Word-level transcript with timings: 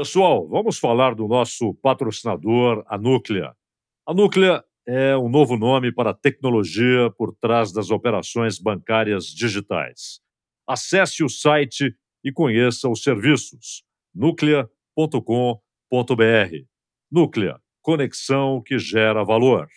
Pessoal, 0.00 0.48
vamos 0.48 0.78
falar 0.78 1.14
do 1.14 1.28
nosso 1.28 1.74
patrocinador, 1.74 2.82
a 2.86 2.96
Núclea. 2.96 3.54
A 4.06 4.14
Núclea 4.14 4.64
é 4.88 5.14
um 5.14 5.28
novo 5.28 5.58
nome 5.58 5.92
para 5.92 6.08
a 6.08 6.14
tecnologia 6.14 7.10
por 7.18 7.34
trás 7.34 7.70
das 7.70 7.90
operações 7.90 8.58
bancárias 8.58 9.26
digitais. 9.26 10.20
Acesse 10.66 11.22
o 11.22 11.28
site 11.28 11.94
e 12.24 12.32
conheça 12.32 12.88
os 12.88 13.02
serviços 13.02 13.84
núclea.com.br. 14.14 14.70
Núclea, 17.12 17.60
conexão 17.82 18.62
que 18.62 18.78
gera 18.78 19.22
valor. 19.22 19.68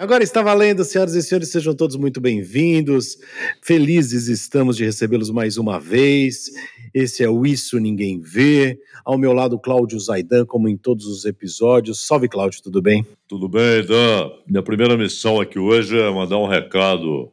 Agora 0.00 0.24
está 0.24 0.40
valendo, 0.40 0.82
senhoras 0.82 1.14
e 1.14 1.22
senhores, 1.22 1.50
sejam 1.50 1.74
todos 1.74 1.94
muito 1.94 2.22
bem-vindos. 2.22 3.18
Felizes 3.60 4.28
estamos 4.28 4.78
de 4.78 4.82
recebê-los 4.82 5.28
mais 5.28 5.58
uma 5.58 5.78
vez. 5.78 6.50
Esse 6.94 7.22
é 7.22 7.28
o 7.28 7.44
Isso 7.44 7.78
Ninguém 7.78 8.18
Vê. 8.18 8.80
Ao 9.04 9.18
meu 9.18 9.34
lado, 9.34 9.58
Cláudio 9.58 10.00
Zaidan, 10.00 10.46
como 10.46 10.70
em 10.70 10.76
todos 10.78 11.04
os 11.04 11.26
episódios. 11.26 12.06
Salve, 12.06 12.30
Cláudio, 12.30 12.62
tudo 12.62 12.80
bem? 12.80 13.06
Tudo 13.28 13.46
bem, 13.46 13.84
Dan. 13.84 14.30
Minha 14.46 14.62
primeira 14.62 14.96
missão 14.96 15.38
aqui 15.38 15.58
hoje 15.58 16.00
é 16.00 16.10
mandar 16.10 16.38
um 16.38 16.48
recado 16.48 17.30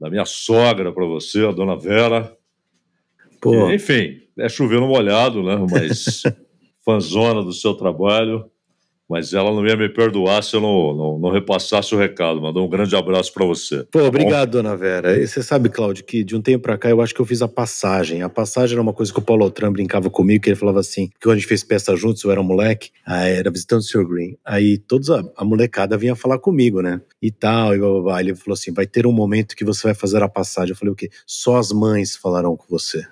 da 0.00 0.08
minha 0.08 0.24
sogra 0.24 0.92
para 0.92 1.04
você, 1.04 1.44
a 1.46 1.50
dona 1.50 1.76
Vera. 1.76 2.32
Pô. 3.40 3.70
E, 3.70 3.74
enfim, 3.74 4.20
é 4.38 4.48
chover 4.48 4.78
no 4.78 4.86
molhado, 4.86 5.42
né? 5.42 5.66
Mas 5.68 6.22
fanzona 6.86 7.42
do 7.42 7.52
seu 7.52 7.74
trabalho 7.74 8.48
mas 9.08 9.32
ela 9.32 9.50
não 9.50 9.66
ia 9.66 9.76
me 9.76 9.88
perdoar 9.88 10.42
se 10.42 10.54
eu 10.54 10.60
não, 10.60 10.94
não, 10.94 11.18
não 11.18 11.30
repassasse 11.30 11.94
o 11.94 11.98
recado. 11.98 12.40
Mandou 12.40 12.66
um 12.66 12.68
grande 12.68 12.94
abraço 12.94 13.32
para 13.32 13.46
você. 13.46 13.84
Pô, 13.90 14.02
obrigado, 14.02 14.50
dona 14.50 14.76
Vera. 14.76 15.16
E 15.16 15.26
você 15.26 15.42
sabe, 15.42 15.68
Cláudio, 15.68 16.04
que 16.04 16.22
de 16.22 16.36
um 16.36 16.42
tempo 16.42 16.64
para 16.64 16.76
cá 16.76 16.90
eu 16.90 17.00
acho 17.00 17.14
que 17.14 17.20
eu 17.20 17.24
fiz 17.24 17.40
a 17.40 17.48
passagem. 17.48 18.22
A 18.22 18.28
passagem 18.28 18.74
era 18.74 18.82
uma 18.82 18.92
coisa 18.92 19.12
que 19.12 19.18
o 19.18 19.22
Paulo 19.22 19.44
Altran 19.44 19.72
brincava 19.72 20.10
comigo, 20.10 20.44
que 20.44 20.50
ele 20.50 20.56
falava 20.56 20.80
assim, 20.80 21.08
que 21.08 21.20
quando 21.22 21.36
a 21.36 21.38
gente 21.38 21.48
fez 21.48 21.64
peça 21.64 21.96
juntos, 21.96 22.22
eu 22.22 22.30
era 22.30 22.40
um 22.40 22.44
moleque, 22.44 22.90
aí 23.06 23.32
era 23.32 23.50
visitando 23.50 23.80
o 23.80 23.84
Sr. 23.84 24.06
Green. 24.06 24.36
Aí 24.44 24.76
todos 24.78 25.10
a, 25.10 25.22
a, 25.36 25.44
molecada 25.44 25.96
vinha 25.96 26.14
falar 26.14 26.38
comigo, 26.38 26.82
né? 26.82 27.00
E 27.22 27.30
tal, 27.30 27.74
e 27.74 27.78
blá, 27.78 27.88
blá, 27.90 28.02
blá. 28.02 28.20
Ele 28.20 28.34
falou 28.34 28.54
assim, 28.54 28.72
vai 28.72 28.86
ter 28.86 29.06
um 29.06 29.12
momento 29.12 29.56
que 29.56 29.64
você 29.64 29.84
vai 29.84 29.94
fazer 29.94 30.22
a 30.22 30.28
passagem. 30.28 30.72
Eu 30.72 30.76
falei, 30.76 30.92
o 30.92 30.96
quê? 30.96 31.08
Só 31.26 31.56
as 31.56 31.72
mães 31.72 32.14
falarão 32.16 32.56
com 32.56 32.66
você. 32.68 33.04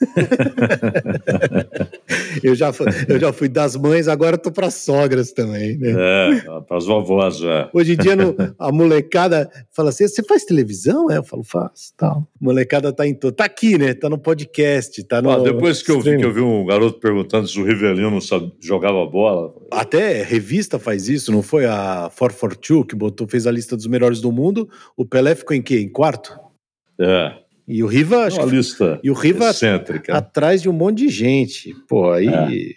eu, 2.42 2.54
já 2.54 2.72
fui, 2.72 2.86
eu 3.08 3.18
já 3.18 3.32
fui 3.32 3.48
das 3.48 3.76
mães, 3.76 4.08
agora 4.08 4.36
tô 4.36 4.50
para 4.50 4.70
sogras 4.70 5.32
também. 5.32 5.78
Né? 5.78 5.94
É, 5.96 6.60
para 6.60 6.76
as 6.76 6.86
vovós 6.86 7.38
já. 7.38 7.70
Hoje 7.72 7.94
em 7.94 7.96
dia 7.96 8.14
no, 8.14 8.36
a 8.58 8.70
molecada 8.70 9.50
fala 9.72 9.90
assim: 9.90 10.06
você 10.06 10.22
faz 10.22 10.44
televisão? 10.44 11.10
É, 11.10 11.18
eu 11.18 11.24
falo, 11.24 11.42
faço. 11.42 11.92
Tal. 11.96 12.18
A 12.18 12.26
molecada 12.40 12.92
tá 12.92 13.06
em 13.06 13.14
todo. 13.14 13.34
Tá 13.34 13.44
aqui, 13.44 13.78
né? 13.78 13.94
Tá 13.94 14.08
no 14.08 14.18
podcast. 14.18 15.02
Tá 15.04 15.22
no, 15.22 15.30
ah, 15.30 15.38
depois 15.38 15.82
que 15.82 15.90
eu, 15.90 16.00
vi, 16.00 16.18
que 16.18 16.24
eu 16.24 16.32
vi 16.32 16.40
um 16.40 16.66
garoto 16.66 17.00
perguntando 17.00 17.48
se 17.48 17.58
o 17.60 17.64
Rivelino 17.64 18.18
jogava 18.60 19.04
bola. 19.06 19.54
Até 19.70 20.22
revista 20.22 20.78
faz 20.78 21.08
isso, 21.08 21.32
não 21.32 21.42
foi 21.42 21.66
a 21.66 22.10
442 22.16 22.86
que 22.86 22.96
botou, 22.96 23.26
fez 23.26 23.46
a 23.46 23.50
lista 23.50 23.76
dos 23.76 23.86
melhores 23.86 24.20
do 24.20 24.30
mundo? 24.30 24.68
O 24.96 25.04
Pelé 25.04 25.34
ficou 25.34 25.56
em 25.56 25.62
quê? 25.62 25.80
Em 25.80 25.88
quarto? 25.88 26.38
É. 27.00 27.45
E 27.68 27.82
o 27.82 27.86
Riva, 27.86 28.26
acho 28.26 28.40
Uma 28.40 28.46
lista 28.46 29.00
e 29.02 29.10
o 29.10 29.14
Riva 29.14 29.50
excêntrica. 29.50 30.16
atrás 30.16 30.62
de 30.62 30.68
um 30.68 30.72
monte 30.72 30.98
de 30.98 31.08
gente. 31.08 31.74
Pô, 31.88 32.12
aí 32.12 32.28
é. 32.28 32.74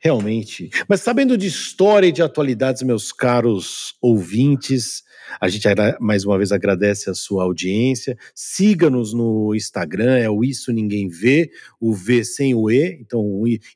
realmente. 0.00 0.68
Mas 0.88 1.00
sabendo 1.00 1.38
de 1.38 1.46
história 1.46 2.08
e 2.08 2.12
de 2.12 2.22
atualidades, 2.22 2.82
meus 2.82 3.12
caros 3.12 3.94
ouvintes, 4.02 5.04
a 5.40 5.48
gente 5.48 5.68
mais 6.00 6.24
uma 6.24 6.36
vez 6.36 6.50
agradece 6.50 7.08
a 7.08 7.14
sua 7.14 7.44
audiência. 7.44 8.18
Siga-nos 8.34 9.14
no 9.14 9.54
Instagram, 9.54 10.16
é 10.16 10.28
o 10.28 10.42
Isso 10.42 10.72
Ninguém 10.72 11.08
Vê, 11.08 11.48
o 11.80 11.94
V 11.94 12.24
sem 12.24 12.52
o 12.52 12.68
E, 12.68 12.98
então 13.00 13.24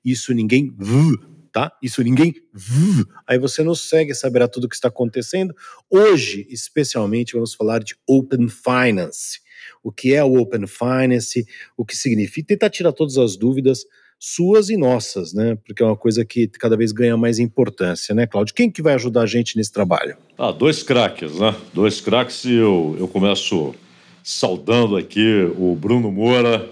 Isso 0.04 0.34
Ninguém 0.34 0.74
v, 0.76 1.16
tá? 1.52 1.70
Isso 1.80 2.02
Ninguém 2.02 2.34
v. 2.52 3.04
Aí 3.24 3.38
você 3.38 3.62
nos 3.62 3.88
segue, 3.88 4.14
saberá 4.14 4.48
tudo 4.48 4.64
o 4.64 4.68
que 4.68 4.74
está 4.74 4.88
acontecendo. 4.88 5.54
Hoje, 5.88 6.44
especialmente, 6.50 7.34
vamos 7.34 7.54
falar 7.54 7.84
de 7.84 7.94
Open 8.04 8.48
Finance 8.48 9.48
o 9.82 9.92
que 9.92 10.14
é 10.14 10.22
o 10.22 10.36
Open 10.36 10.66
Finance, 10.66 11.46
o 11.76 11.84
que 11.84 11.96
significa, 11.96 12.48
tentar 12.48 12.70
tirar 12.70 12.92
todas 12.92 13.18
as 13.18 13.36
dúvidas 13.36 13.84
suas 14.18 14.68
e 14.68 14.76
nossas, 14.76 15.32
né? 15.32 15.56
Porque 15.66 15.82
é 15.82 15.86
uma 15.86 15.96
coisa 15.96 16.24
que 16.26 16.46
cada 16.46 16.76
vez 16.76 16.92
ganha 16.92 17.16
mais 17.16 17.38
importância, 17.38 18.14
né, 18.14 18.26
Cláudio? 18.26 18.54
Quem 18.54 18.70
que 18.70 18.82
vai 18.82 18.92
ajudar 18.94 19.22
a 19.22 19.26
gente 19.26 19.56
nesse 19.56 19.72
trabalho? 19.72 20.14
Ah, 20.36 20.52
dois 20.52 20.82
craques, 20.82 21.38
né? 21.38 21.56
Dois 21.72 22.02
craques 22.02 22.44
e 22.44 22.52
eu, 22.52 22.96
eu 22.98 23.08
começo 23.08 23.74
saudando 24.22 24.96
aqui 24.96 25.50
o 25.56 25.74
Bruno 25.74 26.12
Moura. 26.12 26.68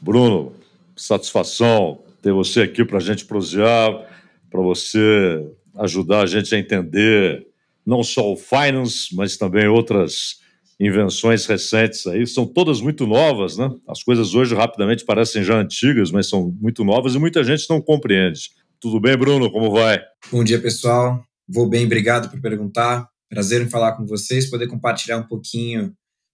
Bruno, 0.00 0.52
satisfação 0.96 2.00
ter 2.20 2.32
você 2.32 2.62
aqui 2.62 2.84
para 2.84 2.98
a 2.98 3.00
gente 3.00 3.24
prosear, 3.24 3.92
para 4.50 4.60
você 4.60 5.46
ajudar 5.76 6.22
a 6.22 6.26
gente 6.26 6.52
a 6.52 6.58
entender 6.58 7.46
não 7.86 8.02
só 8.02 8.32
o 8.32 8.36
finance, 8.36 9.14
mas 9.14 9.36
também 9.36 9.68
outras 9.68 10.40
invenções 10.80 11.44
recentes 11.46 12.06
aí, 12.06 12.26
são 12.26 12.46
todas 12.46 12.80
muito 12.80 13.06
novas, 13.06 13.56
né? 13.56 13.68
As 13.88 14.02
coisas 14.02 14.34
hoje 14.34 14.54
rapidamente 14.54 15.04
parecem 15.04 15.42
já 15.42 15.58
antigas, 15.58 16.10
mas 16.10 16.28
são 16.28 16.54
muito 16.60 16.84
novas 16.84 17.14
e 17.14 17.18
muita 17.18 17.42
gente 17.42 17.68
não 17.68 17.80
compreende. 17.80 18.50
Tudo 18.80 19.00
bem, 19.00 19.16
Bruno? 19.16 19.50
Como 19.50 19.72
vai? 19.72 20.00
Bom 20.30 20.44
dia, 20.44 20.60
pessoal. 20.60 21.20
Vou 21.48 21.68
bem, 21.68 21.86
obrigado 21.86 22.30
por 22.30 22.40
perguntar. 22.40 23.08
Prazer 23.28 23.60
em 23.60 23.68
falar 23.68 23.96
com 23.96 24.06
vocês, 24.06 24.48
poder 24.48 24.68
compartilhar 24.68 25.18
um 25.18 25.26
pouquinho 25.26 25.92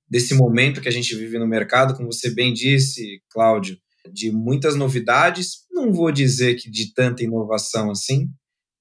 desse 0.08 0.34
momento 0.34 0.80
que 0.80 0.88
a 0.88 0.92
gente 0.92 1.14
vive 1.16 1.38
no 1.38 1.46
mercado, 1.46 1.94
como 1.94 2.12
você 2.12 2.30
bem 2.30 2.52
disse, 2.52 3.22
Cláudio, 3.30 3.78
de 4.12 4.30
muitas 4.30 4.76
novidades. 4.76 5.64
Não 5.72 5.92
vou 5.92 6.12
dizer 6.12 6.56
que 6.56 6.70
de 6.70 6.92
tanta 6.92 7.24
inovação 7.24 7.90
assim. 7.90 8.28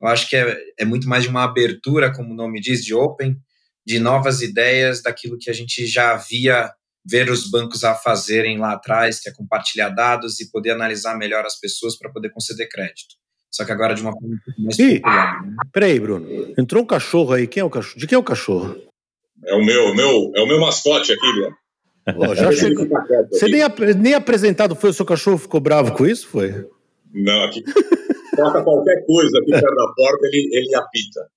Eu 0.01 0.09
acho 0.09 0.29
que 0.29 0.35
é, 0.35 0.57
é 0.79 0.83
muito 0.83 1.07
mais 1.07 1.23
de 1.23 1.29
uma 1.29 1.43
abertura, 1.43 2.13
como 2.13 2.33
o 2.33 2.35
nome 2.35 2.59
diz, 2.59 2.83
de 2.83 2.93
open, 2.93 3.37
de 3.85 3.99
novas 3.99 4.41
ideias 4.41 5.01
daquilo 5.01 5.37
que 5.37 5.49
a 5.49 5.53
gente 5.53 5.85
já 5.85 6.15
via 6.15 6.71
ver 7.05 7.29
os 7.29 7.49
bancos 7.49 7.83
a 7.83 7.93
fazerem 7.95 8.57
lá 8.57 8.73
atrás, 8.73 9.19
que 9.19 9.29
é 9.29 9.33
compartilhar 9.33 9.89
dados 9.89 10.39
e 10.39 10.49
poder 10.49 10.71
analisar 10.71 11.17
melhor 11.17 11.45
as 11.45 11.59
pessoas 11.59 11.97
para 11.97 12.11
poder 12.11 12.29
conceder 12.31 12.69
crédito. 12.69 13.15
Só 13.51 13.65
que 13.65 13.71
agora 13.71 13.93
de 13.93 14.01
uma 14.01 14.13
forma 14.13 14.35
mais 14.57 14.79
Ih, 14.79 14.95
popular. 14.95 15.45
Né? 15.45 15.55
Peraí, 15.71 15.99
Bruno. 15.99 16.53
Entrou 16.57 16.81
um 16.81 16.87
cachorro 16.87 17.33
aí. 17.33 17.45
Quem 17.45 17.61
é 17.61 17.63
o 17.63 17.69
cachorro? 17.69 17.99
De 17.99 18.07
quem 18.07 18.15
é 18.15 18.19
o 18.19 18.23
cachorro? 18.23 18.75
É 19.45 19.53
o 19.53 19.63
meu, 19.63 19.93
meu, 19.93 20.31
é 20.35 20.41
o 20.41 20.47
meu 20.47 20.59
mascote 20.59 21.11
aqui, 21.11 21.31
Bruno. 21.33 21.55
Oh, 22.17 22.33
já 22.33 22.51
chegou. 22.53 22.87
Você 23.29 23.47
nem, 23.47 23.61
nem 23.97 24.13
apresentado 24.13 24.75
foi, 24.75 24.89
o 24.89 24.93
seu 24.93 25.05
cachorro 25.05 25.37
ficou 25.37 25.59
bravo 25.59 25.93
com 25.93 26.07
isso? 26.07 26.27
Foi? 26.27 26.65
Não, 27.13 27.43
aqui 27.43 27.63
toca 28.35 28.63
qualquer 28.63 29.05
coisa 29.05 29.37
aqui 29.39 29.51
perto 29.51 29.75
da 29.75 29.93
porta, 29.95 30.27
ele, 30.27 30.49
ele 30.51 30.75
apita. 30.75 31.27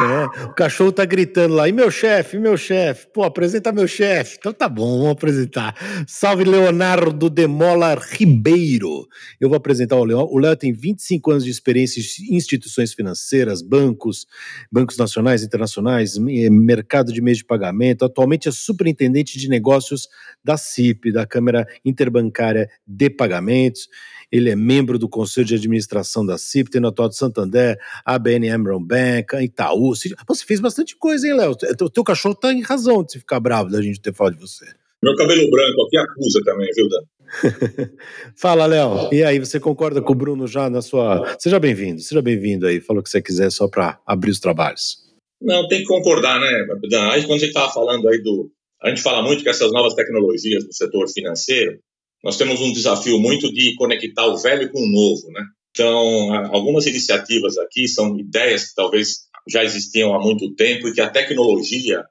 É, 0.00 0.44
o 0.44 0.54
cachorro 0.54 0.92
tá 0.92 1.04
gritando 1.04 1.54
lá, 1.54 1.68
e 1.68 1.72
meu 1.72 1.90
chefe, 1.90 2.38
meu 2.38 2.56
chefe? 2.56 3.06
Pô, 3.12 3.22
apresenta 3.22 3.72
meu 3.72 3.86
chefe. 3.86 4.36
Então 4.38 4.52
tá 4.52 4.68
bom, 4.68 4.98
vamos 4.98 5.12
apresentar. 5.12 5.74
Salve 6.06 6.44
Leonardo 6.44 7.28
Demola 7.28 7.94
Ribeiro. 7.94 9.06
Eu 9.40 9.48
vou 9.48 9.56
apresentar 9.56 9.96
o 9.96 10.04
Léo. 10.04 10.18
O 10.30 10.38
Léo 10.38 10.56
tem 10.56 10.72
25 10.72 11.30
anos 11.30 11.44
de 11.44 11.50
experiência 11.50 12.00
em 12.00 12.36
instituições 12.36 12.92
financeiras, 12.92 13.62
bancos, 13.62 14.26
bancos 14.70 14.96
nacionais, 14.96 15.42
internacionais, 15.42 16.16
mercado 16.18 17.12
de 17.12 17.20
meios 17.20 17.38
de 17.38 17.44
pagamento. 17.44 18.04
Atualmente 18.04 18.48
é 18.48 18.52
superintendente 18.52 19.38
de 19.38 19.48
negócios 19.48 20.08
da 20.44 20.56
CIP, 20.56 21.12
da 21.12 21.26
Câmara 21.26 21.66
Interbancária 21.84 22.68
de 22.86 23.10
Pagamentos 23.10 23.88
ele 24.32 24.48
é 24.48 24.56
membro 24.56 24.98
do 24.98 25.08
Conselho 25.08 25.46
de 25.46 25.54
Administração 25.54 26.24
da 26.24 26.38
CIP, 26.38 26.70
tem 26.70 26.84
atuado 26.84 27.10
de 27.10 27.18
Santander, 27.18 27.78
ABN 28.04 28.48
Amron 28.48 28.82
Bank, 28.82 29.36
Itaú. 29.36 29.94
Você 29.94 30.44
fez 30.46 30.58
bastante 30.58 30.96
coisa, 30.96 31.26
hein, 31.28 31.34
Léo? 31.36 31.54
O 31.82 31.90
teu 31.90 32.02
cachorro 32.02 32.34
tá 32.34 32.50
em 32.50 32.62
razão 32.62 33.04
de 33.04 33.12
se 33.12 33.18
ficar 33.18 33.38
bravo 33.38 33.70
da 33.70 33.82
gente 33.82 34.00
ter 34.00 34.14
falado 34.14 34.34
de 34.34 34.40
você. 34.40 34.64
Meu 35.02 35.14
cabelo 35.16 35.50
branco 35.50 35.82
aqui 35.82 35.98
acusa 35.98 36.40
também, 36.44 36.70
viu, 36.74 36.88
Dan? 36.88 37.02
Fala, 38.36 38.66
Léo. 38.66 39.12
E 39.12 39.22
aí, 39.22 39.38
você 39.38 39.58
concorda 39.58 40.00
com 40.00 40.12
o 40.12 40.16
Bruno 40.16 40.46
já 40.46 40.70
na 40.70 40.80
sua. 40.80 41.36
Seja 41.38 41.58
bem-vindo, 41.58 42.00
seja 42.00 42.22
bem-vindo 42.22 42.66
aí. 42.66 42.80
Falou 42.80 43.00
o 43.00 43.02
que 43.02 43.10
você 43.10 43.20
quiser 43.20 43.50
só 43.50 43.68
para 43.68 43.98
abrir 44.06 44.30
os 44.30 44.40
trabalhos. 44.40 44.98
Não, 45.40 45.66
tem 45.66 45.80
que 45.80 45.86
concordar, 45.86 46.40
né, 46.40 46.66
Dan? 46.88 47.10
Aí, 47.10 47.22
quando 47.22 47.32
a 47.32 47.38
gente 47.38 47.48
estava 47.48 47.72
falando 47.72 48.08
aí 48.08 48.22
do. 48.22 48.50
A 48.80 48.88
gente 48.88 49.02
fala 49.02 49.22
muito 49.22 49.42
que 49.42 49.48
essas 49.48 49.72
novas 49.72 49.94
tecnologias 49.94 50.64
do 50.64 50.72
setor 50.72 51.08
financeiro, 51.08 51.78
nós 52.22 52.36
temos 52.36 52.60
um 52.60 52.72
desafio 52.72 53.18
muito 53.18 53.52
de 53.52 53.74
conectar 53.74 54.26
o 54.26 54.36
velho 54.36 54.70
com 54.70 54.80
o 54.80 54.88
novo, 54.90 55.30
né? 55.32 55.42
Então, 55.70 56.34
algumas 56.54 56.86
iniciativas 56.86 57.56
aqui 57.58 57.88
são 57.88 58.18
ideias 58.18 58.68
que 58.68 58.74
talvez 58.74 59.22
já 59.48 59.64
existiam 59.64 60.14
há 60.14 60.20
muito 60.20 60.54
tempo 60.54 60.86
e 60.86 60.92
que 60.92 61.00
a 61.00 61.10
tecnologia 61.10 62.04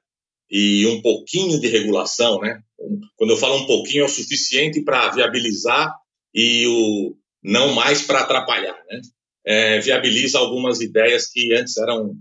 e 0.50 0.86
um 0.86 1.00
pouquinho 1.00 1.58
de 1.58 1.68
regulação, 1.68 2.40
né? 2.40 2.60
Quando 3.16 3.30
eu 3.30 3.36
falo 3.36 3.56
um 3.56 3.66
pouquinho 3.66 4.02
é 4.02 4.06
o 4.06 4.08
suficiente 4.08 4.82
para 4.82 5.08
viabilizar 5.10 5.90
e 6.34 6.66
o 6.66 7.16
não 7.42 7.72
mais 7.72 8.02
para 8.02 8.20
atrapalhar, 8.20 8.76
né? 8.88 9.00
É, 9.44 9.80
viabiliza 9.80 10.38
algumas 10.38 10.80
ideias 10.80 11.28
que 11.28 11.52
antes 11.54 11.76
eram 11.78 12.14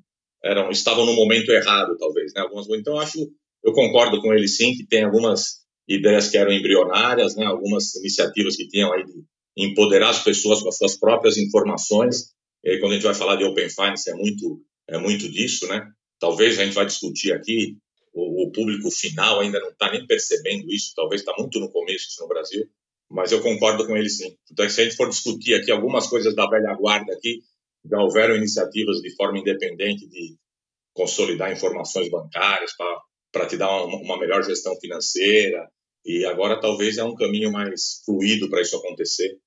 eram 0.44 0.72
estavam 0.72 1.06
no 1.06 1.14
momento 1.14 1.52
errado, 1.52 1.96
talvez, 1.98 2.34
né? 2.34 2.42
Algumas, 2.42 2.68
então 2.70 2.96
eu 2.96 3.00
acho, 3.00 3.20
eu 3.64 3.74
concordo 3.74 4.22
com 4.22 4.34
ele 4.34 4.48
sim 4.48 4.74
que 4.74 4.86
tem 4.88 5.04
algumas 5.04 5.61
ideias 5.96 6.30
que 6.30 6.38
eram 6.38 6.52
embrionárias, 6.52 7.36
né, 7.36 7.46
algumas 7.46 7.96
iniciativas 7.96 8.56
que 8.56 8.68
tinham 8.68 8.94
aí 8.94 9.04
de 9.04 9.24
empoderar 9.58 10.10
as 10.10 10.24
pessoas 10.24 10.62
com 10.62 10.70
as 10.70 10.78
suas 10.78 10.98
próprias 10.98 11.38
informações. 11.38 12.34
E 12.64 12.72
aí, 12.72 12.80
quando 12.80 12.94
a 12.94 12.96
gente 12.96 13.04
vai 13.04 13.14
falar 13.14 13.36
de 13.36 13.44
Open 13.44 13.70
Finance, 13.70 14.10
é 14.10 14.14
muito, 14.14 14.62
é 14.88 14.98
muito 14.98 15.30
disso, 15.30 15.68
né? 15.68 15.86
Talvez 16.20 16.60
a 16.60 16.66
gente 16.66 16.74
vai 16.74 16.86
discutir 16.86 17.34
aqui, 17.34 17.78
o, 18.14 18.46
o 18.46 18.52
público 18.52 18.92
final 18.92 19.40
ainda 19.40 19.60
não 19.60 19.70
está 19.70 19.92
nem 19.92 20.06
percebendo 20.06 20.72
isso, 20.72 20.94
talvez 20.96 21.22
está 21.22 21.34
muito 21.38 21.60
no 21.60 21.72
começo 21.72 22.08
isso 22.10 22.22
no 22.22 22.28
Brasil, 22.28 22.66
mas 23.10 23.32
eu 23.32 23.42
concordo 23.42 23.86
com 23.86 23.96
ele 23.96 24.10
sim. 24.10 24.36
Então, 24.52 24.68
se 24.70 24.82
a 24.82 24.84
gente 24.84 24.96
for 24.96 25.10
discutir 25.10 25.56
aqui 25.56 25.72
algumas 25.72 26.08
coisas 26.08 26.36
da 26.36 26.48
velha 26.48 26.76
guarda 26.76 27.14
aqui, 27.14 27.42
já 27.90 28.00
houveram 28.00 28.36
iniciativas 28.36 29.02
de 29.02 29.14
forma 29.16 29.40
independente 29.40 30.08
de 30.08 30.36
consolidar 30.94 31.52
informações 31.52 32.10
bancárias 32.10 32.72
para 33.32 33.46
te 33.48 33.58
dar 33.58 33.84
uma, 33.84 33.98
uma 33.98 34.20
melhor 34.20 34.44
gestão 34.44 34.76
financeira, 34.80 35.68
e 36.06 36.25
agora 36.25 36.59
talvez 36.59 36.98
é 36.98 37.03
um 37.03 37.15
caminho 37.15 37.51
mais 37.51 38.01
fluido 38.06 38.50
para 38.50 38.62
isso 38.62 38.75
acontecer, 38.75 39.38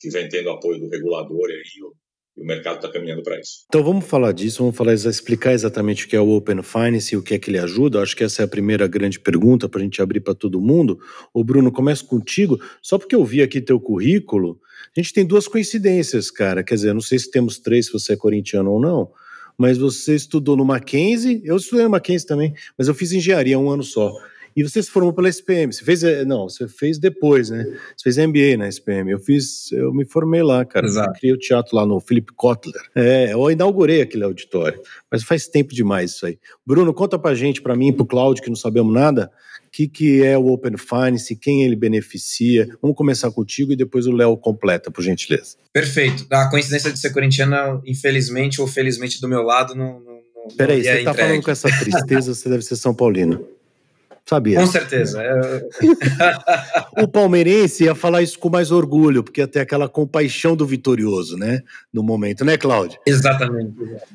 que 0.00 0.10
vem 0.10 0.28
tendo 0.28 0.50
apoio 0.50 0.78
do 0.78 0.88
regulador 0.88 1.50
e 1.50 1.54
aí 1.54 1.82
o, 1.82 1.94
e 2.36 2.42
o 2.42 2.46
mercado 2.46 2.76
está 2.76 2.90
caminhando 2.90 3.22
para 3.22 3.38
isso. 3.38 3.64
Então 3.68 3.82
vamos 3.82 4.06
falar 4.06 4.32
disso, 4.32 4.58
vamos 4.58 4.76
falar, 4.76 4.94
explicar 4.94 5.52
exatamente 5.52 6.06
o 6.06 6.08
que 6.08 6.16
é 6.16 6.20
o 6.20 6.30
Open 6.30 6.62
Finance 6.62 7.14
e 7.14 7.18
o 7.18 7.22
que 7.22 7.34
é 7.34 7.38
que 7.38 7.50
ele 7.50 7.58
ajuda. 7.58 8.00
Acho 8.00 8.16
que 8.16 8.24
essa 8.24 8.42
é 8.42 8.44
a 8.44 8.48
primeira 8.48 8.86
grande 8.86 9.20
pergunta 9.20 9.68
para 9.68 9.80
a 9.80 9.84
gente 9.84 10.00
abrir 10.00 10.20
para 10.20 10.34
todo 10.34 10.60
mundo. 10.60 10.98
O 11.32 11.44
Bruno, 11.44 11.70
começo 11.70 12.06
contigo, 12.06 12.58
só 12.80 12.98
porque 12.98 13.14
eu 13.14 13.24
vi 13.24 13.42
aqui 13.42 13.60
teu 13.60 13.78
currículo, 13.78 14.58
a 14.96 15.00
gente 15.00 15.12
tem 15.12 15.24
duas 15.24 15.46
coincidências, 15.46 16.30
cara. 16.30 16.62
Quer 16.62 16.74
dizer, 16.74 16.94
não 16.94 17.00
sei 17.00 17.18
se 17.18 17.30
temos 17.30 17.58
três, 17.58 17.86
se 17.86 17.92
você 17.92 18.14
é 18.14 18.16
corintiano 18.16 18.70
ou 18.70 18.80
não, 18.80 19.10
mas 19.56 19.78
você 19.78 20.14
estudou 20.14 20.56
no 20.56 20.64
Mackenzie, 20.64 21.40
eu 21.44 21.56
estudei 21.56 21.84
no 21.84 21.90
Mackenzie 21.90 22.26
também, 22.26 22.54
mas 22.76 22.88
eu 22.88 22.94
fiz 22.94 23.12
engenharia 23.12 23.58
um 23.58 23.70
ano 23.70 23.82
só. 23.82 24.12
E 24.56 24.62
você 24.62 24.82
se 24.82 24.90
formou 24.90 25.12
pela 25.12 25.28
SPM. 25.28 25.72
Você 25.72 25.84
fez, 25.84 26.02
eh, 26.02 26.24
não, 26.24 26.48
você 26.48 26.68
fez 26.68 26.98
depois, 26.98 27.50
né? 27.50 27.64
Você 27.96 28.02
fez 28.04 28.18
MBA 28.18 28.56
na 28.56 28.68
SPM. 28.68 29.10
Eu 29.10 29.18
fiz, 29.18 29.72
eu 29.72 29.92
me 29.92 30.04
formei 30.04 30.42
lá, 30.42 30.64
cara. 30.64 30.86
Exato. 30.86 31.10
Eu 31.10 31.14
criei 31.14 31.34
o 31.34 31.38
teatro 31.38 31.76
lá 31.76 31.86
no 31.86 32.00
Philip 32.00 32.32
Kotler. 32.34 32.82
É, 32.94 33.32
eu 33.32 33.50
inaugurei 33.50 34.02
aquele 34.02 34.24
auditório. 34.24 34.80
Mas 35.10 35.22
faz 35.22 35.46
tempo 35.46 35.74
demais 35.74 36.12
isso 36.12 36.26
aí. 36.26 36.38
Bruno, 36.66 36.92
conta 36.92 37.18
pra 37.18 37.34
gente, 37.34 37.62
pra 37.62 37.76
mim 37.76 37.88
e 37.88 37.92
pro 37.92 38.06
Cláudio, 38.06 38.42
que 38.42 38.50
não 38.50 38.56
sabemos 38.56 38.92
nada, 38.92 39.30
o 39.66 39.70
que, 39.70 39.88
que 39.88 40.22
é 40.22 40.36
o 40.36 40.48
Open 40.48 40.76
Finance, 40.76 41.34
quem 41.36 41.64
ele 41.64 41.76
beneficia. 41.76 42.68
Vamos 42.80 42.96
começar 42.96 43.30
contigo 43.30 43.72
e 43.72 43.76
depois 43.76 44.06
o 44.06 44.12
Léo 44.12 44.36
completa, 44.36 44.90
por 44.90 45.02
gentileza. 45.02 45.56
Perfeito. 45.72 46.26
A 46.30 46.50
coincidência 46.50 46.92
de 46.92 46.98
ser 46.98 47.10
corintiana, 47.10 47.80
infelizmente 47.86 48.60
ou 48.60 48.66
felizmente 48.66 49.20
do 49.20 49.28
meu 49.28 49.42
lado, 49.42 49.74
não. 49.74 50.00
não, 50.00 50.20
não 50.36 50.56
Peraí, 50.56 50.82
você 50.82 51.04
tá 51.04 51.14
falando 51.14 51.42
com 51.42 51.50
essa 51.50 51.68
tristeza, 51.68 52.34
você 52.34 52.48
deve 52.48 52.62
ser 52.62 52.76
São 52.76 52.94
Paulino. 52.94 53.46
Sabia. 54.24 54.60
Com 54.60 54.66
certeza. 54.66 55.20
É. 55.20 55.66
o 57.02 57.08
palmeirense 57.08 57.84
ia 57.84 57.94
falar 57.94 58.22
isso 58.22 58.38
com 58.38 58.48
mais 58.48 58.70
orgulho, 58.70 59.22
porque 59.22 59.40
ia 59.40 59.48
ter 59.48 59.60
aquela 59.60 59.88
compaixão 59.88 60.56
do 60.56 60.64
vitorioso, 60.64 61.36
né? 61.36 61.60
No 61.92 62.02
momento, 62.02 62.44
né, 62.44 62.56
Cláudio? 62.56 62.98
Exatamente. 63.06 63.74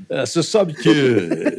É, 0.10 0.26
você 0.26 0.42
sabe 0.42 0.74
que 0.74 0.90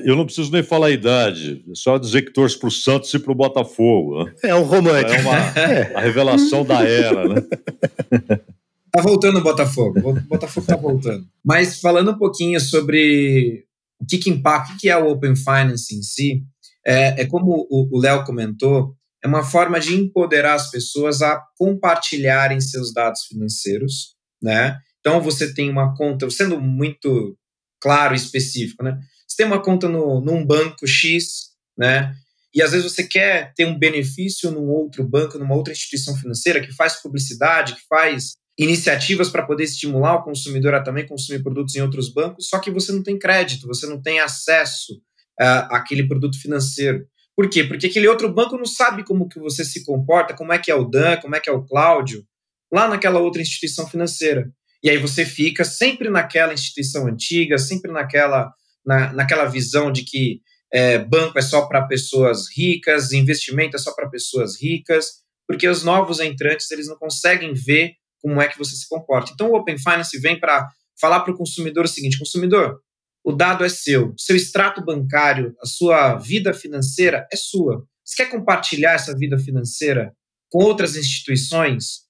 eu 0.04 0.16
não 0.16 0.24
preciso 0.24 0.50
nem 0.50 0.62
falar 0.62 0.86
a 0.86 0.90
idade, 0.90 1.62
é 1.70 1.74
só 1.74 1.98
dizer 1.98 2.22
que 2.22 2.32
torço 2.32 2.58
para 2.58 2.68
o 2.68 2.72
Santos 2.72 3.12
e 3.12 3.18
para 3.18 3.32
o 3.32 3.34
Botafogo. 3.34 4.24
Né? 4.24 4.32
É 4.44 4.54
um 4.54 4.62
romântico. 4.62 5.12
É 5.12 5.20
uma 5.20 5.36
é. 5.36 5.92
a 5.94 6.00
revelação 6.00 6.64
da 6.64 6.82
era, 6.82 7.28
né? 7.28 7.42
Tá 8.90 9.02
voltando 9.02 9.38
o 9.38 9.42
Botafogo. 9.42 10.10
O 10.10 10.14
Botafogo 10.22 10.66
tá 10.66 10.74
voltando. 10.74 11.24
Mas 11.44 11.78
falando 11.78 12.12
um 12.12 12.18
pouquinho 12.18 12.58
sobre 12.58 13.64
o 14.00 14.06
que, 14.06 14.18
que 14.18 14.30
impacta, 14.30 14.72
o 14.72 14.76
que 14.78 14.88
é 14.88 14.96
o 14.96 15.10
Open 15.10 15.36
Finance 15.36 15.94
em 15.94 16.02
si, 16.02 16.42
é, 16.88 17.20
é 17.20 17.26
como 17.26 17.66
o 17.70 18.00
Léo 18.00 18.24
comentou, 18.24 18.96
é 19.22 19.28
uma 19.28 19.44
forma 19.44 19.78
de 19.78 19.94
empoderar 19.94 20.54
as 20.54 20.70
pessoas 20.70 21.20
a 21.20 21.38
compartilharem 21.58 22.60
seus 22.62 22.94
dados 22.94 23.24
financeiros, 23.26 24.14
né? 24.42 24.78
Então 25.00 25.20
você 25.20 25.52
tem 25.52 25.70
uma 25.70 25.94
conta, 25.94 26.30
sendo 26.30 26.58
muito 26.58 27.36
claro 27.78 28.14
e 28.14 28.16
específico, 28.16 28.82
né? 28.82 28.98
Você 29.26 29.36
tem 29.36 29.46
uma 29.46 29.62
conta 29.62 29.86
no, 29.86 30.22
num 30.22 30.46
banco 30.46 30.86
X, 30.86 31.50
né? 31.76 32.14
E 32.54 32.62
às 32.62 32.70
vezes 32.72 32.90
você 32.90 33.06
quer 33.06 33.52
ter 33.54 33.66
um 33.66 33.78
benefício 33.78 34.50
num 34.50 34.68
outro 34.68 35.06
banco, 35.06 35.38
numa 35.38 35.54
outra 35.54 35.74
instituição 35.74 36.16
financeira 36.16 36.60
que 36.60 36.72
faz 36.72 37.02
publicidade, 37.02 37.74
que 37.74 37.82
faz 37.86 38.36
iniciativas 38.58 39.28
para 39.28 39.46
poder 39.46 39.64
estimular 39.64 40.16
o 40.16 40.24
consumidor 40.24 40.74
a 40.74 40.82
também 40.82 41.06
consumir 41.06 41.42
produtos 41.42 41.76
em 41.76 41.82
outros 41.82 42.12
bancos, 42.12 42.48
só 42.48 42.58
que 42.58 42.70
você 42.70 42.90
não 42.90 43.02
tem 43.02 43.18
crédito, 43.18 43.66
você 43.66 43.86
não 43.86 44.00
tem 44.00 44.18
acesso 44.20 45.00
uh, 45.40 45.68
aquele 45.70 46.06
produto 46.06 46.40
financeiro. 46.40 47.04
Por 47.36 47.48
quê? 47.48 47.62
Porque 47.64 47.86
aquele 47.86 48.08
outro 48.08 48.32
banco 48.32 48.56
não 48.56 48.66
sabe 48.66 49.04
como 49.04 49.28
que 49.28 49.38
você 49.38 49.64
se 49.64 49.84
comporta, 49.84 50.34
como 50.34 50.52
é 50.52 50.58
que 50.58 50.70
é 50.70 50.74
o 50.74 50.84
Dan, 50.84 51.16
como 51.18 51.36
é 51.36 51.40
que 51.40 51.48
é 51.48 51.52
o 51.52 51.64
Cláudio, 51.64 52.24
lá 52.72 52.88
naquela 52.88 53.20
outra 53.20 53.40
instituição 53.40 53.88
financeira. 53.88 54.50
E 54.82 54.90
aí 54.90 54.98
você 54.98 55.24
fica 55.24 55.64
sempre 55.64 56.08
naquela 56.08 56.52
instituição 56.52 57.06
antiga, 57.06 57.58
sempre 57.58 57.90
naquela, 57.92 58.52
na, 58.84 59.12
naquela 59.12 59.44
visão 59.44 59.90
de 59.90 60.04
que 60.04 60.40
é, 60.72 60.98
banco 60.98 61.38
é 61.38 61.42
só 61.42 61.66
para 61.66 61.86
pessoas 61.86 62.46
ricas, 62.54 63.12
investimento 63.12 63.76
é 63.76 63.78
só 63.78 63.94
para 63.94 64.08
pessoas 64.08 64.60
ricas, 64.60 65.06
porque 65.46 65.66
os 65.66 65.82
novos 65.82 66.20
entrantes 66.20 66.70
eles 66.70 66.88
não 66.88 66.96
conseguem 66.96 67.54
ver 67.54 67.92
como 68.20 68.40
é 68.40 68.48
que 68.48 68.58
você 68.58 68.76
se 68.76 68.88
comporta. 68.88 69.32
Então 69.32 69.50
o 69.50 69.56
Open 69.56 69.78
Finance 69.78 70.18
vem 70.18 70.38
para 70.38 70.68
falar 71.00 71.20
para 71.20 71.32
o 71.32 71.36
consumidor 71.36 71.84
o 71.84 71.88
seguinte: 71.88 72.18
consumidor, 72.18 72.80
o 73.28 73.32
dado 73.32 73.62
é 73.62 73.68
seu, 73.68 74.14
seu 74.16 74.34
extrato 74.34 74.82
bancário, 74.82 75.54
a 75.60 75.66
sua 75.66 76.16
vida 76.16 76.54
financeira 76.54 77.28
é 77.30 77.36
sua. 77.36 77.86
Você 78.02 78.24
quer 78.24 78.30
compartilhar 78.30 78.92
essa 78.92 79.14
vida 79.14 79.38
financeira 79.38 80.14
com 80.50 80.64
outras 80.64 80.96
instituições 80.96 82.06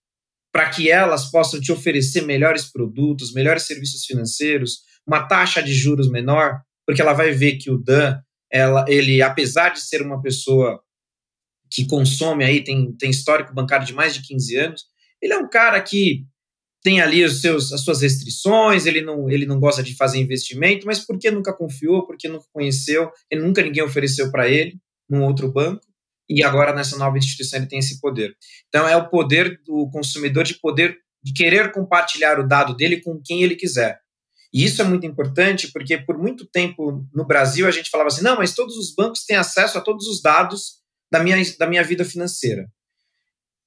para 0.52 0.70
que 0.70 0.88
elas 0.88 1.28
possam 1.28 1.60
te 1.60 1.72
oferecer 1.72 2.22
melhores 2.22 2.70
produtos, 2.70 3.32
melhores 3.32 3.64
serviços 3.64 4.04
financeiros, 4.04 4.82
uma 5.04 5.26
taxa 5.26 5.60
de 5.60 5.74
juros 5.74 6.08
menor, 6.08 6.60
porque 6.86 7.02
ela 7.02 7.14
vai 7.14 7.32
ver 7.32 7.56
que 7.56 7.68
o 7.68 7.78
Dan, 7.78 8.16
ela, 8.48 8.84
ele, 8.86 9.20
apesar 9.20 9.70
de 9.70 9.80
ser 9.80 10.00
uma 10.00 10.22
pessoa 10.22 10.80
que 11.68 11.84
consome 11.84 12.44
aí, 12.44 12.62
tem, 12.62 12.92
tem 12.92 13.10
histórico 13.10 13.52
bancário 13.52 13.84
de 13.84 13.92
mais 13.92 14.14
de 14.14 14.22
15 14.22 14.56
anos, 14.56 14.84
ele 15.20 15.32
é 15.32 15.36
um 15.36 15.50
cara 15.50 15.82
que 15.82 16.24
tem 16.88 17.02
ali 17.02 17.22
os 17.22 17.42
seus, 17.42 17.70
as 17.70 17.82
suas 17.82 18.00
restrições, 18.00 18.86
ele 18.86 19.02
não, 19.02 19.28
ele 19.28 19.44
não 19.44 19.60
gosta 19.60 19.82
de 19.82 19.94
fazer 19.94 20.18
investimento, 20.18 20.86
mas 20.86 21.04
por 21.04 21.18
que 21.18 21.30
nunca 21.30 21.52
confiou, 21.52 22.06
por 22.06 22.16
que 22.16 22.26
nunca 22.28 22.46
conheceu, 22.50 23.10
ele 23.30 23.42
nunca 23.42 23.60
ninguém 23.60 23.82
ofereceu 23.82 24.30
para 24.30 24.48
ele 24.48 24.78
num 25.06 25.22
outro 25.22 25.52
banco, 25.52 25.82
e 26.26 26.42
agora 26.42 26.74
nessa 26.74 26.96
nova 26.96 27.18
instituição 27.18 27.58
ele 27.58 27.68
tem 27.68 27.78
esse 27.78 28.00
poder. 28.00 28.34
Então 28.68 28.88
é 28.88 28.96
o 28.96 29.06
poder 29.10 29.60
do 29.66 29.90
consumidor 29.90 30.44
de 30.44 30.54
poder, 30.54 30.96
de 31.22 31.34
querer 31.34 31.72
compartilhar 31.72 32.40
o 32.40 32.48
dado 32.48 32.74
dele 32.74 33.02
com 33.02 33.20
quem 33.22 33.42
ele 33.42 33.54
quiser. 33.54 34.00
E 34.50 34.64
isso 34.64 34.80
é 34.80 34.84
muito 34.86 35.04
importante 35.04 35.70
porque 35.70 35.98
por 35.98 36.16
muito 36.16 36.46
tempo 36.46 37.06
no 37.12 37.26
Brasil 37.26 37.66
a 37.66 37.70
gente 37.70 37.90
falava 37.90 38.08
assim, 38.08 38.24
não, 38.24 38.38
mas 38.38 38.54
todos 38.54 38.78
os 38.78 38.94
bancos 38.94 39.26
têm 39.26 39.36
acesso 39.36 39.76
a 39.76 39.82
todos 39.82 40.06
os 40.06 40.22
dados 40.22 40.78
da 41.12 41.22
minha, 41.22 41.36
da 41.58 41.66
minha 41.66 41.84
vida 41.84 42.02
financeira. 42.02 42.66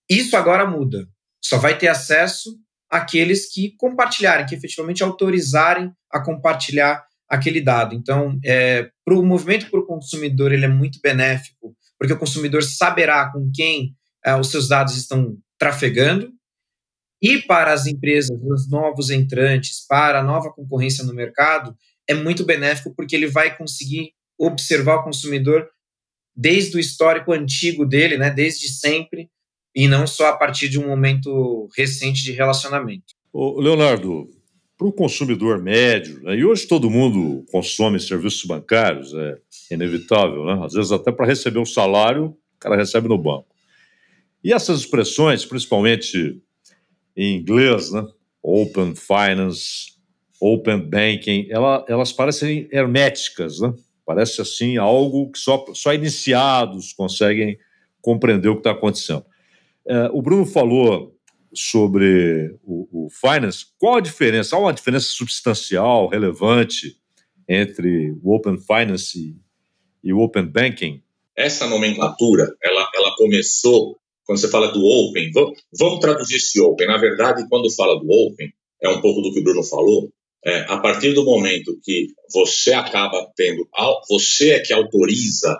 Isso 0.09 0.35
agora 0.35 0.65
muda. 0.65 1.07
Só 1.39 1.59
vai 1.59 1.77
ter 1.77 1.87
acesso 1.87 2.59
aqueles 2.91 3.51
que 3.51 3.73
compartilharem, 3.77 4.45
que 4.45 4.53
efetivamente 4.53 5.01
autorizarem 5.01 5.91
a 6.11 6.19
compartilhar 6.19 7.03
aquele 7.29 7.61
dado. 7.61 7.95
Então, 7.95 8.37
é, 8.43 8.89
para 9.05 9.15
o 9.15 9.25
movimento 9.25 9.71
para 9.71 9.79
o 9.79 9.85
consumidor, 9.85 10.51
ele 10.51 10.65
é 10.65 10.67
muito 10.67 10.99
benéfico, 11.01 11.73
porque 11.97 12.13
o 12.13 12.19
consumidor 12.19 12.61
saberá 12.61 13.31
com 13.31 13.49
quem 13.55 13.95
é, 14.25 14.35
os 14.35 14.51
seus 14.51 14.67
dados 14.67 14.97
estão 14.97 15.37
trafegando, 15.57 16.29
e 17.21 17.37
para 17.37 17.71
as 17.71 17.85
empresas, 17.85 18.35
os 18.43 18.69
novos 18.69 19.09
entrantes, 19.09 19.85
para 19.87 20.19
a 20.19 20.23
nova 20.23 20.51
concorrência 20.51 21.05
no 21.05 21.13
mercado, 21.13 21.75
é 22.09 22.15
muito 22.15 22.43
benéfico 22.43 22.93
porque 22.95 23.15
ele 23.15 23.27
vai 23.27 23.55
conseguir 23.55 24.11
observar 24.37 24.95
o 24.95 25.03
consumidor 25.03 25.69
desde 26.35 26.75
o 26.75 26.79
histórico 26.79 27.31
antigo 27.31 27.85
dele, 27.85 28.17
né, 28.17 28.31
desde 28.31 28.67
sempre, 28.69 29.29
e 29.75 29.87
não 29.87 30.05
só 30.05 30.27
a 30.27 30.37
partir 30.37 30.69
de 30.69 30.79
um 30.79 30.87
momento 30.87 31.69
recente 31.77 32.23
de 32.23 32.31
relacionamento. 32.31 33.13
Ô, 33.31 33.59
Leonardo, 33.59 34.29
para 34.77 34.87
o 34.87 34.91
consumidor 34.91 35.61
médio, 35.61 36.21
né, 36.23 36.35
e 36.35 36.43
hoje 36.43 36.67
todo 36.67 36.89
mundo 36.89 37.45
consome 37.51 37.99
serviços 37.99 38.45
bancários, 38.45 39.13
é 39.13 39.37
inevitável, 39.71 40.43
né? 40.43 40.59
às 40.65 40.73
vezes 40.73 40.91
até 40.91 41.11
para 41.11 41.25
receber 41.25 41.59
um 41.59 41.65
salário, 41.65 42.25
o 42.25 42.59
cara 42.59 42.75
recebe 42.75 43.07
no 43.07 43.17
banco. 43.17 43.47
E 44.43 44.51
essas 44.51 44.79
expressões, 44.79 45.45
principalmente 45.45 46.41
em 47.15 47.37
inglês, 47.37 47.91
né? 47.91 48.05
Open 48.41 48.95
Finance, 48.95 49.91
Open 50.41 50.79
Banking, 50.79 51.47
ela, 51.51 51.85
elas 51.87 52.11
parecem 52.11 52.67
herméticas, 52.71 53.59
né? 53.59 53.71
Parece 54.03 54.41
assim 54.41 54.77
algo 54.77 55.31
que 55.31 55.37
só, 55.37 55.63
só 55.75 55.93
iniciados 55.93 56.91
conseguem 56.91 57.57
compreender 58.01 58.49
o 58.49 58.55
que 58.55 58.61
está 58.61 58.71
acontecendo. 58.71 59.23
É, 59.87 60.09
o 60.13 60.21
Bruno 60.21 60.45
falou 60.45 61.15
sobre 61.53 62.57
o, 62.63 63.05
o, 63.05 63.09
finance. 63.09 63.65
Qual 63.77 63.95
a 63.95 64.01
diferença? 64.01 64.55
Há 64.55 64.59
uma 64.59 64.73
diferença 64.73 65.07
substancial, 65.07 66.07
relevante 66.07 66.95
entre 67.47 68.11
o 68.23 68.33
Open 68.33 68.57
Finance 68.57 69.35
e 70.03 70.13
o 70.13 70.19
Open 70.19 70.45
Banking? 70.45 71.01
Essa 71.35 71.67
nomenclatura, 71.67 72.55
ela, 72.63 72.89
ela 72.95 73.15
começou 73.17 73.97
quando 74.25 74.39
você 74.39 74.47
fala 74.47 74.71
do 74.71 74.81
Open, 74.85 75.29
vamos, 75.33 75.59
vamos 75.77 75.99
traduzir 75.99 76.35
esse 76.35 76.59
Open. 76.61 76.87
Na 76.87 76.97
verdade, 76.97 77.45
quando 77.49 77.69
fala 77.75 77.99
do 77.99 78.09
Open, 78.09 78.49
é 78.81 78.87
um 78.87 79.01
pouco 79.01 79.21
do 79.21 79.33
que 79.33 79.39
o 79.39 79.43
Bruno 79.43 79.63
falou, 79.63 80.09
é, 80.45 80.61
a 80.69 80.77
partir 80.77 81.13
do 81.13 81.25
momento 81.25 81.77
que 81.83 82.07
você 82.33 82.73
acaba 82.73 83.29
tendo, 83.35 83.67
você 84.09 84.51
é 84.51 84.59
que 84.59 84.73
autoriza 84.73 85.59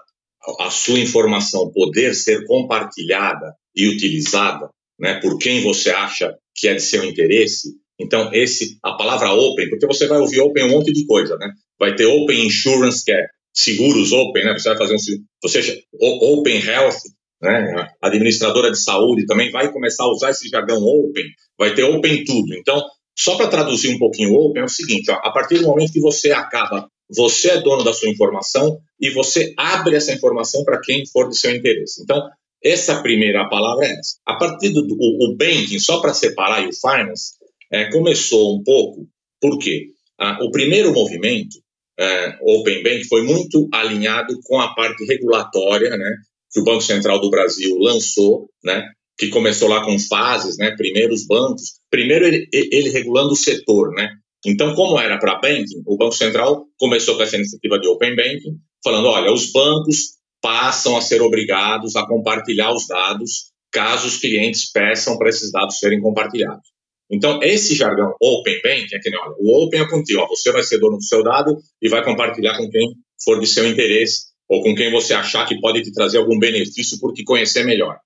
a 0.59 0.69
sua 0.69 0.99
informação 0.99 1.71
poder 1.71 2.13
ser 2.15 2.45
compartilhada 2.45 3.53
e 3.75 3.87
utilizada, 3.87 4.69
né, 4.99 5.19
por 5.19 5.37
quem 5.37 5.61
você 5.61 5.91
acha 5.91 6.35
que 6.55 6.67
é 6.67 6.73
de 6.73 6.81
seu 6.81 7.03
interesse. 7.03 7.69
Então, 7.99 8.33
esse, 8.33 8.77
a 8.83 8.93
palavra 8.93 9.31
open, 9.31 9.69
porque 9.69 9.85
você 9.85 10.07
vai 10.07 10.19
ouvir 10.19 10.39
open 10.41 10.65
um 10.65 10.69
monte 10.69 10.91
de 10.91 11.05
coisa, 11.05 11.37
né? 11.37 11.51
Vai 11.79 11.95
ter 11.95 12.05
open 12.05 12.45
insurance, 12.45 13.05
que 13.05 13.11
é 13.11 13.27
seguros 13.53 14.11
open, 14.11 14.43
né? 14.43 14.53
Você 14.53 14.69
vai 14.69 14.77
fazer 14.77 14.95
um, 14.95 14.97
você, 15.43 15.83
open 15.99 16.59
health, 16.59 16.97
né? 17.41 17.87
A 18.01 18.07
administradora 18.07 18.71
de 18.71 18.79
saúde 18.79 19.27
também 19.27 19.51
vai 19.51 19.71
começar 19.71 20.03
a 20.03 20.11
usar 20.11 20.31
esse 20.31 20.49
jargão 20.49 20.83
open, 20.83 21.25
vai 21.57 21.75
ter 21.75 21.83
open 21.83 22.23
tudo. 22.23 22.55
Então, 22.55 22.83
só 23.17 23.37
para 23.37 23.49
traduzir 23.49 23.93
um 23.93 23.99
pouquinho 23.99 24.33
Open, 24.33 24.61
é 24.61 24.65
o 24.65 24.69
seguinte: 24.69 25.11
ó, 25.11 25.15
a 25.15 25.31
partir 25.31 25.59
do 25.59 25.67
momento 25.67 25.93
que 25.93 25.99
você 25.99 26.31
acaba, 26.31 26.87
você 27.15 27.51
é 27.51 27.61
dono 27.61 27.83
da 27.83 27.93
sua 27.93 28.09
informação 28.09 28.79
e 28.99 29.09
você 29.09 29.53
abre 29.57 29.95
essa 29.95 30.13
informação 30.13 30.63
para 30.63 30.79
quem 30.79 31.05
for 31.05 31.29
de 31.29 31.37
seu 31.37 31.55
interesse. 31.55 32.01
Então, 32.01 32.21
essa 32.63 33.01
primeira 33.01 33.47
palavra 33.49 33.85
é 33.85 33.91
essa. 33.91 34.17
A 34.25 34.35
partir 34.35 34.69
do 34.69 34.81
o, 34.81 35.25
o 35.25 35.35
banking, 35.35 35.79
só 35.79 35.99
para 35.99 36.13
separar 36.13 36.63
e 36.63 36.67
o 36.67 36.73
finance, 36.73 37.33
é, 37.71 37.89
começou 37.91 38.55
um 38.55 38.63
pouco, 38.63 39.07
por 39.39 39.57
quê? 39.57 39.87
Ah, 40.19 40.37
o 40.41 40.51
primeiro 40.51 40.93
movimento, 40.93 41.57
é, 41.99 42.37
Open 42.41 42.83
Bank, 42.83 43.03
foi 43.05 43.23
muito 43.23 43.67
alinhado 43.73 44.39
com 44.43 44.59
a 44.59 44.73
parte 44.73 45.03
regulatória, 45.05 45.89
né, 45.89 46.15
que 46.51 46.59
o 46.59 46.63
Banco 46.63 46.81
Central 46.81 47.19
do 47.19 47.29
Brasil 47.29 47.77
lançou, 47.79 48.49
né, 48.63 48.87
que 49.17 49.29
começou 49.29 49.69
lá 49.69 49.83
com 49.85 49.97
fases, 49.99 50.57
né? 50.57 50.71
Primeiro 50.75 51.13
os 51.13 51.27
bancos, 51.27 51.79
primeiro 51.91 52.25
ele, 52.25 52.47
ele 52.51 52.89
regulando 52.89 53.33
o 53.33 53.35
setor, 53.35 53.93
né? 53.93 54.09
Então, 54.45 54.73
como 54.73 54.99
era 54.99 55.19
para 55.19 55.39
banking, 55.39 55.83
o 55.85 55.97
Banco 55.97 56.15
Central 56.15 56.65
começou 56.77 57.15
com 57.15 57.23
essa 57.23 57.35
iniciativa 57.35 57.79
de 57.79 57.87
Open 57.87 58.15
Banking, 58.15 58.57
falando, 58.83 59.07
olha, 59.07 59.31
os 59.31 59.51
bancos 59.51 60.17
passam 60.41 60.97
a 60.97 61.01
ser 61.01 61.21
obrigados 61.21 61.95
a 61.95 62.05
compartilhar 62.07 62.73
os 62.73 62.87
dados 62.87 63.51
caso 63.71 64.07
os 64.07 64.17
clientes 64.17 64.69
peçam 64.71 65.17
para 65.17 65.29
esses 65.29 65.51
dados 65.51 65.79
serem 65.79 66.01
compartilhados. 66.01 66.69
Então, 67.09 67.39
esse 67.43 67.75
jargão 67.75 68.13
Open 68.21 68.61
Banking 68.63 68.95
é 68.95 68.99
que, 68.99 69.09
olha, 69.15 69.35
o 69.39 69.63
Open 69.63 69.81
é 69.81 69.87
contigo, 69.87 70.21
ó, 70.21 70.27
você 70.27 70.51
vai 70.51 70.63
ser 70.63 70.79
dono 70.79 70.97
do 70.97 71.03
seu 71.03 71.23
dado 71.23 71.57
e 71.81 71.89
vai 71.89 72.03
compartilhar 72.03 72.57
com 72.57 72.69
quem 72.69 72.95
for 73.23 73.39
de 73.39 73.47
seu 73.47 73.67
interesse 73.67 74.31
ou 74.49 74.61
com 74.63 74.73
quem 74.75 74.91
você 74.91 75.13
achar 75.13 75.45
que 75.47 75.59
pode 75.59 75.81
te 75.81 75.93
trazer 75.93 76.17
algum 76.17 76.37
benefício 76.39 76.99
por 76.99 77.13
te 77.13 77.23
conhecer 77.23 77.63
melhor. 77.63 77.97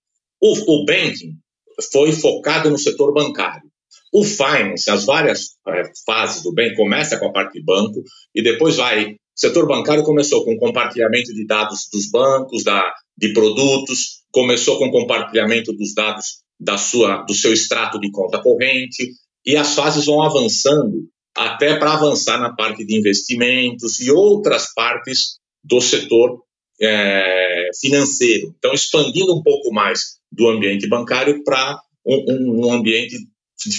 O, 0.42 0.82
o 0.82 0.86
banking 0.86 1.34
foi 1.92 2.12
focado 2.12 2.70
no 2.70 2.78
setor 2.78 3.14
bancário. 3.14 3.70
O 4.16 4.24
finance, 4.24 4.90
as 4.90 5.06
várias 5.06 5.58
é, 5.68 5.84
fases 6.06 6.42
do 6.42 6.54
bem, 6.54 6.74
começa 6.74 7.20
com 7.20 7.26
a 7.28 7.34
parte 7.34 7.60
de 7.60 7.66
banco 7.66 8.02
e 8.34 8.42
depois 8.42 8.78
vai. 8.78 9.12
O 9.12 9.18
setor 9.36 9.68
bancário 9.68 10.06
começou 10.06 10.46
com 10.46 10.56
compartilhamento 10.56 11.34
de 11.34 11.46
dados 11.46 11.90
dos 11.92 12.10
bancos, 12.10 12.64
da, 12.64 12.94
de 13.18 13.34
produtos, 13.34 14.22
começou 14.32 14.80
com 14.80 14.90
compartilhamento 14.90 15.74
dos 15.74 15.94
dados 15.94 16.38
da 16.58 16.78
sua, 16.78 17.24
do 17.24 17.34
seu 17.34 17.52
extrato 17.52 18.00
de 18.00 18.10
conta 18.10 18.42
corrente, 18.42 19.12
e 19.46 19.58
as 19.58 19.76
fases 19.76 20.06
vão 20.06 20.22
avançando 20.22 21.10
até 21.36 21.76
para 21.76 21.96
avançar 21.96 22.40
na 22.40 22.56
parte 22.56 22.86
de 22.86 22.98
investimentos 22.98 24.00
e 24.00 24.10
outras 24.12 24.74
partes 24.74 25.40
do 25.62 25.82
setor 25.82 26.42
é, 26.82 27.68
financeiro. 27.82 28.56
Então, 28.58 28.74
expandindo 28.74 29.36
um 29.36 29.44
pouco 29.44 29.74
mais 29.74 30.20
do 30.32 30.48
ambiente 30.48 30.88
bancário 30.88 31.44
para 31.44 31.78
um, 32.06 32.66
um, 32.66 32.72
ambiente 32.72 33.18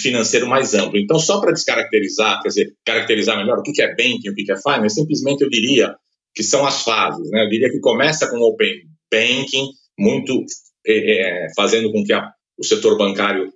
financeiro 0.01 0.47
mais 0.47 0.73
amplo. 0.73 0.97
Então, 0.99 1.19
só 1.19 1.39
para 1.39 1.51
descaracterizar, 1.51 2.41
quer 2.41 2.49
dizer, 2.49 2.73
caracterizar 2.85 3.37
melhor 3.37 3.59
o 3.59 3.63
que 3.63 3.81
é 3.81 3.89
banking, 3.89 4.29
o 4.29 4.35
que 4.35 4.51
é 4.51 4.57
finance, 4.57 4.95
simplesmente 4.95 5.43
eu 5.43 5.49
diria 5.49 5.95
que 6.33 6.43
são 6.43 6.65
as 6.65 6.83
fases. 6.83 7.29
Né? 7.29 7.43
Eu 7.43 7.49
diria 7.49 7.69
que 7.69 7.79
começa 7.79 8.29
com 8.29 8.37
open 8.37 8.83
banking, 9.11 9.69
muito 9.97 10.43
é, 10.85 11.45
é, 11.45 11.47
fazendo 11.55 11.91
com 11.91 12.03
que 12.03 12.13
a, 12.13 12.31
o 12.57 12.63
setor 12.63 12.97
bancário 12.97 13.51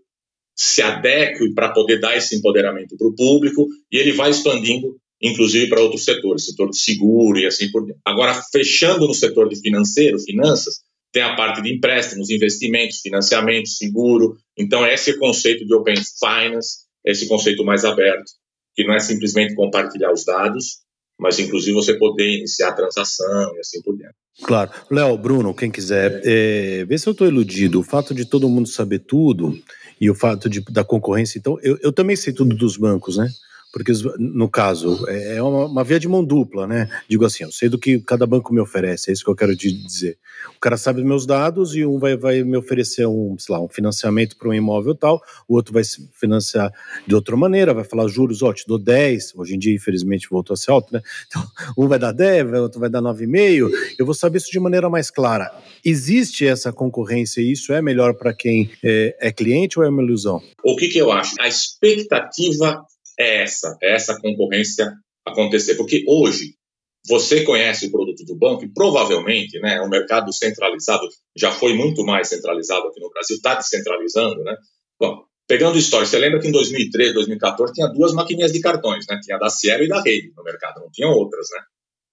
se 0.56 0.82
adeque 0.82 1.54
para 1.54 1.72
poder 1.72 2.00
dar 2.00 2.16
esse 2.16 2.36
empoderamento 2.36 2.96
para 2.98 3.08
o 3.08 3.16
público 3.16 3.68
e 3.92 3.98
ele 3.98 4.12
vai 4.12 4.30
expandindo 4.30 4.96
inclusive 5.22 5.70
para 5.70 5.82
outros 5.82 6.04
setores, 6.04 6.46
setor 6.46 6.70
de 6.70 6.78
seguro 6.78 7.38
e 7.38 7.46
assim 7.46 7.70
por 7.70 7.86
diante. 7.86 8.02
Agora, 8.04 8.34
fechando 8.52 9.08
no 9.08 9.14
setor 9.14 9.48
de 9.48 9.60
financeiro, 9.60 10.20
finanças, 10.20 10.82
tem 11.12 11.24
a 11.24 11.36
parte 11.36 11.62
de 11.62 11.74
empréstimos, 11.74 12.30
investimentos, 12.30 13.02
financiamento, 13.02 13.68
seguro. 13.68 14.38
Então, 14.58 14.86
esse 14.86 15.12
é 15.12 15.14
o 15.14 15.20
conceito 15.20 15.66
de 15.66 15.74
Open 15.74 15.96
Finance, 15.96 16.86
esse 17.06 17.28
conceito 17.28 17.64
mais 17.64 17.84
aberto, 17.84 18.32
que 18.76 18.86
não 18.86 18.94
é 18.94 19.00
simplesmente 19.00 19.54
compartilhar 19.56 20.12
os 20.12 20.24
dados, 20.24 20.80
mas 21.20 21.38
inclusive 21.40 21.74
você 21.74 21.94
poder 21.96 22.38
iniciar 22.38 22.70
a 22.70 22.74
transação 22.74 23.56
e 23.56 23.60
assim 23.60 23.82
por 23.82 23.96
diante. 23.98 24.16
Claro. 24.44 24.72
Léo, 24.90 25.18
Bruno, 25.18 25.54
quem 25.54 25.70
quiser, 25.70 26.22
é, 26.24 26.86
vê 26.86 26.98
se 26.98 27.08
eu 27.08 27.12
estou 27.12 27.28
iludido. 27.28 27.80
O 27.80 27.84
fato 27.84 28.14
de 28.14 28.26
todo 28.26 28.50
mundo 28.50 28.68
saber 28.68 29.00
tudo 29.00 29.60
e 30.00 30.10
o 30.10 30.16
fato 30.16 30.50
de, 30.50 30.62
da 30.62 30.84
concorrência. 30.84 31.38
Então, 31.38 31.60
eu, 31.62 31.78
eu 31.82 31.92
também 31.92 32.16
sei 32.16 32.34
tudo 32.34 32.56
dos 32.56 32.78
bancos, 32.78 33.18
né? 33.18 33.30
Porque 33.72 33.94
no 34.20 34.50
caso 34.50 35.06
é, 35.08 35.38
é 35.38 35.44
uma, 35.44 35.66
uma, 35.66 35.84
via 35.84 36.00
de 36.00 36.08
mão 36.08 36.24
dupla, 36.24 36.68
né? 36.68 36.90
Digo 37.08 37.26
assim, 37.26 37.44
eu 37.44 37.52
sei 37.52 37.70
do 37.70 37.78
que 37.78 38.00
cada 38.00 38.28
banco 38.28 38.54
me 38.54 38.60
oferece, 38.60 39.10
é 39.10 39.14
isso 39.14 39.24
que 39.24 39.30
eu 39.30 39.36
quero 39.36 39.56
dizer. 39.56 40.18
O 40.56 40.60
cara 40.60 40.76
sabe 40.76 41.00
dos 41.00 41.08
meus 41.08 41.26
dados 41.26 41.76
e 41.76 41.86
um 41.86 41.98
vai, 41.98 42.18
vai 42.18 42.44
me 42.44 42.58
oferecer 42.58 43.08
um, 43.08 43.36
sei 43.40 43.56
lá, 43.56 43.62
um 43.62 43.70
financiamento 43.70 44.36
para 44.38 44.50
um 44.50 44.54
imóvel 44.54 44.94
tal, 44.94 45.22
o 45.48 45.56
outro 45.56 45.74
vai 45.74 45.84
se 45.84 46.10
financiar 46.14 46.72
de 47.08 47.16
outra 47.16 47.38
maneira, 47.38 47.74
vai 47.74 47.84
falar 47.84 48.08
juros, 48.08 48.42
ó, 48.42 48.50
oh, 48.50 48.54
te 48.54 48.68
dou 48.68 48.78
10, 48.78 49.34
hoje 49.36 49.56
em 49.56 49.60
dia 49.60 49.74
infelizmente 49.74 50.28
voltou 50.30 50.54
a 50.54 50.58
ser 50.58 50.72
alto, 50.72 50.94
né? 50.94 51.02
Então, 51.28 51.44
um 51.78 51.88
vai 51.88 51.98
dar 51.98 52.12
10, 52.12 52.52
o 52.52 52.62
outro 52.64 52.80
vai 52.80 52.90
dar 52.90 53.02
9,5, 53.02 53.70
eu 53.98 54.06
vou 54.06 54.14
saber 54.14 54.38
isso 54.38 54.52
de 54.52 54.60
maneira 54.60 54.90
mais 54.90 55.10
clara. 55.10 55.50
Existe 55.84 56.46
essa 56.46 56.74
concorrência 56.74 57.40
e 57.40 57.52
isso 57.52 57.72
é 57.72 57.82
melhor 57.82 58.16
para 58.16 58.34
quem 58.34 58.70
é, 58.84 59.16
é 59.20 59.32
cliente 59.32 59.80
ou 59.80 59.86
é 59.86 59.90
uma 59.90 60.04
ilusão? 60.04 60.42
O 60.64 60.76
que, 60.76 60.90
que 60.90 60.98
eu 60.98 61.12
acho? 61.12 61.36
A 61.40 61.48
expectativa 61.48 62.86
é 63.20 63.44
essa, 63.44 63.78
é 63.82 63.96
essa 63.96 64.20
concorrência 64.20 64.92
acontecer. 65.26 65.76
Porque 65.76 66.04
hoje, 66.08 66.56
você 67.08 67.44
conhece 67.44 67.88
o 67.88 67.92
produto 67.92 68.24
do 68.26 68.36
banco 68.36 68.64
e 68.64 68.72
provavelmente 68.72 69.60
né, 69.60 69.82
o 69.82 69.90
mercado 69.90 70.32
centralizado 70.34 71.08
já 71.36 71.52
foi 71.52 71.74
muito 71.74 72.04
mais 72.04 72.30
centralizado 72.30 72.88
aqui 72.88 73.00
no 73.00 73.10
Brasil, 73.10 73.36
está 73.36 73.56
descentralizando. 73.56 74.44
Né? 74.44 74.56
Bom, 75.00 75.24
pegando 75.48 75.78
história, 75.78 76.06
você 76.06 76.20
lembra 76.20 76.40
que 76.40 76.48
em 76.48 76.52
2013, 76.52 77.14
2014 77.14 77.74
tinha 77.74 77.88
duas 77.88 78.14
maquininhas 78.14 78.52
de 78.52 78.62
cartões, 78.62 79.06
né? 79.10 79.20
tinha 79.24 79.38
da 79.38 79.50
Cielo 79.50 79.84
e 79.84 79.88
da 79.88 80.02
Rede 80.02 80.32
no 80.36 80.44
mercado, 80.44 80.82
não 80.82 80.92
tinham 80.92 81.12
outras. 81.12 81.48
Né? 81.52 81.62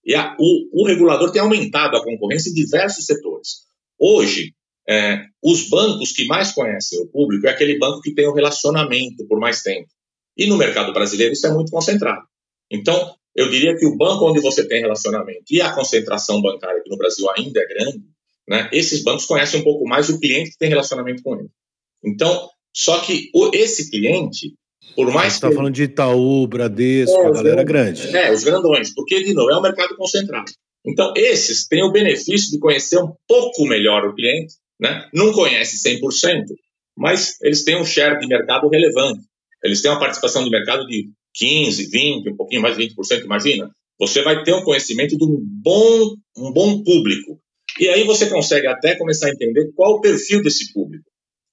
E 0.06 0.14
a, 0.14 0.34
o, 0.38 0.82
o 0.82 0.86
regulador 0.86 1.30
tem 1.30 1.42
aumentado 1.42 1.96
a 1.96 2.02
concorrência 2.02 2.50
em 2.50 2.54
diversos 2.54 3.04
setores. 3.04 3.66
Hoje, 3.98 4.54
é, 4.88 5.22
os 5.42 5.68
bancos 5.68 6.12
que 6.12 6.24
mais 6.26 6.52
conhecem 6.52 6.98
o 7.02 7.08
público 7.08 7.46
é 7.46 7.50
aquele 7.50 7.78
banco 7.78 8.00
que 8.00 8.14
tem 8.14 8.26
o 8.26 8.30
um 8.30 8.34
relacionamento 8.34 9.26
por 9.28 9.38
mais 9.38 9.60
tempo. 9.60 9.88
E 10.38 10.46
no 10.46 10.56
mercado 10.56 10.92
brasileiro 10.92 11.32
isso 11.32 11.46
é 11.46 11.52
muito 11.52 11.72
concentrado. 11.72 12.22
Então, 12.70 13.14
eu 13.34 13.50
diria 13.50 13.76
que 13.76 13.86
o 13.86 13.96
banco 13.96 14.28
onde 14.28 14.40
você 14.40 14.66
tem 14.66 14.80
relacionamento 14.80 15.44
e 15.50 15.60
a 15.60 15.72
concentração 15.72 16.40
bancária, 16.40 16.82
que 16.82 16.90
no 16.90 16.96
Brasil 16.96 17.26
ainda 17.36 17.60
é 17.60 17.66
grande, 17.66 18.02
né, 18.48 18.70
esses 18.72 19.02
bancos 19.02 19.26
conhecem 19.26 19.60
um 19.60 19.64
pouco 19.64 19.86
mais 19.86 20.08
o 20.08 20.18
cliente 20.18 20.50
que 20.50 20.58
tem 20.58 20.68
relacionamento 20.68 21.22
com 21.22 21.36
ele. 21.36 21.48
Então, 22.04 22.48
só 22.74 23.00
que 23.00 23.30
o, 23.34 23.50
esse 23.54 23.90
cliente, 23.90 24.54
por 24.94 25.12
mais 25.12 25.34
Você 25.34 25.46
está 25.46 25.52
falando 25.52 25.74
de 25.74 25.82
Itaú, 25.84 26.46
Bradesco, 26.46 27.16
é, 27.16 27.26
a 27.26 27.30
galera 27.30 27.64
grande. 27.64 28.16
É, 28.16 28.32
os 28.32 28.44
grandões, 28.44 28.94
porque, 28.94 29.22
de 29.22 29.34
novo, 29.34 29.50
é 29.50 29.58
um 29.58 29.62
mercado 29.62 29.96
concentrado. 29.96 30.50
Então, 30.86 31.12
esses 31.16 31.66
têm 31.66 31.82
o 31.82 31.92
benefício 31.92 32.50
de 32.50 32.58
conhecer 32.58 32.98
um 32.98 33.12
pouco 33.26 33.66
melhor 33.66 34.06
o 34.06 34.14
cliente, 34.14 34.54
né? 34.80 35.08
não 35.12 35.32
conhece 35.32 35.76
100%, 35.76 36.44
mas 36.96 37.40
eles 37.42 37.64
têm 37.64 37.76
um 37.80 37.84
share 37.84 38.18
de 38.18 38.26
mercado 38.26 38.68
relevante. 38.68 39.27
Eles 39.62 39.82
têm 39.82 39.90
uma 39.90 40.00
participação 40.00 40.44
de 40.44 40.50
mercado 40.50 40.86
de 40.86 41.10
15, 41.34 41.90
20, 41.90 42.30
um 42.30 42.36
pouquinho 42.36 42.62
mais 42.62 42.76
de 42.76 42.88
20%, 42.88 43.24
imagina. 43.24 43.70
Você 43.98 44.22
vai 44.22 44.42
ter 44.44 44.54
um 44.54 44.62
conhecimento 44.62 45.16
de 45.16 45.24
um 45.24 45.38
bom, 45.40 46.14
um 46.36 46.52
bom 46.52 46.82
público. 46.82 47.40
E 47.80 47.88
aí 47.88 48.04
você 48.04 48.28
consegue 48.28 48.66
até 48.66 48.96
começar 48.96 49.26
a 49.26 49.30
entender 49.30 49.70
qual 49.74 49.94
o 49.94 50.00
perfil 50.00 50.42
desse 50.42 50.72
público. 50.72 51.04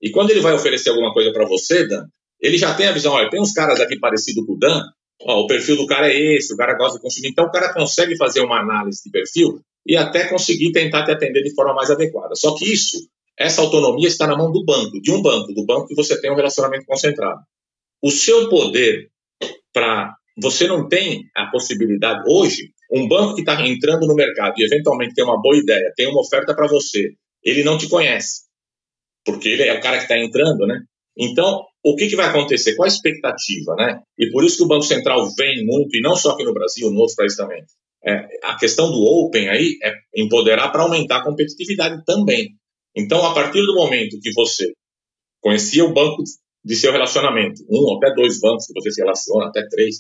E 0.02 0.12
quando 0.12 0.32
ele 0.32 0.42
vai 0.42 0.54
oferecer 0.54 0.90
alguma 0.90 1.14
coisa 1.14 1.32
para 1.32 1.46
você, 1.46 1.88
Dan, 1.88 2.06
ele 2.40 2.58
já 2.58 2.74
tem 2.74 2.88
a 2.88 2.92
visão, 2.92 3.14
olha, 3.14 3.30
tem 3.30 3.42
uns 3.42 3.54
caras 3.54 3.80
aqui 3.80 4.00
parecidos 4.00 4.46
com 4.46 4.54
o 4.54 4.58
Dan, 4.58 4.82
ó, 5.22 5.42
o 5.42 5.48
perfil 5.48 5.78
do 5.78 5.88
cara 5.88 6.12
é 6.12 6.36
esse, 6.36 6.54
o 6.54 6.58
cara 6.58 6.76
gosta 6.76 6.98
de 6.98 7.02
consumir. 7.02 7.30
Então 7.30 7.46
o 7.46 7.52
cara 7.52 7.74
consegue 7.74 8.16
fazer 8.18 8.42
uma 8.42 8.60
análise 8.60 9.02
de 9.04 9.10
perfil 9.10 9.60
e 9.86 9.96
até 9.96 10.28
conseguir 10.28 10.72
tentar 10.72 11.06
te 11.06 11.12
atender 11.12 11.42
de 11.42 11.54
forma 11.54 11.74
mais 11.74 11.90
adequada. 11.90 12.36
Só 12.36 12.56
que 12.56 12.72
isso, 12.72 13.08
essa 13.38 13.62
autonomia 13.62 14.08
está 14.08 14.28
na 14.28 14.38
mão 14.38 14.52
do 14.52 14.64
banco, 14.64 15.02
de 15.02 15.12
um 15.12 15.22
banco, 15.22 15.54
do 15.54 15.66
banco 15.66 15.88
que 15.88 15.96
você 15.96 16.20
tem 16.20 16.32
um 16.32 16.36
relacionamento 16.36 16.86
concentrado 16.86 17.42
o 18.06 18.12
seu 18.12 18.50
poder 18.50 19.10
para. 19.74 20.14
Você 20.38 20.68
não 20.68 20.88
tem 20.88 21.24
a 21.36 21.48
possibilidade. 21.48 22.24
Hoje, 22.28 22.72
um 22.92 23.08
banco 23.08 23.36
que 23.36 23.42
está 23.42 23.66
entrando 23.66 24.06
no 24.06 24.14
mercado 24.14 24.54
e 24.58 24.64
eventualmente 24.64 25.16
tem 25.16 25.24
uma 25.24 25.42
boa 25.42 25.58
ideia, 25.58 25.94
tem 25.96 26.08
uma 26.08 26.22
oferta 26.22 26.54
para 26.54 26.68
você, 26.68 27.14
ele 27.44 27.64
não 27.64 27.78
te 27.78 27.90
conhece. 27.90 28.44
porque 29.26 29.50
ele 29.50 29.64
é 29.64 29.74
o 29.74 29.82
cara 29.82 29.98
que 29.98 30.04
está 30.04 30.18
entrando, 30.20 30.68
né? 30.68 30.80
Então, 31.18 31.64
o 31.84 31.96
que, 31.96 32.08
que 32.08 32.16
vai 32.16 32.28
acontecer? 32.28 32.76
Qual 32.76 32.86
a 32.86 32.88
expectativa, 32.88 33.76
né? 33.76 34.00
E 34.18 34.30
por 34.32 34.44
isso 34.44 34.58
que 34.58 34.64
o 34.64 34.68
Banco 34.68 34.84
Central 34.84 35.28
vem 35.38 35.66
muito, 35.66 35.96
e 35.96 36.02
não 36.02 36.16
só 36.16 36.32
aqui 36.32 36.44
no 36.44 36.54
Brasil, 36.54 36.90
em 36.90 36.96
outros 36.96 37.16
países 37.16 37.38
também. 37.38 37.64
É, 38.06 38.28
a 38.44 38.56
questão 38.58 38.92
do 38.92 39.00
Open 39.00 39.50
aí 39.50 39.80
é 39.84 39.94
empoderar 40.16 40.70
para 40.72 40.84
aumentar 40.84 41.18
a 41.18 41.24
competitividade 41.24 42.04
também. 42.06 42.50
Então, 42.96 43.26
a 43.26 43.34
partir 43.34 43.66
do 43.66 43.74
momento 43.74 44.20
que 44.22 44.32
você 44.34 44.72
conhecia 45.42 45.84
o 45.86 45.94
banco 45.94 46.24
de 46.66 46.76
seu 46.76 46.92
relacionamento, 46.92 47.64
um 47.70 47.96
até 47.96 48.14
dois 48.16 48.40
bancos 48.40 48.66
que 48.66 48.74
você 48.74 48.92
se 48.92 49.02
relaciona, 49.02 49.48
até 49.48 49.66
três, 49.70 49.98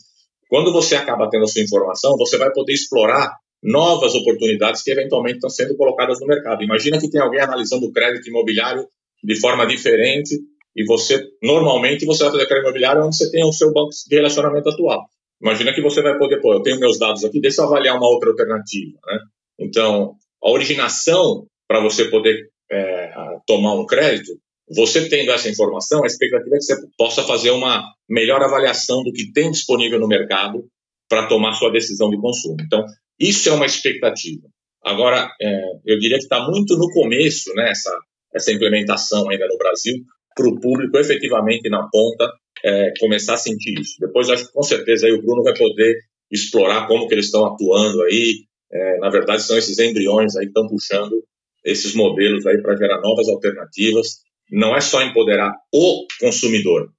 quando 0.50 0.74
você 0.74 0.96
acaba 0.96 1.30
tendo 1.30 1.44
a 1.44 1.48
sua 1.48 1.62
informação, 1.62 2.18
você 2.18 2.38
vai 2.38 2.52
poder 2.52 2.74
explorar 2.74 3.38
novas 3.62 4.16
oportunidades 4.16 4.82
que 4.82 4.92
eventualmente 4.92 5.36
estão 5.36 5.50
sendo 5.50 5.76
colocadas 5.78 6.20
no 6.20 6.28
mercado. 6.28 6.64
Imagina 6.64 7.00
que 7.00 7.10
tem 7.10 7.22
alguém 7.22 7.42
analisando 7.42 7.86
o 7.86 7.92
crédito 7.92 8.28
imobiliário 8.30 8.88
de 9.24 9.40
forma 9.40 9.66
diferente 9.66 10.36
e 10.76 10.86
você, 10.86 11.24
normalmente, 11.42 12.06
você 12.06 12.24
vai 12.24 12.34
fazer 12.34 12.48
crédito 12.48 12.66
imobiliário 12.66 13.06
onde 13.06 13.16
você 13.16 13.32
tem 13.32 13.44
o 13.46 13.54
seu 13.54 13.72
banco 13.72 13.90
de 14.08 14.16
relacionamento 14.16 14.70
atual. 14.70 15.06
Imagina 15.42 15.74
que 15.74 15.82
você 15.82 16.02
vai 16.02 16.18
poder, 16.18 16.42
pô, 16.42 16.54
eu 16.54 16.62
tenho 16.62 16.80
meus 16.80 16.98
dados 16.98 17.24
aqui, 17.24 17.40
deixa 17.40 17.62
eu 17.62 17.66
avaliar 17.66 17.96
uma 17.96 18.08
outra 18.08 18.30
alternativa, 18.30 18.98
né? 19.06 19.20
Então, 19.60 20.16
a 20.44 20.50
originação 20.50 21.48
para 21.68 21.82
você 21.82 22.06
poder 22.06 22.50
é, 22.72 23.14
tomar 23.46 23.74
um 23.76 23.86
crédito, 23.86 24.32
você 24.70 25.08
tendo 25.08 25.32
essa 25.32 25.50
informação, 25.50 26.04
a 26.04 26.08
expectativa 26.08 26.56
é 26.56 26.58
que 26.58 26.66
você 26.66 26.76
possa 26.98 27.24
fazer 27.24 27.52
uma 27.52 27.84
melhor 28.10 28.42
avaliação 28.42 29.04
do 29.04 29.12
que 29.12 29.32
tem 29.32 29.52
disponível 29.52 30.00
no 30.00 30.08
mercado 30.08 30.66
para 31.08 31.28
tomar 31.28 31.54
sua 31.54 31.72
decisão 31.72 32.10
de 32.10 32.20
consumo. 32.20 32.58
Então, 32.62 32.84
isso 33.20 33.48
é 33.50 33.52
uma 33.52 33.66
expectativa. 33.66 34.48
Agora, 34.84 35.32
é, 35.42 35.62
eu 35.86 36.00
diria 36.00 36.18
que 36.18 36.24
está 36.24 36.48
muito 36.48 36.78
no 36.78 36.90
começo, 36.92 37.54
né, 37.56 37.70
essa, 37.70 37.96
essa 38.34 38.52
implementação 38.52 39.30
ainda 39.30 39.48
no 39.48 39.58
Brasil, 39.58 39.96
para 40.36 40.48
o 40.48 40.60
público 40.60 40.98
efetivamente 40.98 41.70
na 41.70 41.88
ponta 41.90 42.32
é, 42.64 42.92
começar 43.00 43.36
a 43.36 43.38
sentir 43.38 43.80
isso. 43.80 43.96
Depois, 44.00 44.30
acho 44.30 44.48
que 44.48 44.54
com 44.54 44.64
certeza 44.64 45.08
aí 45.08 45.14
o 45.14 45.22
Bruno 45.22 45.44
vai 45.44 45.56
poder 45.56 45.96
explorar 46.32 46.88
como 46.88 47.08
que 47.08 47.14
eles 47.14 47.26
estão 47.26 47.46
atuando 47.46 48.02
aí. 48.04 48.44
É, 48.72 48.98
na 48.98 49.10
verdade, 49.10 49.44
são 49.44 49.58
esses 49.58 49.78
embriões 49.80 50.36
aí 50.36 50.46
que 50.46 50.50
estão 50.50 50.68
puxando 50.68 51.24
esses 51.64 51.96
modelos 51.96 52.46
aí 52.46 52.62
para 52.62 52.76
gerar 52.76 53.02
novas 53.02 53.28
alternativas. 53.30 54.24
Não 54.52 54.76
é 54.76 54.82
só 54.82 55.02
empoderar 55.02 55.54
o 55.74 56.06
consumidor, 56.20 56.90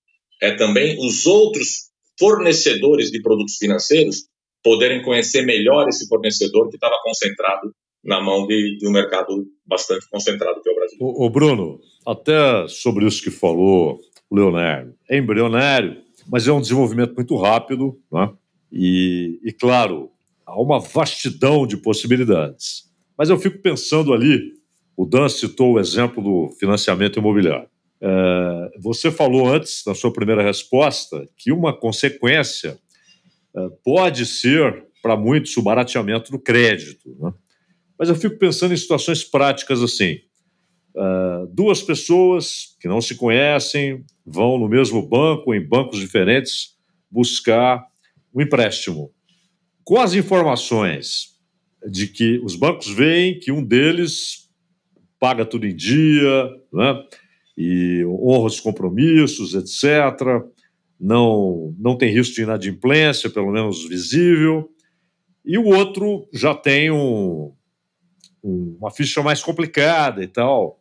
é 0.42 0.52
também 0.54 0.96
os 0.98 1.26
outros 1.26 1.90
fornecedores 2.18 3.10
de 3.10 3.20
produtos 3.22 3.56
financeiros 3.56 4.24
poderem 4.62 5.02
conhecer 5.02 5.42
melhor 5.42 5.88
esse 5.88 6.08
fornecedor 6.08 6.68
que 6.68 6.76
estava 6.76 6.96
concentrado 7.04 7.72
na 8.04 8.20
mão 8.20 8.46
de, 8.46 8.76
de, 8.78 8.88
um 8.88 8.92
mercado 8.92 9.46
bastante 9.66 10.08
concentrado 10.10 10.60
que 10.62 10.68
é 10.68 10.72
o 10.72 10.76
Brasil. 10.76 10.98
O, 11.00 11.30
Bruno, 11.30 11.80
até 12.06 12.66
sobre 12.68 13.06
isso 13.06 13.22
que 13.22 13.30
falou 13.30 14.00
Leonardo, 14.30 14.94
é 15.08 15.18
embrionário, 15.18 16.02
mas 16.28 16.46
é 16.46 16.52
um 16.52 16.60
desenvolvimento 16.60 17.14
muito 17.14 17.36
rápido, 17.36 17.98
né? 18.12 18.32
e, 18.72 19.38
e 19.44 19.52
claro, 19.52 20.10
há 20.44 20.60
uma 20.60 20.80
vastidão 20.80 21.66
de 21.66 21.76
possibilidades. 21.76 22.84
Mas 23.16 23.30
eu 23.30 23.38
fico 23.38 23.58
pensando 23.58 24.12
ali, 24.12 24.52
o 24.96 25.04
Dan 25.04 25.28
citou 25.28 25.74
o 25.74 25.80
exemplo 25.80 26.22
do 26.22 26.50
financiamento 26.58 27.18
imobiliário. 27.18 27.68
É, 28.00 28.70
você 28.80 29.10
falou 29.10 29.48
antes, 29.48 29.82
na 29.86 29.94
sua 29.94 30.12
primeira 30.12 30.42
resposta, 30.42 31.28
que 31.36 31.52
uma 31.52 31.76
consequência 31.76 32.78
é, 33.54 33.68
pode 33.84 34.24
ser, 34.24 34.84
para 35.02 35.16
muitos, 35.16 35.56
o 35.56 35.62
barateamento 35.62 36.30
do 36.30 36.38
crédito. 36.38 37.16
Né? 37.20 37.32
Mas 37.98 38.08
eu 38.08 38.14
fico 38.14 38.38
pensando 38.38 38.72
em 38.72 38.76
situações 38.76 39.24
práticas 39.24 39.82
assim. 39.82 40.20
Uh, 40.94 41.46
duas 41.52 41.82
pessoas 41.82 42.74
que 42.80 42.88
não 42.88 43.02
se 43.02 43.14
conhecem 43.16 44.02
vão 44.24 44.58
no 44.58 44.66
mesmo 44.66 45.06
banco, 45.06 45.54
em 45.54 45.60
bancos 45.60 45.98
diferentes, 45.98 46.74
buscar 47.10 47.86
um 48.34 48.40
empréstimo. 48.40 49.12
Com 49.84 49.98
as 49.98 50.14
informações 50.14 51.36
de 51.86 52.06
que 52.06 52.40
os 52.42 52.56
bancos 52.56 52.88
veem 52.88 53.38
que 53.38 53.52
um 53.52 53.62
deles 53.62 54.45
paga 55.26 55.44
tudo 55.44 55.66
em 55.66 55.74
dia, 55.74 56.48
né, 56.72 57.02
e 57.58 58.04
honra 58.04 58.46
os 58.46 58.60
compromissos, 58.60 59.54
etc., 59.54 60.40
não, 61.00 61.74
não 61.76 61.98
tem 61.98 62.12
risco 62.12 62.36
de 62.36 62.42
inadimplência, 62.42 63.28
pelo 63.28 63.50
menos 63.50 63.88
visível, 63.88 64.70
e 65.44 65.58
o 65.58 65.64
outro 65.64 66.28
já 66.32 66.54
tem 66.54 66.92
um, 66.92 67.52
uma 68.40 68.92
ficha 68.92 69.20
mais 69.20 69.42
complicada 69.42 70.22
e 70.22 70.28
tal. 70.28 70.80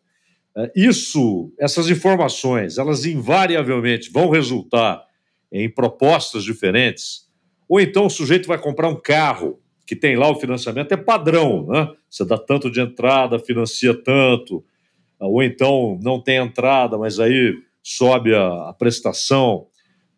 É, 0.55 0.71
isso, 0.75 1.51
essas 1.59 1.89
informações, 1.89 2.77
elas 2.77 3.03
invariavelmente 3.03 4.11
vão 4.11 4.29
resultar 4.29 5.03
em 5.51 5.67
propostas 5.67 6.43
diferentes, 6.43 7.27
ou 7.67 7.81
então 7.81 8.05
o 8.05 8.11
sujeito 8.11 8.47
vai 8.47 8.59
comprar 8.59 8.89
um 8.89 9.01
carro 9.01 9.59
que 9.85 9.95
tem 9.95 10.15
lá 10.15 10.29
o 10.29 10.39
financiamento, 10.39 10.91
é 10.91 10.97
padrão, 10.97 11.67
né? 11.67 11.91
Você 12.09 12.25
dá 12.25 12.37
tanto 12.37 12.71
de 12.71 12.81
entrada, 12.81 13.39
financia 13.39 13.93
tanto, 13.93 14.63
ou 15.19 15.43
então 15.43 15.99
não 16.01 16.21
tem 16.21 16.37
entrada, 16.37 16.97
mas 16.97 17.19
aí 17.19 17.53
sobe 17.83 18.33
a, 18.33 18.69
a 18.69 18.73
prestação. 18.73 19.67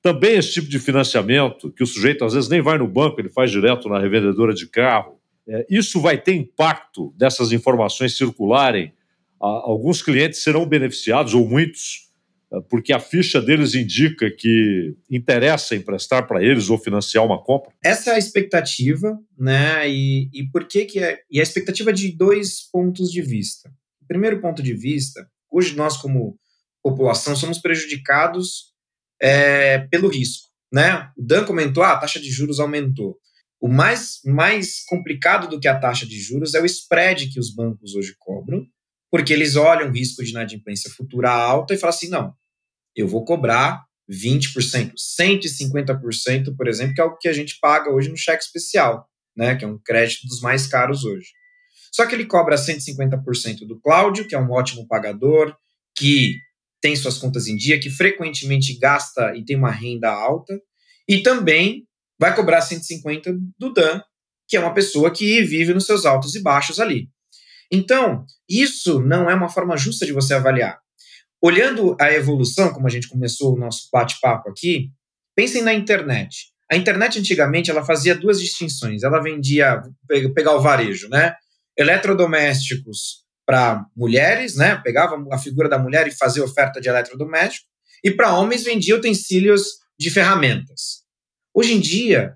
Também 0.02 0.36
esse 0.36 0.54
tipo 0.54 0.70
de 0.70 0.80
financiamento, 0.80 1.72
que 1.72 1.84
o 1.84 1.88
sujeito 1.88 2.24
às 2.24 2.34
vezes 2.34 2.50
nem 2.50 2.62
vai 2.62 2.78
no 2.78 2.88
banco, 2.88 3.20
ele 3.20 3.30
faz 3.30 3.52
direto 3.52 3.90
na 3.90 4.00
revendedora 4.00 4.54
de 4.54 4.68
carro. 4.68 5.20
É, 5.48 5.66
isso 5.70 6.00
vai 6.00 6.18
ter 6.18 6.34
impacto 6.34 7.14
dessas 7.18 7.52
informações 7.52 8.16
circularem 8.16 8.94
alguns 9.40 10.02
clientes 10.02 10.44
serão 10.44 10.66
beneficiados, 10.66 11.34
ou 11.34 11.48
muitos, 11.48 12.07
porque 12.70 12.94
a 12.94 13.00
ficha 13.00 13.42
deles 13.42 13.76
indica 13.76 14.32
que 14.32 14.96
interessa 15.10 15.76
emprestar 15.76 16.26
para 16.28 16.44
eles 16.44 16.70
ou 16.70 16.78
financiar 16.78 17.26
uma 17.26 17.44
compra? 17.44 17.74
Essa 17.84 18.12
é 18.12 18.14
a 18.16 18.18
expectativa, 18.18 19.20
né? 19.38 19.90
E, 19.90 20.30
e 20.34 20.50
por 20.50 20.66
que, 20.66 20.86
que 20.86 21.00
é? 21.00 21.20
E 21.30 21.40
a 21.40 21.44
expectativa 21.44 21.92
de 21.92 22.16
dois 22.16 22.62
pontos 22.72 23.12
de 23.12 23.22
vista. 23.22 23.70
O 24.02 24.08
primeiro 24.08 24.40
ponto 24.40 24.64
de 24.64 24.74
vista, 24.74 25.28
hoje 25.52 25.76
nós, 25.76 25.98
como 25.98 26.40
população, 26.82 27.36
somos 27.36 27.60
prejudicados 27.60 28.74
é, 29.22 29.80
pelo 29.80 30.08
risco. 30.08 30.48
Né? 30.72 31.10
O 31.18 31.24
Dan 31.24 31.46
comentou: 31.46 31.84
ah, 31.84 31.94
a 31.94 31.98
taxa 31.98 32.20
de 32.20 32.30
juros 32.30 32.60
aumentou. 32.60 33.18
O 33.60 33.68
mais, 33.68 34.20
mais 34.24 34.86
complicado 34.86 35.50
do 35.50 35.60
que 35.60 35.68
a 35.68 35.78
taxa 35.78 36.06
de 36.06 36.18
juros 36.20 36.54
é 36.54 36.62
o 36.62 36.66
spread 36.66 37.30
que 37.30 37.40
os 37.40 37.54
bancos 37.54 37.96
hoje 37.96 38.16
cobram 38.18 38.66
porque 39.12 39.34
eles 39.34 39.56
olham 39.56 39.90
o 39.90 39.94
risco 39.94 40.24
de 40.24 40.32
inadimplência 40.32 40.92
futura 40.92 41.32
alta 41.32 41.74
e 41.74 41.78
falam 41.78 41.96
assim: 41.96 42.10
não, 42.10 42.34
eu 42.96 43.08
vou 43.08 43.24
cobrar 43.24 43.84
20%, 44.10 44.94
150%, 45.20 46.56
por 46.56 46.68
exemplo, 46.68 46.94
que 46.94 47.02
é 47.02 47.04
o 47.04 47.18
que 47.18 47.28
a 47.28 47.34
gente 47.34 47.58
paga 47.60 47.92
hoje 47.92 48.10
no 48.10 48.18
cheque 48.18 48.44
especial, 48.44 49.08
né, 49.36 49.56
que 49.56 49.66
é 49.66 49.68
um 49.68 49.78
crédito 49.78 50.28
dos 50.28 50.40
mais 50.40 50.66
caros 50.66 51.04
hoje. 51.04 51.28
Só 51.92 52.06
que 52.06 52.16
ele 52.16 52.26
cobra 52.26 52.56
150% 52.56 53.66
do 53.68 53.80
Cláudio, 53.80 54.28
que 54.28 54.36
é 54.36 54.40
um 54.40 54.52
ótimo 54.52 54.88
pagador, 54.88 55.56
que 55.96 56.36
tem 56.82 56.96
suas 56.96 57.18
contas 57.18 57.48
em 57.48 57.56
dia, 57.56 57.80
que 57.80 57.90
frequentemente 57.90 58.78
gasta 58.78 59.36
e 59.36 59.44
tem 59.44 59.56
uma 59.56 59.72
renda 59.72 60.10
alta, 60.10 60.60
e 61.08 61.22
também 61.22 61.86
vai 62.20 62.36
cobrar 62.36 62.62
150 62.62 63.36
do 63.58 63.74
Dan, 63.74 64.02
que 64.48 64.56
é 64.56 64.60
uma 64.60 64.74
pessoa 64.74 65.12
que 65.12 65.42
vive 65.44 65.74
nos 65.74 65.86
seus 65.86 66.06
altos 66.06 66.36
e 66.36 66.42
baixos 66.42 66.80
ali. 66.80 67.10
Então, 67.72 68.26
isso 68.50 69.00
não 69.02 69.30
é 69.30 69.34
uma 69.34 69.50
forma 69.50 69.76
justa 69.78 70.06
de 70.06 70.14
você 70.14 70.34
avaliar. 70.34 70.80
Olhando 71.42 71.96
a 72.00 72.12
evolução, 72.12 72.74
como 72.74 72.88
a 72.88 72.90
gente 72.90 73.08
começou 73.08 73.54
o 73.54 73.60
nosso 73.60 73.90
bate-papo 73.92 74.50
aqui, 74.50 74.90
pensem 75.36 75.62
na 75.62 75.74
internet. 75.74 76.52
A 76.70 76.76
internet 76.76 77.20
antigamente 77.20 77.70
ela 77.70 77.86
fazia 77.86 78.16
duas 78.16 78.40
distinções. 78.40 79.04
Ela 79.04 79.22
vendia, 79.22 79.82
pegar 80.34 80.56
o 80.56 80.62
varejo, 80.62 81.08
né? 81.10 81.36
Eletrodomésticos 81.78 83.26
para 83.46 83.86
mulheres, 83.96 84.56
né? 84.56 84.76
Pegava 84.84 85.24
a 85.32 85.38
figura 85.38 85.70
da 85.70 85.80
mulher 85.80 86.08
e 86.08 86.12
fazia 86.12 86.44
oferta 86.44 86.82
de 86.82 86.90
eletrodoméstico. 86.90 87.68
E 88.04 88.12
para 88.12 88.36
homens 88.36 88.64
vendia 88.64 88.96
utensílios 88.96 89.78
de 89.98 90.10
ferramentas. 90.10 91.04
Hoje 91.54 91.74
em 91.74 91.80
dia, 91.80 92.36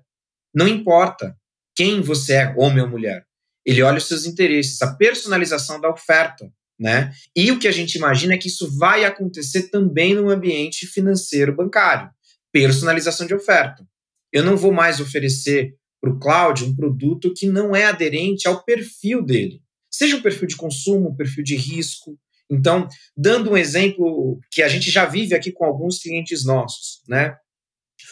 não 0.54 0.66
importa 0.66 1.36
quem 1.74 2.00
você 2.00 2.34
é, 2.34 2.54
homem 2.56 2.82
ou 2.82 2.88
mulher. 2.88 3.24
Ele 3.64 3.82
olha 3.82 3.98
os 3.98 4.08
seus 4.08 4.26
interesses, 4.26 4.80
a 4.82 4.94
personalização 4.94 5.80
da 5.80 5.90
oferta. 5.90 6.50
Né? 6.78 7.12
E 7.36 7.52
o 7.52 7.58
que 7.58 7.68
a 7.68 7.72
gente 7.72 7.94
imagina 7.94 8.34
é 8.34 8.38
que 8.38 8.48
isso 8.48 8.76
vai 8.76 9.04
acontecer 9.04 9.68
também 9.70 10.14
no 10.14 10.28
ambiente 10.28 10.86
financeiro 10.86 11.54
bancário. 11.54 12.10
Personalização 12.50 13.26
de 13.26 13.34
oferta. 13.34 13.86
Eu 14.32 14.42
não 14.42 14.56
vou 14.56 14.72
mais 14.72 14.98
oferecer 14.98 15.76
para 16.00 16.10
o 16.10 16.18
Cláudio 16.18 16.66
um 16.66 16.74
produto 16.74 17.32
que 17.32 17.46
não 17.46 17.76
é 17.76 17.84
aderente 17.84 18.48
ao 18.48 18.64
perfil 18.64 19.22
dele. 19.22 19.62
Seja 19.88 20.16
um 20.16 20.22
perfil 20.22 20.48
de 20.48 20.56
consumo, 20.56 21.10
um 21.10 21.16
perfil 21.16 21.44
de 21.44 21.54
risco. 21.54 22.18
Então, 22.50 22.88
dando 23.16 23.52
um 23.52 23.56
exemplo 23.56 24.40
que 24.50 24.62
a 24.62 24.68
gente 24.68 24.90
já 24.90 25.06
vive 25.06 25.34
aqui 25.34 25.52
com 25.52 25.64
alguns 25.64 25.98
clientes 25.98 26.44
nossos, 26.44 27.02
né? 27.08 27.36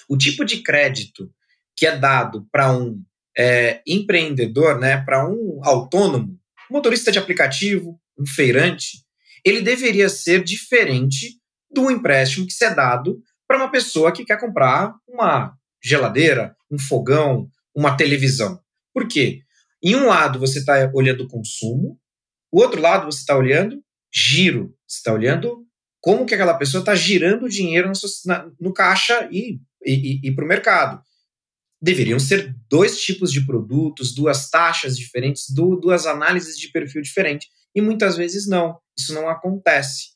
O 0.09 0.17
tipo 0.17 0.45
de 0.45 0.63
crédito 0.63 1.33
que 1.77 1.87
é 1.87 1.97
dado 1.97 2.47
para 2.53 2.71
um 2.73 3.03
é, 3.37 3.81
empreendedor, 3.87 4.79
né, 4.79 4.99
para 4.99 5.29
um 5.29 5.61
autônomo, 5.63 6.39
motorista 6.71 7.11
de 7.11 7.19
aplicativo, 7.19 8.01
um 8.19 8.27
feirante, 8.27 9.05
ele 9.45 9.61
deveria 9.61 10.09
ser 10.09 10.45
diferente 10.45 11.41
do 11.71 11.91
empréstimo 11.91 12.47
que 12.47 12.65
é 12.65 12.75
dado 12.75 13.23
para 13.47 13.57
uma 13.57 13.71
pessoa 13.71 14.13
que 14.13 14.25
quer 14.25 14.39
comprar 14.39 14.95
uma 15.09 15.55
geladeira, 15.83 16.55
um 16.71 16.79
fogão, 16.79 17.49
uma 17.75 17.97
televisão. 17.97 18.61
Por 18.93 19.09
quê? 19.09 19.41
Em 19.83 19.97
um 19.97 20.07
lado 20.07 20.39
você 20.39 20.59
está 20.59 20.91
olhando 20.95 21.25
o 21.25 21.29
consumo, 21.29 21.99
o 22.53 22.61
outro 22.61 22.81
lado 22.81 23.07
você 23.07 23.21
está 23.21 23.37
olhando 23.37 23.83
giro, 24.13 24.75
você 24.87 24.99
está 24.99 25.13
olhando 25.13 25.65
como 26.01 26.27
que 26.27 26.35
aquela 26.35 26.55
pessoa 26.55 26.81
está 26.81 26.95
girando 26.95 27.49
dinheiro 27.49 27.89
no, 27.89 28.55
no 28.61 28.73
caixa 28.73 29.29
e, 29.31 29.61
e, 29.85 30.29
e 30.29 30.35
para 30.35 30.45
o 30.45 30.49
mercado. 30.49 31.03
Deveriam 31.83 32.19
ser 32.19 32.55
dois 32.69 33.01
tipos 33.01 33.33
de 33.33 33.47
produtos, 33.47 34.15
duas 34.15 34.51
taxas 34.51 34.97
diferentes, 34.97 35.47
duas 35.49 36.07
análises 36.07 36.59
de 36.59 36.71
perfil 36.71 37.01
diferentes. 37.01 37.49
E 37.75 37.81
muitas 37.81 38.17
vezes 38.17 38.47
não, 38.47 38.79
isso 38.99 39.15
não 39.15 39.29
acontece. 39.29 40.11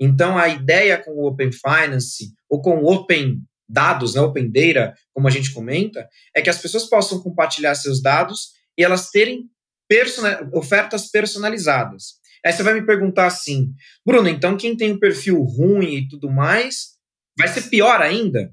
Então, 0.00 0.38
a 0.38 0.48
ideia 0.48 0.96
com 0.96 1.10
o 1.10 1.26
Open 1.26 1.50
Finance 1.52 2.32
ou 2.48 2.62
com 2.62 2.78
o 2.78 2.90
Open 2.90 3.42
Dados, 3.68 4.14
né, 4.14 4.20
Open 4.20 4.50
Data, 4.50 4.94
como 5.12 5.28
a 5.28 5.30
gente 5.30 5.52
comenta, 5.52 6.08
é 6.34 6.40
que 6.40 6.50
as 6.50 6.58
pessoas 6.58 6.88
possam 6.88 7.20
compartilhar 7.20 7.74
seus 7.74 8.02
dados 8.02 8.52
e 8.76 8.82
elas 8.82 9.10
terem 9.10 9.48
ofertas 10.52 11.10
personalizadas. 11.10 12.20
Aí 12.44 12.52
você 12.52 12.62
vai 12.62 12.74
me 12.74 12.86
perguntar 12.86 13.26
assim, 13.26 13.74
Bruno, 14.06 14.28
então 14.28 14.56
quem 14.56 14.76
tem 14.76 14.92
um 14.92 14.98
perfil 14.98 15.42
ruim 15.42 15.96
e 15.96 16.08
tudo 16.08 16.30
mais, 16.30 16.92
vai 17.36 17.48
ser 17.48 17.68
pior 17.68 18.00
ainda? 18.00 18.52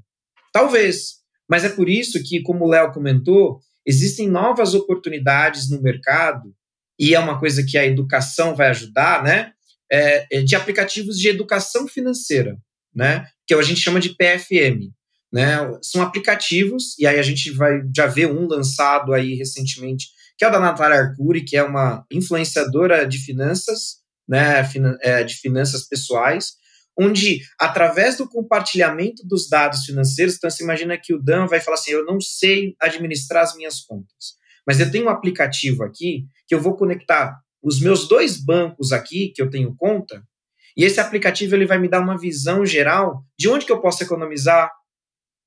Talvez. 0.52 1.18
Mas 1.50 1.64
é 1.64 1.70
por 1.70 1.90
isso 1.90 2.22
que, 2.24 2.42
como 2.42 2.66
o 2.66 2.70
Léo 2.70 2.92
comentou, 2.92 3.60
existem 3.86 4.28
novas 4.28 4.74
oportunidades 4.74 5.70
no 5.70 5.82
mercado, 5.82 6.54
e 7.00 7.14
é 7.14 7.20
uma 7.20 7.40
coisa 7.40 7.64
que 7.64 7.78
a 7.78 7.86
educação 7.86 8.56
vai 8.56 8.70
ajudar, 8.70 9.24
né? 9.24 9.52
É, 9.90 10.40
é 10.40 10.42
de 10.42 10.56
aplicativos 10.56 11.18
de 11.18 11.30
educação 11.30 11.88
financeira, 11.88 12.58
né? 12.94 13.28
Que 13.46 13.54
a 13.54 13.62
gente 13.62 13.80
chama 13.80 14.00
de 14.00 14.10
PFM. 14.10 14.92
Né? 15.32 15.58
São 15.82 16.02
aplicativos, 16.02 16.98
e 16.98 17.06
aí 17.06 17.20
a 17.20 17.22
gente 17.22 17.52
vai 17.52 17.82
já 17.96 18.08
ver 18.08 18.28
um 18.28 18.48
lançado 18.48 19.14
aí 19.14 19.36
recentemente 19.36 20.08
que 20.38 20.46
é 20.46 20.48
o 20.48 20.52
da 20.52 20.60
Natália 20.60 21.00
Arcuri, 21.00 21.44
que 21.44 21.58
é 21.58 21.64
uma 21.64 22.06
influenciadora 22.12 23.08
de 23.08 23.18
finanças, 23.18 23.98
né, 24.28 24.62
é, 25.02 25.24
de 25.24 25.36
finanças 25.36 25.88
pessoais, 25.88 26.54
onde, 26.98 27.42
através 27.60 28.18
do 28.18 28.28
compartilhamento 28.28 29.26
dos 29.26 29.48
dados 29.48 29.86
financeiros, 29.86 30.36
então 30.36 30.50
você 30.50 30.64
imagina 30.64 30.98
que 30.98 31.14
o 31.14 31.22
Dan 31.22 31.46
vai 31.46 31.60
falar 31.60 31.76
assim, 31.76 31.92
eu 31.92 32.06
não 32.06 32.20
sei 32.20 32.76
administrar 32.80 33.44
as 33.44 33.56
minhas 33.56 33.82
contas, 33.82 34.36
mas 34.66 34.80
eu 34.80 34.92
tenho 34.92 35.06
um 35.06 35.10
aplicativo 35.10 35.84
aqui 35.84 36.26
que 36.48 36.56
eu 36.56 36.62
vou 36.62 36.76
conectar 36.76 37.38
os 37.62 37.80
meus 37.80 38.08
dois 38.08 38.38
bancos 38.38 38.92
aqui, 38.92 39.32
que 39.36 39.42
eu 39.42 39.50
tenho 39.50 39.76
conta, 39.76 40.24
e 40.76 40.84
esse 40.84 41.00
aplicativo 41.00 41.56
ele 41.56 41.66
vai 41.66 41.80
me 41.80 41.90
dar 41.90 42.02
uma 42.02 42.18
visão 42.18 42.66
geral 42.66 43.24
de 43.38 43.50
onde 43.50 43.66
que 43.66 43.72
eu 43.72 43.82
posso 43.82 44.04
economizar, 44.04 44.72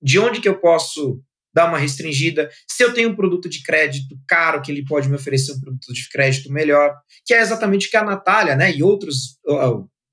de 0.02 0.18
onde 0.18 0.40
que 0.40 0.48
eu 0.48 0.58
posso 0.58 1.22
dar 1.54 1.68
uma 1.68 1.78
restringida. 1.78 2.50
Se 2.68 2.82
eu 2.82 2.92
tenho 2.92 3.10
um 3.10 3.16
produto 3.16 3.48
de 3.48 3.62
crédito 3.62 4.16
caro, 4.26 4.60
que 4.62 4.70
ele 4.70 4.84
pode 4.84 5.08
me 5.08 5.16
oferecer 5.16 5.52
um 5.52 5.60
produto 5.60 5.92
de 5.92 6.08
crédito 6.08 6.50
melhor, 6.52 6.94
que 7.24 7.34
é 7.34 7.40
exatamente 7.40 7.86
o 7.86 7.90
que 7.90 7.96
a 7.96 8.04
Natália 8.04 8.56
né, 8.56 8.74
e 8.74 8.82
outros, 8.82 9.38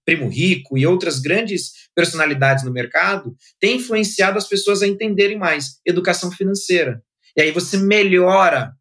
Primo 0.07 0.29
Rico 0.29 0.77
e 0.77 0.87
outras 0.87 1.19
grandes 1.19 1.71
personalidades 1.93 2.63
no 2.63 2.71
mercado 2.71 3.35
têm 3.59 3.75
influenciado 3.75 4.37
as 4.37 4.47
pessoas 4.47 4.81
a 4.81 4.87
entenderem 4.87 5.37
mais 5.37 5.81
educação 5.85 6.31
financeira. 6.31 7.03
E 7.35 7.41
aí 7.41 7.51
você 7.51 7.75
melhora, 7.75 8.71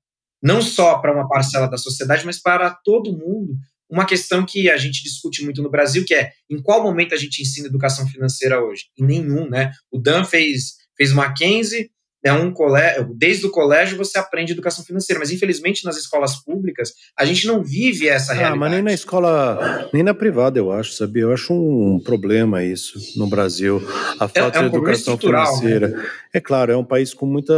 não 0.41 0.63
só 0.63 0.99
para 0.99 1.13
uma 1.13 1.29
parcela 1.29 1.67
da 1.67 1.77
sociedade, 1.77 2.25
mas 2.25 2.41
para 2.41 2.71
todo 2.71 3.13
mundo, 3.13 3.57
uma 3.91 4.07
questão 4.07 4.47
que 4.47 4.71
a 4.71 4.77
gente 4.77 5.03
discute 5.03 5.45
muito 5.45 5.61
no 5.61 5.71
Brasil, 5.71 6.05
que 6.05 6.15
é 6.15 6.31
em 6.49 6.63
qual 6.63 6.81
momento 6.81 7.13
a 7.13 7.19
gente 7.19 7.43
ensina 7.43 7.67
educação 7.67 8.07
financeira 8.07 8.65
hoje? 8.65 8.85
Em 8.97 9.05
nenhum, 9.05 9.49
né? 9.49 9.73
O 9.91 9.99
Dan 9.99 10.25
fez, 10.25 10.77
fez 10.97 11.13
Mackenzie, 11.13 11.91
é 12.27 12.33
um 12.33 12.51
colégio, 12.51 13.09
desde 13.15 13.47
o 13.47 13.51
colégio 13.51 13.97
você 13.97 14.19
aprende 14.19 14.53
educação 14.53 14.85
financeira, 14.85 15.21
mas 15.21 15.31
infelizmente 15.31 15.85
nas 15.85 15.97
escolas 15.97 16.35
públicas 16.37 16.93
a 17.17 17.25
gente 17.25 17.47
não 17.47 17.63
vive 17.63 18.09
essa 18.09 18.33
ah, 18.33 18.35
realidade. 18.35 18.59
Mas 18.59 18.73
nem 18.73 18.83
na 18.83 18.93
escola, 18.93 19.89
nem 19.93 20.03
na 20.03 20.13
privada, 20.13 20.59
eu 20.59 20.73
acho, 20.73 20.93
sabia? 20.93 21.23
Eu 21.23 21.33
acho 21.33 21.55
um 21.55 22.01
problema 22.01 22.65
isso 22.65 22.99
no 23.17 23.29
Brasil, 23.29 23.81
a 24.19 24.27
falta 24.27 24.59
é, 24.59 24.63
é 24.63 24.67
um 24.67 24.71
de 24.71 24.77
educação 24.77 25.15
né? 25.15 25.21
financeira. 25.21 25.89
Né? 25.89 26.07
É 26.33 26.41
claro, 26.41 26.73
é 26.73 26.77
um 26.77 26.85
país 26.85 27.15
com 27.15 27.27
muita, 27.27 27.55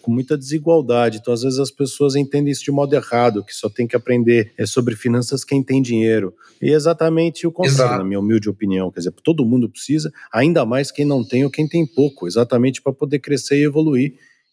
com 0.00 0.10
muita 0.10 0.38
desigualdade, 0.38 1.18
então 1.18 1.34
às 1.34 1.42
vezes 1.42 1.58
as 1.58 1.70
pessoas 1.70 2.16
entendem 2.16 2.50
isso 2.50 2.64
de 2.64 2.72
modo 2.72 2.94
errado, 2.94 3.44
que 3.44 3.54
só 3.54 3.68
tem 3.68 3.86
que 3.86 3.94
aprender 3.94 4.52
é 4.56 4.64
sobre 4.64 4.96
finanças 4.96 5.44
quem 5.44 5.62
tem 5.62 5.82
dinheiro. 5.82 6.34
E 6.60 6.70
é 6.70 6.72
exatamente 6.72 7.46
o 7.46 7.52
contrário, 7.52 7.82
Exato. 7.82 7.98
na 7.98 8.04
minha 8.04 8.18
humilde 8.18 8.48
opinião. 8.48 8.90
Quer 8.90 9.00
dizer, 9.00 9.12
todo 9.22 9.44
mundo 9.44 9.68
precisa, 9.68 10.10
ainda 10.32 10.64
mais 10.64 10.90
quem 10.90 11.04
não 11.04 11.22
tem 11.22 11.44
ou 11.44 11.50
quem 11.50 11.68
tem 11.68 11.86
pouco, 11.86 12.26
exatamente 12.26 12.80
para 12.82 12.92
poder 12.92 13.18
crescer 13.18 13.58
e 13.58 13.64
evoluir 13.64 13.97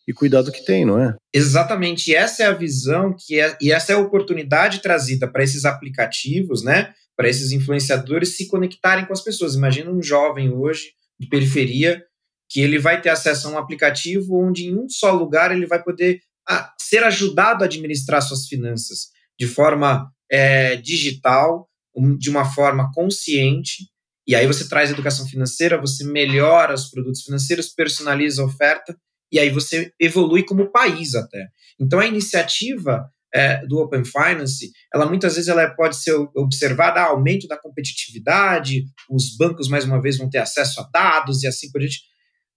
e 0.08 0.14
cuidar 0.14 0.44
do 0.44 0.52
que 0.52 0.64
tem, 0.64 0.86
não 0.86 1.00
é? 1.00 1.16
Exatamente. 1.34 2.14
Essa 2.14 2.44
é 2.44 2.46
a 2.46 2.54
visão 2.54 3.16
que 3.18 3.40
é, 3.40 3.58
e 3.60 3.72
essa 3.72 3.92
é 3.92 3.96
a 3.96 4.00
oportunidade 4.00 4.82
trazida 4.82 5.28
para 5.28 5.44
esses 5.44 5.66
aplicativos, 5.66 6.64
né? 6.64 6.94
Para 7.18 7.28
esses 7.28 7.52
influenciadores 7.52 8.38
se 8.38 8.48
conectarem 8.48 9.06
com 9.06 9.14
as 9.14 9.24
pessoas. 9.24 9.56
Imagina 9.56 9.92
um 9.92 10.02
jovem 10.02 10.52
hoje 10.52 10.92
de 11.20 11.28
periferia 11.28 12.04
que 12.50 12.62
ele 12.62 12.78
vai 12.78 13.02
ter 13.02 13.10
acesso 13.10 13.48
a 13.48 13.52
um 13.52 13.58
aplicativo 13.58 14.40
onde 14.40 14.66
em 14.66 14.78
um 14.78 14.88
só 14.88 15.12
lugar 15.12 15.52
ele 15.52 15.66
vai 15.66 15.82
poder 15.82 16.20
a, 16.48 16.72
ser 16.80 17.04
ajudado 17.04 17.64
a 17.64 17.66
administrar 17.66 18.22
suas 18.22 18.48
finanças 18.48 19.10
de 19.40 19.48
forma 19.48 20.12
é, 20.32 20.76
digital, 20.76 21.68
um, 21.96 22.16
de 22.16 22.30
uma 22.30 22.46
forma 22.46 22.92
consciente. 22.94 23.90
E 24.28 24.36
aí 24.36 24.46
você 24.46 24.68
traz 24.68 24.92
educação 24.92 25.26
financeira, 25.28 25.82
você 25.82 26.04
melhora 26.04 26.74
os 26.74 26.90
produtos 26.90 27.24
financeiros, 27.24 27.70
personaliza 27.70 28.42
a 28.42 28.46
oferta 28.46 28.96
e 29.36 29.40
aí 29.40 29.50
você 29.50 29.92
evolui 30.00 30.44
como 30.44 30.72
país 30.72 31.14
até. 31.14 31.50
Então 31.78 32.00
a 32.00 32.08
iniciativa 32.08 33.06
é, 33.34 33.66
do 33.68 33.80
Open 33.80 34.06
Finance, 34.06 34.72
ela 34.94 35.06
muitas 35.06 35.36
vezes 35.36 35.50
ela 35.50 35.70
pode 35.72 35.98
ser 35.98 36.14
observada, 36.34 37.02
ah, 37.02 37.08
aumento 37.08 37.46
da 37.50 37.58
competitividade, 37.58 38.86
os 39.10 39.36
bancos 39.36 39.68
mais 39.68 39.84
uma 39.84 40.02
vez 40.02 40.18
vão 40.18 40.30
ter 40.30 40.38
acesso 40.38 40.80
a 40.80 40.90
dados 40.90 41.44
e 41.44 41.48
assim 41.48 41.70
por 41.70 41.80
diante. 41.80 42.00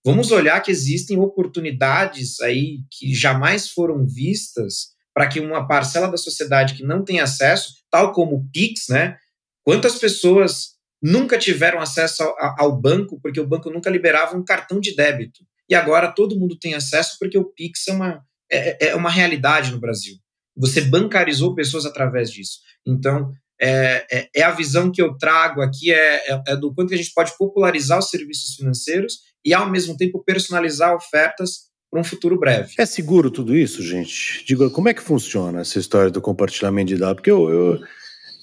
Vamos 0.04 0.30
olhar 0.30 0.60
que 0.60 0.70
existem 0.70 1.18
oportunidades 1.18 2.40
aí 2.40 2.78
que 2.92 3.12
jamais 3.12 3.70
foram 3.70 4.06
vistas 4.06 4.90
para 5.12 5.26
que 5.26 5.40
uma 5.40 5.66
parcela 5.66 6.06
da 6.06 6.16
sociedade 6.16 6.74
que 6.74 6.84
não 6.84 7.04
tem 7.04 7.18
acesso, 7.18 7.74
tal 7.90 8.12
como 8.12 8.36
o 8.36 8.48
Pix, 8.52 8.84
né? 8.88 9.16
Quantas 9.64 9.98
pessoas 9.98 10.76
nunca 11.02 11.36
tiveram 11.36 11.80
acesso 11.80 12.22
ao, 12.22 12.36
ao 12.56 12.80
banco 12.80 13.18
porque 13.20 13.40
o 13.40 13.48
banco 13.48 13.68
nunca 13.68 13.90
liberava 13.90 14.36
um 14.36 14.44
cartão 14.44 14.78
de 14.78 14.94
débito? 14.94 15.40
E 15.68 15.74
agora 15.74 16.12
todo 16.12 16.38
mundo 16.38 16.58
tem 16.58 16.74
acesso 16.74 17.16
porque 17.18 17.38
o 17.38 17.44
Pix 17.44 17.88
é 17.88 17.92
uma, 17.92 18.22
é, 18.50 18.86
é, 18.86 18.90
é 18.90 18.96
uma 18.96 19.10
realidade 19.10 19.70
no 19.70 19.80
Brasil. 19.80 20.16
Você 20.56 20.80
bancarizou 20.80 21.54
pessoas 21.54 21.86
através 21.86 22.30
disso. 22.30 22.58
Então, 22.86 23.32
é, 23.60 24.06
é, 24.10 24.28
é, 24.34 24.42
a 24.42 24.50
visão 24.50 24.90
que 24.90 25.02
eu 25.02 25.16
trago 25.16 25.60
aqui, 25.60 25.92
é, 25.92 26.32
é, 26.32 26.42
é, 26.48 26.56
do 26.56 26.72
quanto 26.74 26.88
que 26.88 26.94
a 26.94 26.98
gente 26.98 27.12
pode 27.12 27.36
popularizar 27.36 27.98
os 27.98 28.08
serviços 28.08 28.54
financeiros 28.54 29.18
e, 29.44 29.52
ao 29.52 29.68
mesmo 29.68 29.96
tempo, 29.96 30.22
personalizar 30.24 30.94
ofertas 30.94 31.68
para 31.90 32.00
um 32.00 32.04
futuro 32.04 32.38
breve. 32.38 32.74
É 32.78 32.86
seguro 32.86 33.30
tudo 33.30 33.56
isso, 33.56 33.82
gente? 33.82 34.44
Digo, 34.46 34.70
como 34.70 34.88
é 34.88 34.94
que 34.94 35.02
funciona 35.02 35.60
essa 35.60 35.78
história 35.78 36.10
do 36.10 36.20
compartilhamento 36.20 36.88
de 36.88 36.96
dados? 36.96 37.16
Porque 37.16 37.30
eu, 37.30 37.48
eu 37.48 37.80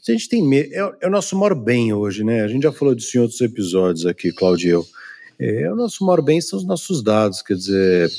a 0.08 0.12
gente 0.12 0.30
tem 0.30 0.44
medo, 0.44 0.74
é, 0.74 0.98
é, 1.02 1.08
o 1.08 1.12
nosso 1.12 1.36
maior 1.36 1.56
bem 1.56 1.94
hoje, 1.94 2.24
né? 2.24 2.44
A 2.44 2.48
gente 2.48 2.64
já 2.64 2.72
falou 2.72 2.94
disso 2.94 3.18
em 3.18 3.22
outros 3.22 3.42
episódios 3.42 4.06
aqui, 4.06 4.32
Claudio. 4.32 4.86
É, 5.40 5.72
o 5.72 5.76
nosso 5.76 6.06
maior 6.06 6.22
bem 6.22 6.40
são 6.40 6.58
os 6.58 6.66
nossos 6.66 7.04
dados, 7.04 7.42
quer 7.42 7.56
dizer, 7.56 8.10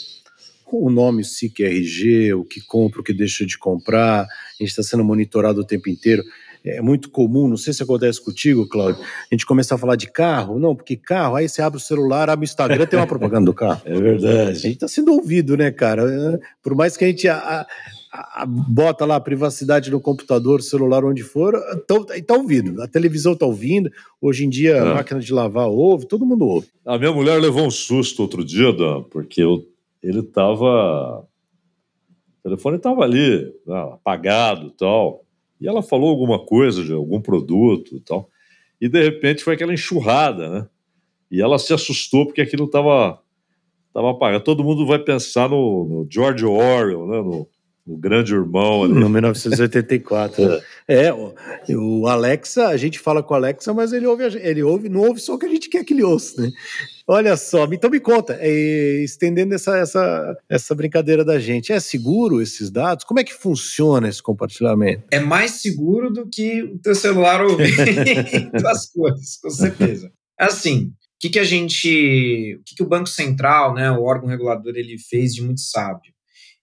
o 0.70 0.90
nome, 0.90 1.24
SIC 1.24 1.60
RG, 1.60 2.34
o 2.34 2.44
que 2.44 2.60
compra, 2.60 3.00
o 3.00 3.04
que 3.04 3.12
deixa 3.12 3.46
de 3.46 3.56
comprar, 3.56 4.22
a 4.22 4.28
gente 4.58 4.68
está 4.68 4.82
sendo 4.82 5.04
monitorado 5.04 5.60
o 5.60 5.66
tempo 5.66 5.88
inteiro. 5.88 6.22
É 6.66 6.82
muito 6.82 7.10
comum, 7.10 7.48
não 7.48 7.56
sei 7.56 7.72
se 7.72 7.82
acontece 7.82 8.22
contigo, 8.22 8.68
Cláudio, 8.68 9.02
a 9.02 9.34
gente 9.34 9.46
começar 9.46 9.76
a 9.76 9.78
falar 9.78 9.96
de 9.96 10.10
carro, 10.10 10.58
não, 10.58 10.74
porque 10.74 10.96
carro, 10.96 11.36
aí 11.36 11.48
você 11.48 11.62
abre 11.62 11.78
o 11.78 11.80
celular, 11.80 12.28
abre 12.28 12.44
o 12.44 12.48
Instagram, 12.48 12.86
tem 12.86 12.98
uma 12.98 13.06
propaganda 13.06 13.46
do 13.46 13.54
carro. 13.54 13.82
É 13.86 14.00
verdade. 14.00 14.50
A 14.50 14.54
gente 14.54 14.74
está 14.74 14.88
sendo 14.88 15.12
ouvido, 15.12 15.56
né, 15.56 15.70
cara? 15.70 16.02
Por 16.62 16.74
mais 16.74 16.96
que 16.96 17.04
a 17.04 17.08
gente 17.08 17.28
a, 17.28 17.66
a, 18.12 18.42
a, 18.42 18.46
bota 18.46 19.04
lá 19.04 19.16
a 19.16 19.20
privacidade 19.20 19.90
no 19.90 20.00
computador, 20.00 20.60
celular, 20.60 21.04
onde 21.04 21.22
for, 21.22 21.54
está 21.54 21.94
tá 22.26 22.34
ouvindo. 22.34 22.82
A 22.82 22.88
televisão 22.88 23.32
está 23.32 23.46
ouvindo, 23.46 23.90
hoje 24.20 24.44
em 24.44 24.48
dia 24.48 24.82
a 24.82 24.86
é. 24.86 24.94
máquina 24.94 25.20
de 25.20 25.32
lavar 25.32 25.68
ouve, 25.68 26.06
todo 26.06 26.26
mundo 26.26 26.46
ouve. 26.46 26.68
A 26.84 26.98
minha 26.98 27.12
mulher 27.12 27.40
levou 27.40 27.66
um 27.66 27.70
susto 27.70 28.22
outro 28.22 28.44
dia, 28.44 28.72
Dan, 28.72 29.02
porque 29.04 29.42
eu 29.42 29.64
ele 30.06 30.20
estava. 30.20 31.20
O 31.20 32.42
telefone 32.42 32.76
estava 32.76 33.02
ali, 33.02 33.52
né, 33.66 33.76
apagado 33.92 34.68
e 34.68 34.70
tal. 34.70 35.24
E 35.60 35.66
ela 35.66 35.82
falou 35.82 36.10
alguma 36.10 36.44
coisa 36.44 36.84
de 36.84 36.92
algum 36.92 37.20
produto 37.20 37.96
e 37.96 38.00
tal. 38.00 38.28
E 38.80 38.88
de 38.88 39.02
repente 39.02 39.42
foi 39.42 39.54
aquela 39.54 39.72
enxurrada, 39.72 40.50
né? 40.50 40.68
E 41.30 41.40
ela 41.40 41.58
se 41.58 41.72
assustou 41.72 42.26
porque 42.26 42.40
aquilo 42.40 42.66
estava 42.66 43.20
tava 43.92 44.10
apagado. 44.10 44.44
Todo 44.44 44.62
mundo 44.62 44.86
vai 44.86 44.98
pensar 44.98 45.48
no, 45.48 45.84
no 45.84 46.08
George 46.10 46.44
Orwell, 46.44 47.06
né? 47.06 47.16
No, 47.22 47.48
o 47.86 47.96
grande 47.96 48.34
irmão 48.34 48.82
ali. 48.82 48.94
No 48.94 49.08
1984. 49.08 50.60
é, 50.88 51.12
o, 51.12 51.32
o, 51.70 52.06
Alexa, 52.08 52.66
a 52.66 52.76
gente 52.76 52.98
fala 52.98 53.22
com 53.22 53.32
o 53.32 53.36
Alexa, 53.36 53.72
mas 53.72 53.92
ele 53.92 54.06
ouve, 54.06 54.24
ele 54.24 54.62
ouve, 54.62 54.88
não 54.88 55.02
ouve 55.02 55.20
só 55.20 55.34
o 55.34 55.38
que 55.38 55.46
a 55.46 55.48
gente 55.48 55.68
quer 55.68 55.84
que 55.84 55.94
ele 55.94 56.02
ouça, 56.02 56.42
né? 56.42 56.50
Olha 57.06 57.36
só, 57.36 57.64
então 57.70 57.88
me 57.88 58.00
conta, 58.00 58.36
é, 58.40 59.04
estendendo 59.04 59.54
essa, 59.54 59.78
essa, 59.78 60.36
essa 60.48 60.74
brincadeira 60.74 61.24
da 61.24 61.38
gente, 61.38 61.72
é 61.72 61.78
seguro 61.78 62.42
esses 62.42 62.68
dados? 62.68 63.04
Como 63.04 63.20
é 63.20 63.24
que 63.24 63.32
funciona 63.32 64.08
esse 64.08 64.20
compartilhamento? 64.20 65.04
É 65.12 65.20
mais 65.20 65.52
seguro 65.52 66.10
do 66.10 66.28
que 66.28 66.64
o 66.64 66.78
teu 66.78 66.96
celular 66.96 67.40
ouvir 67.40 67.70
as 68.66 68.90
coisas, 68.90 69.36
com 69.40 69.50
certeza. 69.50 70.10
Assim, 70.36 70.86
o 70.86 71.18
que, 71.20 71.30
que 71.30 71.38
a 71.38 71.44
gente, 71.44 72.58
o 72.60 72.64
que, 72.64 72.74
que 72.74 72.82
o 72.82 72.88
Banco 72.88 73.08
Central, 73.08 73.74
né, 73.74 73.90
o 73.92 74.02
órgão 74.02 74.28
regulador, 74.28 74.72
ele 74.74 74.98
fez 74.98 75.32
de 75.32 75.42
muito 75.42 75.60
sábio? 75.60 76.12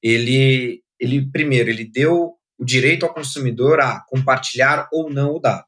Ele, 0.02 0.83
ele 1.04 1.30
primeiro, 1.30 1.70
ele 1.70 1.84
deu 1.84 2.34
o 2.58 2.63
direito 2.63 3.06
ao 3.06 3.13
consumidor 3.13 3.82
a 3.82 4.02
compartilhar 4.08 4.88
ou 4.92 5.10
não 5.10 5.36
o 5.36 5.39
dado. 5.39 5.66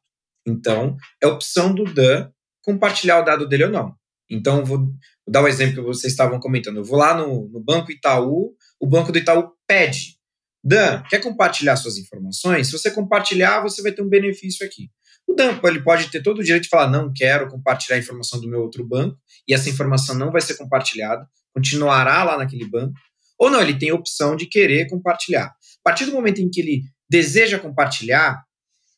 Então, 0.48 0.96
é 1.22 1.28
opção 1.28 1.74
do 1.74 1.84
Dan 1.84 2.30
compartilhar 2.64 3.20
o 3.20 3.26
dado 3.26 3.48
dele 3.48 3.66
ou 3.66 3.72
não. 3.72 3.96
Então, 4.30 4.64
vou, 4.64 4.88
dar 5.28 5.42
o 5.42 5.44
um 5.46 5.48
exemplo 5.48 5.76
que 5.76 5.82
vocês 5.82 6.14
estavam 6.14 6.40
comentando. 6.40 6.78
Eu 6.78 6.84
vou 6.84 6.98
lá 6.98 7.16
no, 7.16 7.50
no 7.50 7.60
Banco 7.60 7.92
Itaú, 7.92 8.56
o 8.80 8.88
Banco 8.88 9.12
do 9.12 9.18
Itaú 9.18 9.52
pede. 9.68 10.16
Dan, 10.64 11.04
quer 11.10 11.22
compartilhar 11.22 11.76
suas 11.76 11.98
informações? 11.98 12.68
Se 12.68 12.74
você 12.74 12.90
compartilhar, 12.90 13.62
você 13.62 13.82
vai 13.84 13.92
ter 13.92 14.02
um 14.02 14.10
benefício 14.10 14.66
aqui. 14.66 14.90
O 15.28 15.34
Dan 15.34 15.60
ele 15.64 15.82
pode 15.82 16.10
ter 16.10 16.24
todo 16.24 16.40
o 16.40 16.44
direito 16.44 16.64
de 16.64 16.70
falar: 16.70 16.90
não 16.90 17.12
quero 17.14 17.48
compartilhar 17.50 17.98
a 17.98 18.00
informação 18.00 18.40
do 18.40 18.48
meu 18.48 18.62
outro 18.62 18.88
banco, 18.88 19.18
e 19.48 19.54
essa 19.54 19.70
informação 19.70 20.16
não 20.16 20.32
vai 20.32 20.42
ser 20.42 20.56
compartilhada, 20.56 21.28
continuará 21.54 22.24
lá 22.24 22.38
naquele 22.38 22.68
banco. 22.68 22.94
Ou 23.38 23.50
não, 23.50 23.62
ele 23.62 23.78
tem 23.78 23.90
a 23.90 23.96
opção 23.96 24.36
de 24.36 24.46
querer 24.46 24.88
compartilhar. 24.88 25.48
A 25.48 25.84
partir 25.84 26.06
do 26.06 26.14
momento 26.14 26.42
em 26.42 26.50
que 26.50 26.62
ele 26.62 26.84
deseja 27.10 27.60
compartilhar, 27.60 28.44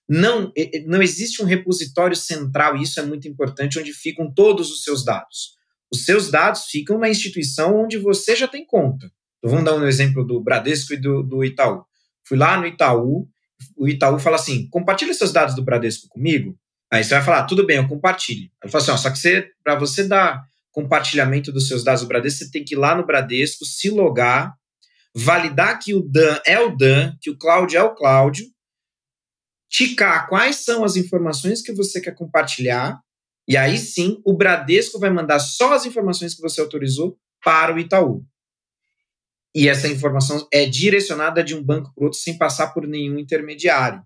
não, 0.08 0.52
não 0.86 1.02
existe 1.02 1.41
um 1.41 1.45
repositório 1.45 2.15
central, 2.15 2.78
e 2.78 2.84
isso 2.84 3.00
é 3.00 3.04
muito 3.04 3.28
importante, 3.28 3.78
onde 3.78 3.91
ficam 3.93 4.32
todos 4.34 4.71
os 4.71 4.84
seus 4.84 5.04
dados. 5.04 5.58
Os 5.91 6.06
seus 6.06 6.30
dados 6.30 6.65
ficam 6.65 6.97
na 6.97 7.10
instituição 7.10 7.84
onde 7.84 7.97
você 7.97 8.36
já 8.36 8.47
tem 8.47 8.65
conta. 8.65 9.12
Então, 9.38 9.52
vamos 9.52 9.65
dar 9.65 9.76
um 9.76 9.86
exemplo 9.86 10.26
do 10.26 10.41
Bradesco 10.41 10.93
e 10.93 10.97
do, 10.97 11.23
do 11.23 11.43
Itaú. 11.43 11.84
Fui 12.28 12.38
lá 12.38 12.58
no 12.60 12.65
Itaú, 12.65 13.28
o 13.76 13.88
Itaú 13.88 14.19
fala 14.19 14.36
assim: 14.36 14.67
compartilha 14.69 15.13
seus 15.13 15.32
dados 15.32 15.56
do 15.56 15.63
Bradesco 15.63 16.08
comigo. 16.10 16.58
Aí 16.91 17.04
você 17.04 17.15
vai 17.15 17.23
falar: 17.23 17.45
tudo 17.45 17.65
bem, 17.65 17.78
eu 17.78 17.88
compartilho. 17.88 18.50
Aí 18.63 18.69
fala 18.69 18.84
assim: 18.84 18.91
ó, 18.91 18.97
só 18.97 19.10
que 19.10 19.52
para 19.63 19.76
você 19.76 20.08
dar 20.08 20.43
compartilhamento 20.78 21.52
dos 21.52 21.68
seus 21.68 21.84
dados 21.84 22.04
do 22.04 22.08
Bradesco, 22.08 22.46
você 22.46 22.52
tem 22.52 22.63
que 22.63 22.76
ir 22.76 22.78
lá 22.78 22.94
no 22.94 23.04
Bradesco, 23.04 23.66
se 23.66 23.90
logar, 23.90 24.54
validar 25.12 25.80
que 25.80 25.96
o 25.96 26.08
Dan 26.08 26.40
é 26.46 26.60
o 26.60 26.70
Dan, 26.78 27.18
que 27.20 27.32
o 27.32 27.38
Cláudio 27.38 27.80
é 27.80 27.82
o 27.82 27.96
Cláudio, 27.96 28.46
ticar 29.68 30.30
quais 30.30 30.58
são 30.58 30.84
as 30.84 30.96
informações 30.96 31.63
que 31.63 31.74
você 31.74 32.00
quer 32.00 32.13
compartilhar, 32.13 33.02
e 33.48 33.58
aí 33.58 33.76
sim 33.76 34.22
o 34.24 34.38
Bradesco 34.38 35.00
vai 35.00 35.10
mandar 35.10 35.40
só 35.40 35.74
as 35.74 35.84
informações 35.88 36.36
que 36.36 36.44
você 36.44 36.62
autorizou 36.62 37.18
para 37.44 37.74
o 37.74 37.80
Itaú. 37.80 38.24
E 39.56 39.68
essa 39.68 39.88
informação 39.88 40.48
é 40.54 40.68
direcionada 40.68 41.44
de 41.44 41.56
um 41.56 41.63
banco 41.63 41.92
para 41.96 42.04
outro 42.04 42.20
sem 42.20 42.38
passar 42.38 42.68
por 42.68 42.86
nenhum 42.86 43.18
intermediário 43.18 44.04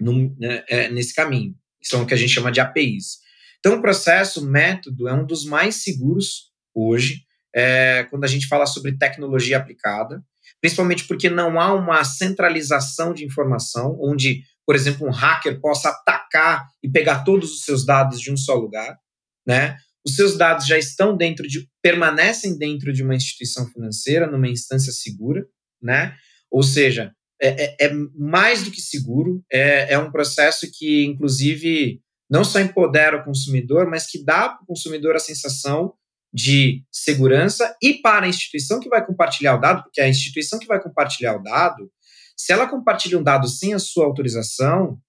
no, 0.00 0.34
né, 0.38 0.64
é, 0.66 0.88
nesse 0.88 1.14
caminho. 1.14 1.54
São 1.82 2.04
o 2.04 2.06
que 2.06 2.14
a 2.14 2.16
gente 2.16 2.32
chama 2.32 2.50
de 2.50 2.58
APIs. 2.58 3.27
Então, 3.58 3.78
o 3.78 3.82
processo, 3.82 4.40
o 4.40 4.44
método, 4.44 5.08
é 5.08 5.12
um 5.12 5.26
dos 5.26 5.44
mais 5.44 5.82
seguros 5.82 6.52
hoje, 6.74 7.22
é, 7.54 8.04
quando 8.10 8.24
a 8.24 8.28
gente 8.28 8.46
fala 8.46 8.66
sobre 8.66 8.96
tecnologia 8.96 9.56
aplicada 9.56 10.22
principalmente 10.60 11.06
porque 11.06 11.30
não 11.30 11.60
há 11.60 11.72
uma 11.72 12.02
centralização 12.04 13.12
de 13.12 13.24
informação, 13.24 13.96
onde, 14.00 14.42
por 14.66 14.74
exemplo, 14.74 15.06
um 15.06 15.10
hacker 15.10 15.60
possa 15.60 15.90
atacar 15.90 16.66
e 16.82 16.90
pegar 16.90 17.24
todos 17.24 17.52
os 17.52 17.64
seus 17.64 17.84
dados 17.84 18.20
de 18.20 18.32
um 18.32 18.36
só 18.36 18.54
lugar, 18.54 18.98
né? 19.46 19.76
Os 20.04 20.14
seus 20.14 20.36
dados 20.36 20.66
já 20.66 20.78
estão 20.78 21.16
dentro 21.16 21.46
de, 21.46 21.68
permanecem 21.82 22.56
dentro 22.56 22.92
de 22.92 23.02
uma 23.02 23.14
instituição 23.14 23.66
financeira, 23.70 24.26
numa 24.26 24.48
instância 24.48 24.92
segura, 24.92 25.46
né? 25.82 26.16
Ou 26.50 26.62
seja, 26.62 27.12
é, 27.40 27.64
é, 27.64 27.86
é 27.86 27.92
mais 28.16 28.64
do 28.64 28.70
que 28.70 28.80
seguro, 28.80 29.44
é, 29.52 29.94
é 29.94 29.98
um 29.98 30.10
processo 30.10 30.66
que, 30.72 31.04
inclusive, 31.04 32.00
não 32.30 32.44
só 32.44 32.60
empodera 32.60 33.18
o 33.18 33.24
consumidor, 33.24 33.88
mas 33.88 34.06
que 34.06 34.22
dá 34.22 34.50
para 34.50 34.62
o 34.62 34.66
consumidor 34.66 35.16
a 35.16 35.20
sensação 35.20 35.94
de 36.32 36.84
segurança 36.92 37.74
e 37.82 37.94
para 37.94 38.26
a 38.26 38.28
instituição 38.28 38.80
que 38.80 38.88
vai 38.88 39.04
compartilhar 39.04 39.54
o 39.54 39.60
dado, 39.60 39.82
porque 39.82 40.00
a 40.00 40.08
instituição 40.08 40.58
que 40.58 40.66
vai 40.66 40.80
compartilhar 40.80 41.36
o 41.36 41.42
dado, 41.42 41.90
se 42.36 42.52
ela 42.52 42.68
compartilha 42.68 43.18
um 43.18 43.22
dado 43.22 43.48
sem 43.48 43.72
a 43.72 43.78
sua 43.78 44.04
autorização, 44.04 45.00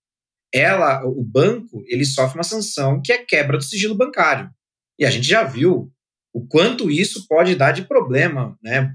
ela, 0.54 1.06
o 1.06 1.24
banco, 1.24 1.84
ele 1.88 2.06
sofre 2.06 2.38
uma 2.38 2.44
sanção 2.44 3.02
que 3.04 3.12
é 3.12 3.18
quebra 3.24 3.58
do 3.58 3.64
sigilo 3.64 3.96
bancário. 3.96 4.50
E 4.98 5.06
a 5.06 5.12
gente 5.12 5.28
já 5.28 5.44
viu 5.44 5.92
o 6.34 6.48
quanto 6.48 6.90
isso 6.90 7.28
pode 7.28 7.56
dar 7.56 7.72
de 7.72 7.84
problema, 7.84 8.58
né? 8.64 8.94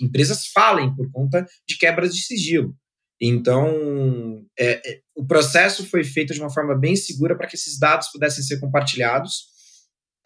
Empresas 0.00 0.46
falem 0.48 0.94
por 0.94 1.10
conta 1.10 1.46
de 1.66 1.78
quebras 1.78 2.14
de 2.14 2.22
sigilo. 2.22 2.76
Então, 3.24 4.44
é, 4.58 4.72
é, 4.84 5.00
o 5.14 5.24
processo 5.24 5.86
foi 5.86 6.02
feito 6.02 6.34
de 6.34 6.40
uma 6.40 6.50
forma 6.50 6.76
bem 6.76 6.96
segura 6.96 7.36
para 7.36 7.46
que 7.46 7.54
esses 7.54 7.78
dados 7.78 8.08
pudessem 8.08 8.42
ser 8.42 8.58
compartilhados. 8.58 9.44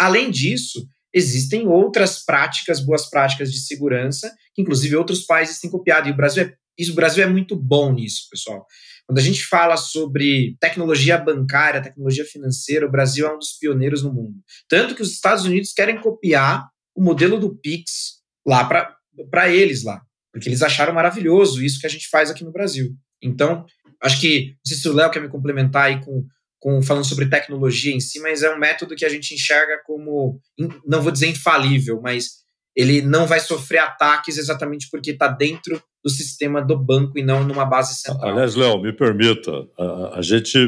Além 0.00 0.30
disso, 0.30 0.88
existem 1.12 1.68
outras 1.68 2.24
práticas, 2.24 2.80
boas 2.80 3.10
práticas 3.10 3.52
de 3.52 3.60
segurança, 3.60 4.34
que 4.54 4.62
inclusive 4.62 4.96
outros 4.96 5.26
países 5.26 5.60
têm 5.60 5.70
copiado. 5.70 6.08
E 6.08 6.12
o 6.12 6.16
Brasil 6.16 6.44
é, 6.44 6.54
isso, 6.78 6.92
o 6.92 6.94
Brasil 6.94 7.22
é 7.22 7.26
muito 7.26 7.54
bom 7.54 7.92
nisso, 7.92 8.28
pessoal. 8.30 8.64
Quando 9.06 9.18
a 9.18 9.22
gente 9.22 9.44
fala 9.44 9.76
sobre 9.76 10.56
tecnologia 10.58 11.18
bancária, 11.18 11.82
tecnologia 11.82 12.24
financeira, 12.24 12.86
o 12.86 12.90
Brasil 12.90 13.26
é 13.26 13.34
um 13.34 13.38
dos 13.38 13.58
pioneiros 13.60 14.02
no 14.02 14.12
mundo. 14.12 14.38
Tanto 14.68 14.94
que 14.94 15.02
os 15.02 15.12
Estados 15.12 15.44
Unidos 15.44 15.72
querem 15.74 16.00
copiar 16.00 16.66
o 16.94 17.04
modelo 17.04 17.38
do 17.38 17.54
Pix 17.54 18.22
lá 18.46 18.64
para 18.64 19.48
eles 19.50 19.84
lá, 19.84 20.00
porque 20.36 20.48
eles 20.48 20.62
acharam 20.62 20.92
maravilhoso 20.92 21.64
isso 21.64 21.80
que 21.80 21.86
a 21.86 21.90
gente 21.90 22.08
faz 22.08 22.30
aqui 22.30 22.44
no 22.44 22.52
Brasil. 22.52 22.92
Então, 23.22 23.64
acho 24.02 24.20
que, 24.20 24.50
não 24.50 24.56
sei 24.66 24.76
se 24.76 24.88
o 24.88 24.92
Léo 24.92 25.10
quer 25.10 25.20
me 25.20 25.28
complementar 25.28 25.84
aí 25.84 26.00
com 26.04 26.26
com, 26.66 26.82
falando 26.82 27.04
sobre 27.04 27.28
tecnologia 27.28 27.94
em 27.94 28.00
si, 28.00 28.20
mas 28.20 28.42
é 28.42 28.52
um 28.52 28.58
método 28.58 28.96
que 28.96 29.04
a 29.04 29.08
gente 29.08 29.32
enxerga 29.32 29.80
como, 29.84 30.40
não 30.84 31.00
vou 31.00 31.12
dizer 31.12 31.28
infalível, 31.28 32.00
mas 32.02 32.44
ele 32.74 33.00
não 33.02 33.26
vai 33.26 33.40
sofrer 33.40 33.78
ataques 33.78 34.36
exatamente 34.36 34.88
porque 34.90 35.12
está 35.12 35.28
dentro 35.28 35.80
do 36.02 36.10
sistema 36.10 36.60
do 36.60 36.76
banco 36.76 37.18
e 37.18 37.22
não 37.22 37.44
numa 37.44 37.64
base 37.64 37.94
central. 37.94 38.32
Aliás, 38.32 38.54
Léo, 38.54 38.82
me 38.82 38.92
permita, 38.92 39.52
a, 39.78 40.18
a, 40.18 40.22
gente, 40.22 40.58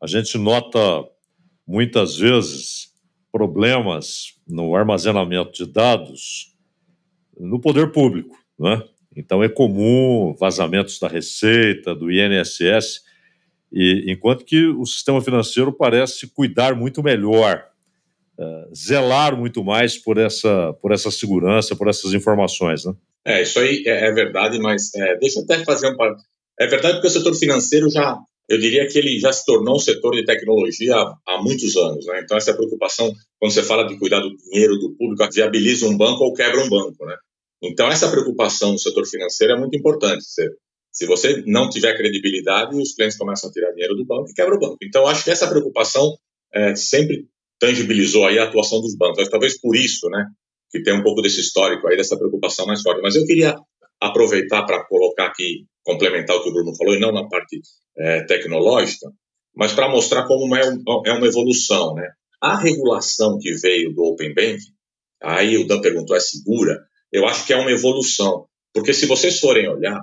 a 0.00 0.06
gente 0.06 0.38
nota 0.38 0.78
muitas 1.66 2.16
vezes 2.16 2.92
problemas 3.30 4.34
no 4.46 4.76
armazenamento 4.76 5.52
de 5.52 5.72
dados 5.72 6.54
no 7.36 7.60
poder 7.60 7.90
público, 7.90 8.36
né? 8.58 8.82
Então 9.16 9.42
é 9.42 9.48
comum 9.48 10.34
vazamentos 10.38 10.98
da 10.98 11.08
Receita, 11.08 11.94
do 11.94 12.10
INSS, 12.10 13.02
e, 13.72 14.04
enquanto 14.12 14.44
que 14.44 14.66
o 14.66 14.84
sistema 14.84 15.20
financeiro 15.22 15.72
parece 15.72 16.26
cuidar 16.28 16.74
muito 16.76 17.02
melhor, 17.02 17.64
uh, 18.38 18.74
zelar 18.74 19.36
muito 19.36 19.64
mais 19.64 19.96
por 19.96 20.18
essa, 20.18 20.74
por 20.74 20.92
essa 20.92 21.10
segurança, 21.10 21.74
por 21.74 21.88
essas 21.88 22.12
informações. 22.12 22.84
Né? 22.84 22.94
É, 23.24 23.42
isso 23.42 23.58
aí 23.58 23.82
é, 23.86 24.08
é 24.08 24.12
verdade, 24.12 24.58
mas 24.58 24.94
é, 24.94 25.16
deixa 25.16 25.40
eu 25.40 25.44
até 25.44 25.64
fazer 25.64 25.88
um. 25.88 25.96
É 26.60 26.66
verdade 26.66 26.94
porque 26.94 27.08
o 27.08 27.10
setor 27.10 27.34
financeiro 27.34 27.88
já, 27.88 28.18
eu 28.46 28.58
diria 28.58 28.86
que 28.86 28.98
ele 28.98 29.18
já 29.18 29.32
se 29.32 29.44
tornou 29.46 29.76
um 29.76 29.80
setor 29.80 30.12
de 30.12 30.24
tecnologia 30.24 30.94
há, 30.94 31.16
há 31.26 31.42
muitos 31.42 31.74
anos. 31.76 32.04
Né? 32.06 32.20
Então, 32.22 32.36
essa 32.36 32.52
preocupação, 32.52 33.10
quando 33.38 33.52
você 33.52 33.62
fala 33.62 33.84
de 33.84 33.98
cuidar 33.98 34.20
do 34.20 34.36
dinheiro 34.36 34.78
do 34.78 34.94
público, 34.96 35.26
viabiliza 35.32 35.86
um 35.86 35.96
banco 35.96 36.24
ou 36.24 36.34
quebra 36.34 36.62
um 36.62 36.68
banco. 36.68 37.06
Né? 37.06 37.16
Então, 37.62 37.88
essa 37.88 38.10
preocupação 38.10 38.72
no 38.72 38.78
setor 38.78 39.06
financeiro 39.06 39.54
é 39.54 39.58
muito 39.58 39.76
importante. 39.76 40.24
Se 40.90 41.06
você 41.06 41.42
não 41.46 41.70
tiver 41.70 41.96
credibilidade, 41.96 42.76
os 42.76 42.94
clientes 42.94 43.16
começam 43.16 43.48
a 43.48 43.52
tirar 43.52 43.70
dinheiro 43.70 43.94
do 43.94 44.04
banco 44.04 44.30
e 44.30 44.34
quebra 44.34 44.54
o 44.54 44.58
banco. 44.58 44.78
Então, 44.82 45.06
acho 45.06 45.24
que 45.24 45.30
essa 45.30 45.48
preocupação 45.48 46.16
é, 46.52 46.74
sempre 46.74 47.26
tangibilizou 47.58 48.26
aí 48.26 48.38
a 48.38 48.44
atuação 48.44 48.80
dos 48.80 48.96
bancos. 48.96 49.28
Talvez 49.28 49.58
por 49.60 49.76
isso, 49.76 50.08
né, 50.10 50.26
que 50.70 50.82
tem 50.82 50.92
um 50.92 51.02
pouco 51.02 51.22
desse 51.22 51.40
histórico 51.40 51.86
aí, 51.86 51.96
dessa 51.96 52.18
preocupação 52.18 52.66
mais 52.66 52.82
forte. 52.82 53.00
Mas 53.00 53.14
eu 53.14 53.24
queria 53.24 53.54
aproveitar 54.00 54.64
para 54.64 54.84
colocar 54.84 55.26
aqui, 55.26 55.64
complementar 55.84 56.36
o 56.36 56.42
que 56.42 56.50
o 56.50 56.52
Bruno 56.52 56.76
falou, 56.76 56.94
e 56.94 57.00
não 57.00 57.12
na 57.12 57.28
parte 57.28 57.60
é, 57.96 58.24
tecnológica, 58.24 59.06
mas 59.54 59.72
para 59.72 59.88
mostrar 59.88 60.26
como 60.26 60.54
é, 60.56 60.68
um, 60.68 60.82
é 61.06 61.12
uma 61.12 61.26
evolução, 61.26 61.94
né? 61.94 62.08
A 62.40 62.58
regulação 62.58 63.38
que 63.38 63.52
veio 63.54 63.94
do 63.94 64.02
Open 64.02 64.34
Bank, 64.34 64.58
aí 65.22 65.56
o 65.56 65.66
Dan 65.66 65.80
perguntou, 65.80 66.16
é 66.16 66.20
segura? 66.20 66.80
Eu 67.12 67.26
acho 67.26 67.46
que 67.46 67.52
é 67.52 67.56
uma 67.56 67.70
evolução, 67.70 68.46
porque 68.72 68.94
se 68.94 69.06
vocês 69.06 69.38
forem 69.38 69.68
olhar, 69.68 70.00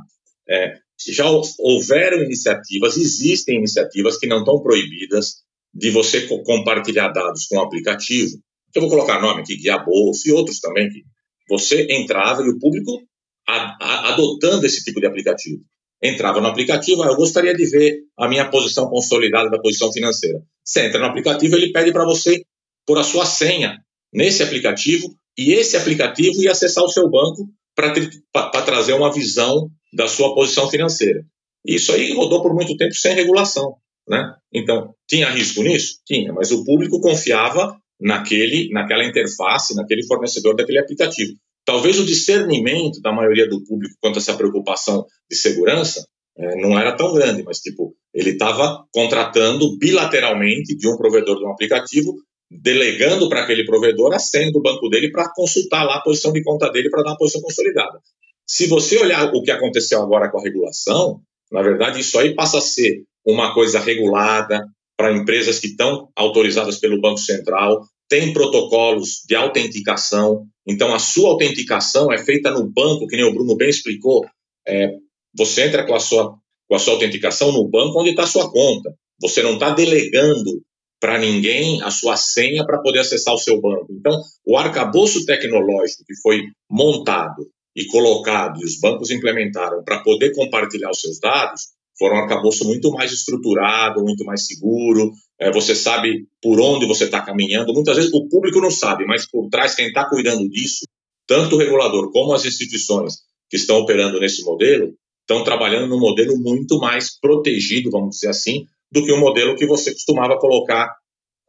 é, 0.48 0.78
já 1.08 1.26
houveram 1.58 2.24
iniciativas, 2.24 2.98
existem 2.98 3.58
iniciativas 3.58 4.18
que 4.18 4.28
não 4.28 4.40
estão 4.40 4.62
proibidas 4.62 5.38
de 5.74 5.90
você 5.90 6.28
compartilhar 6.28 7.10
dados 7.10 7.46
com 7.46 7.58
o 7.58 7.62
aplicativo. 7.62 8.38
Eu 8.76 8.82
vou 8.82 8.90
colocar 8.90 9.22
nome 9.22 9.42
aqui, 9.42 9.56
Guia 9.56 9.78
Bolsa 9.80 10.30
e 10.30 10.32
outros 10.32 10.60
também, 10.60 10.90
que 10.90 11.04
você 11.50 11.88
entrava 11.90 12.44
e 12.44 12.50
o 12.50 12.60
público 12.60 13.02
a, 13.48 13.78
a, 13.82 14.14
adotando 14.14 14.66
esse 14.66 14.84
tipo 14.84 15.00
de 15.00 15.08
aplicativo. 15.08 15.62
Entrava 16.02 16.40
no 16.40 16.48
aplicativo, 16.48 17.04
ah, 17.04 17.08
eu 17.08 17.16
gostaria 17.16 17.54
de 17.54 17.66
ver 17.66 18.00
a 18.18 18.28
minha 18.28 18.50
posição 18.50 18.90
consolidada 18.90 19.50
da 19.50 19.60
posição 19.60 19.92
financeira. 19.92 20.40
Você 20.64 20.86
entra 20.86 21.00
no 21.00 21.08
aplicativo, 21.08 21.56
ele 21.56 21.72
pede 21.72 21.92
para 21.92 22.06
você 22.06 22.44
pôr 22.86 22.98
a 22.98 23.04
sua 23.04 23.26
senha 23.26 23.78
nesse 24.14 24.42
aplicativo 24.44 25.14
e 25.38 25.54
esse 25.54 25.78
aplicativo 25.78 26.42
ia 26.42 26.52
acessar 26.52 26.84
o 26.84 26.90
seu 26.90 27.10
banco 27.10 27.50
para 27.76 28.62
trazer 28.62 28.94
uma 28.94 29.14
visão 29.14 29.70
da 29.94 30.08
sua 30.08 30.34
posição 30.36 30.70
financeira. 30.70 31.24
Isso 31.66 31.92
aí 31.92 32.14
rodou 32.14 32.42
por 32.42 32.54
muito 32.54 32.76
tempo 32.78 32.94
sem 32.94 33.16
regulação. 33.16 33.76
Né? 34.08 34.36
Então, 34.54 34.94
tinha 35.08 35.30
risco 35.30 35.62
nisso? 35.62 36.00
Tinha, 36.06 36.34
mas 36.34 36.52
o 36.52 36.64
público 36.66 37.00
confiava 37.00 37.78
naquele, 38.00 38.70
naquela 38.72 39.06
interface, 39.06 39.76
naquele 39.76 40.06
fornecedor 40.06 40.56
daquele 40.56 40.80
aplicativo. 40.80 41.34
Talvez 41.66 42.00
o 42.00 42.06
discernimento 42.06 43.00
da 43.02 43.12
maioria 43.12 43.48
do 43.48 43.64
público 43.64 43.96
quanto 44.02 44.16
a 44.16 44.20
essa 44.20 44.36
preocupação 44.36 45.06
de 45.30 45.38
segurança 45.38 46.04
é, 46.38 46.56
não 46.62 46.80
era 46.80 46.96
tão 46.96 47.14
grande, 47.14 47.44
mas 47.44 47.60
tipo, 47.60 47.94
ele 48.14 48.32
estava 48.32 48.84
contratando 48.92 49.78
bilateralmente 49.78 50.76
de 50.76 50.88
um 50.88 50.98
provedor 50.98 51.38
de 51.38 51.46
um 51.46 51.52
aplicativo, 51.52 52.16
delegando 52.50 53.30
para 53.30 53.44
aquele 53.44 53.64
provedor 53.66 54.14
a 54.14 54.20
senha 54.20 54.52
do 54.52 54.62
banco 54.62 54.90
dele 54.90 55.12
para 55.12 55.32
consultar 55.34 55.84
lá 55.84 55.98
a 55.98 56.02
posição 56.02 56.32
de 56.32 56.44
conta 56.44 56.70
dele 56.72 56.90
para 56.90 57.04
dar 57.04 57.12
uma 57.12 57.18
posição 57.18 57.42
consolidada. 57.42 58.00
Se 58.46 58.68
você 58.68 58.98
olhar 58.98 59.32
o 59.34 59.44
que 59.44 59.52
aconteceu 59.52 60.02
agora 60.02 60.30
com 60.32 60.40
a 60.40 60.44
regulação, 60.44 61.22
na 61.52 61.62
verdade, 61.62 62.00
isso 62.00 62.18
aí 62.18 62.34
passa 62.34 62.58
a 62.58 62.62
ser 62.62 63.04
uma 63.26 63.54
coisa 63.54 63.80
regulada 63.80 64.66
para 64.98 65.16
empresas 65.16 65.60
que 65.60 65.68
estão 65.68 66.10
autorizadas 66.16 66.80
pelo 66.80 67.00
Banco 67.00 67.20
Central, 67.20 67.86
tem 68.10 68.34
protocolos 68.34 69.22
de 69.28 69.36
autenticação. 69.36 70.46
Então, 70.68 70.94
a 70.94 71.00
sua 71.00 71.30
autenticação 71.30 72.12
é 72.12 72.18
feita 72.18 72.52
no 72.52 72.68
banco, 72.68 73.08
que 73.08 73.16
nem 73.16 73.26
o 73.26 73.34
Bruno 73.34 73.56
bem 73.56 73.70
explicou. 73.70 74.26
É, 74.68 74.90
você 75.38 75.68
entra 75.68 75.86
com 75.86 75.94
a 75.94 76.00
sua, 76.00 76.36
com 76.68 76.76
a 76.76 76.80
sua 76.80 76.94
autenticação 76.94 77.52
no 77.52 77.68
banco 77.70 78.00
onde 78.00 78.10
está 78.10 78.24
a 78.24 78.28
sua 78.28 78.52
conta. 78.52 78.94
Você 79.22 79.44
não 79.44 79.54
está 79.54 79.70
delegando 79.70 80.62
para 81.00 81.18
ninguém 81.18 81.82
a 81.82 81.90
sua 81.90 82.18
senha 82.18 82.66
para 82.66 82.82
poder 82.82 83.00
acessar 83.00 83.34
o 83.34 83.38
seu 83.38 83.60
banco. 83.62 83.88
Então, 83.92 84.22
o 84.46 84.58
arcabouço 84.58 85.26
tecnológico 85.26 86.04
que 86.06 86.16
foi 86.22 86.44
montado 86.70 87.48
e 87.76 87.86
colocado, 87.86 88.60
e 88.62 88.66
os 88.66 88.80
bancos 88.80 89.10
implementaram 89.10 89.84
para 89.84 90.04
poder 90.04 90.34
compartilhar 90.34 90.90
os 90.92 91.00
seus 91.00 91.20
dados, 91.20 91.70
foram 91.98 92.16
um 92.16 92.20
arcabouço 92.20 92.66
muito 92.66 92.92
mais 92.92 93.12
estruturado, 93.12 94.02
muito 94.02 94.24
mais 94.24 94.46
seguro. 94.46 95.12
É, 95.40 95.52
você 95.52 95.76
sabe 95.76 96.28
por 96.42 96.60
onde 96.60 96.86
você 96.86 97.04
está 97.04 97.22
caminhando. 97.22 97.74
Muitas 97.74 97.98
vezes 97.98 98.14
o 98.14 98.28
público 98.28 98.62
não 98.62 98.72
sabe, 98.72 99.06
mas 99.06 99.30
por 99.30 99.50
trás, 99.50 99.76
quem 99.76 99.88
está 99.88 100.08
cuidando 100.10 100.48
disso, 100.50 100.86
tanto 101.28 101.56
o 101.56 101.60
regulador 101.60 102.12
como 102.12 102.34
as 102.34 102.46
instituições 102.46 103.16
que 103.50 103.58
estão 103.58 103.78
operando 103.78 104.20
nesse 104.20 104.44
modelo, 104.44 104.94
estão 105.22 105.44
trabalhando 105.44 105.88
num 105.88 106.00
modelo 106.00 106.38
muito 106.38 106.80
mais 106.80 107.20
protegido, 107.20 107.92
vamos 107.92 108.16
dizer 108.16 108.30
assim, 108.30 108.66
do 108.92 109.04
que 109.06 109.12
o 109.12 109.20
modelo 109.20 109.56
que 109.56 109.66
você 109.66 109.92
costumava 109.92 110.38
colocar 110.38 110.96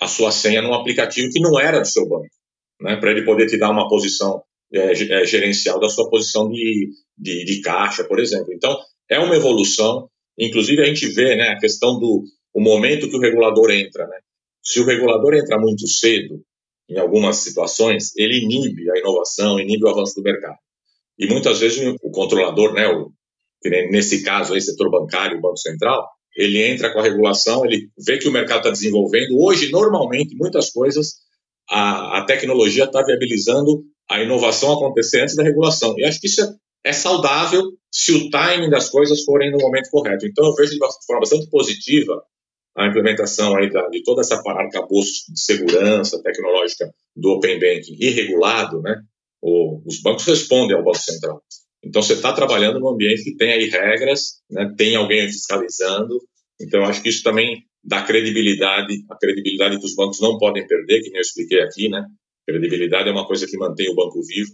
a 0.01 0.07
sua 0.09 0.31
senha 0.31 0.63
num 0.63 0.75
aplicativo 0.75 1.31
que 1.31 1.41
não 1.41 1.59
era 1.59 1.81
do 1.81 1.87
seu 1.87 2.09
banco, 2.09 2.29
né, 2.81 2.97
para 2.97 3.11
ele 3.11 3.25
poder 3.25 3.47
te 3.47 3.59
dar 3.59 3.71
uma 3.71 3.89
posição 3.89 4.43
é, 4.73 4.93
é, 4.93 5.25
gerencial 5.25 5.81
da 5.81 5.89
sua 5.89 6.09
posição 6.09 6.49
de, 6.49 6.91
de, 7.19 7.45
de, 7.45 7.61
caixa, 7.61 8.05
por 8.05 8.19
exemplo. 8.19 8.53
Então, 8.53 8.77
é 9.09 9.19
uma 9.19 9.35
evolução. 9.35 10.09
Inclusive, 10.39 10.81
a 10.81 10.87
gente 10.87 11.09
vê 11.09 11.37
né, 11.37 11.49
a 11.49 11.59
questão 11.59 11.99
do 11.99 12.25
o 12.55 12.61
momento 12.61 13.09
que 13.09 13.17
o 13.17 13.21
regulador 13.21 13.71
entra. 13.71 14.07
Né? 14.07 14.19
Se 14.63 14.81
o 14.81 14.85
regulador 14.85 15.35
entra 15.35 15.59
muito 15.59 15.87
cedo, 15.89 16.41
em 16.89 16.99
algumas 16.99 17.37
situações, 17.37 18.17
ele 18.17 18.43
inibe 18.43 18.91
a 18.91 18.99
inovação, 18.99 19.61
inibe 19.61 19.85
o 19.85 19.89
avanço 19.89 20.15
do 20.17 20.23
mercado. 20.23 20.59
E 21.19 21.27
muitas 21.27 21.61
vezes 21.61 21.97
o 22.03 22.11
controlador, 22.11 22.73
né, 22.73 22.89
o, 22.89 23.13
nesse 23.91 24.23
caso 24.23 24.55
aí, 24.55 24.61
setor 24.61 24.91
bancário, 24.91 25.39
o 25.39 25.41
Banco 25.41 25.59
Central, 25.59 26.09
ele 26.41 26.63
entra 26.63 26.91
com 26.91 27.01
a 27.01 27.03
regulação, 27.03 27.67
ele 27.67 27.91
vê 27.99 28.17
que 28.17 28.27
o 28.27 28.33
mercado 28.33 28.61
está 28.61 28.71
desenvolvendo. 28.71 29.39
Hoje, 29.39 29.71
normalmente, 29.71 30.35
muitas 30.35 30.71
coisas, 30.71 31.17
a, 31.69 32.19
a 32.19 32.25
tecnologia 32.25 32.85
está 32.85 33.03
viabilizando 33.03 33.85
a 34.09 34.23
inovação 34.23 34.73
acontecer 34.73 35.21
antes 35.21 35.37
da 35.37 35.43
regulação. 35.43 35.95
E 35.99 36.05
acho 36.05 36.19
que 36.19 36.27
isso 36.27 36.41
é, 36.41 36.89
é 36.89 36.93
saudável 36.95 37.63
se 37.93 38.13
o 38.13 38.31
timing 38.31 38.71
das 38.71 38.89
coisas 38.89 39.23
forem 39.23 39.53
no 39.53 39.59
momento 39.59 39.91
correto. 39.91 40.27
Então, 40.27 40.47
eu 40.47 40.55
vejo 40.55 40.71
de 40.71 40.79
uma 40.79 40.89
forma 41.07 41.21
bastante 41.21 41.47
positiva 41.51 42.23
a 42.75 42.87
implementação 42.87 43.55
aí 43.57 43.69
da, 43.69 43.87
de 43.89 44.03
toda 44.03 44.23
essa 44.23 44.37
arcabouço 44.37 45.31
de 45.31 45.39
segurança 45.39 46.23
tecnológica 46.23 46.91
do 47.15 47.33
Open 47.33 47.59
Banking 47.61 47.97
irregulado, 48.01 48.81
né? 48.81 48.97
O, 49.43 49.83
os 49.87 50.01
bancos 50.01 50.25
respondem 50.25 50.75
ao 50.75 50.83
Banco 50.83 50.99
Central. 50.99 51.43
Então, 51.83 52.03
você 52.03 52.13
está 52.13 52.33
trabalhando 52.33 52.79
num 52.79 52.91
ambiente 52.91 53.25
que 53.25 53.37
tem 53.37 53.53
aí 53.53 53.69
regras, 53.69 54.43
né, 54.51 54.73
tem 54.77 54.97
alguém 54.97 55.27
fiscalizando. 55.29 56.21
Então, 56.61 56.85
acho 56.85 57.03
que 57.03 57.09
isso 57.09 57.23
também 57.23 57.65
dá 57.83 58.03
credibilidade, 58.03 59.05
a 59.11 59.17
credibilidade 59.17 59.79
que 59.79 59.87
os 59.87 59.95
bancos 59.95 60.21
não 60.21 60.37
podem 60.37 60.67
perder, 60.67 61.01
que 61.01 61.09
nem 61.09 61.17
eu 61.17 61.23
expliquei 61.23 61.61
aqui, 61.63 61.89
né? 61.89 62.05
Credibilidade 62.47 63.09
é 63.09 63.13
uma 63.13 63.27
coisa 63.27 63.47
que 63.47 63.57
mantém 63.57 63.91
o 63.91 63.95
banco 63.95 64.21
vivo. 64.23 64.51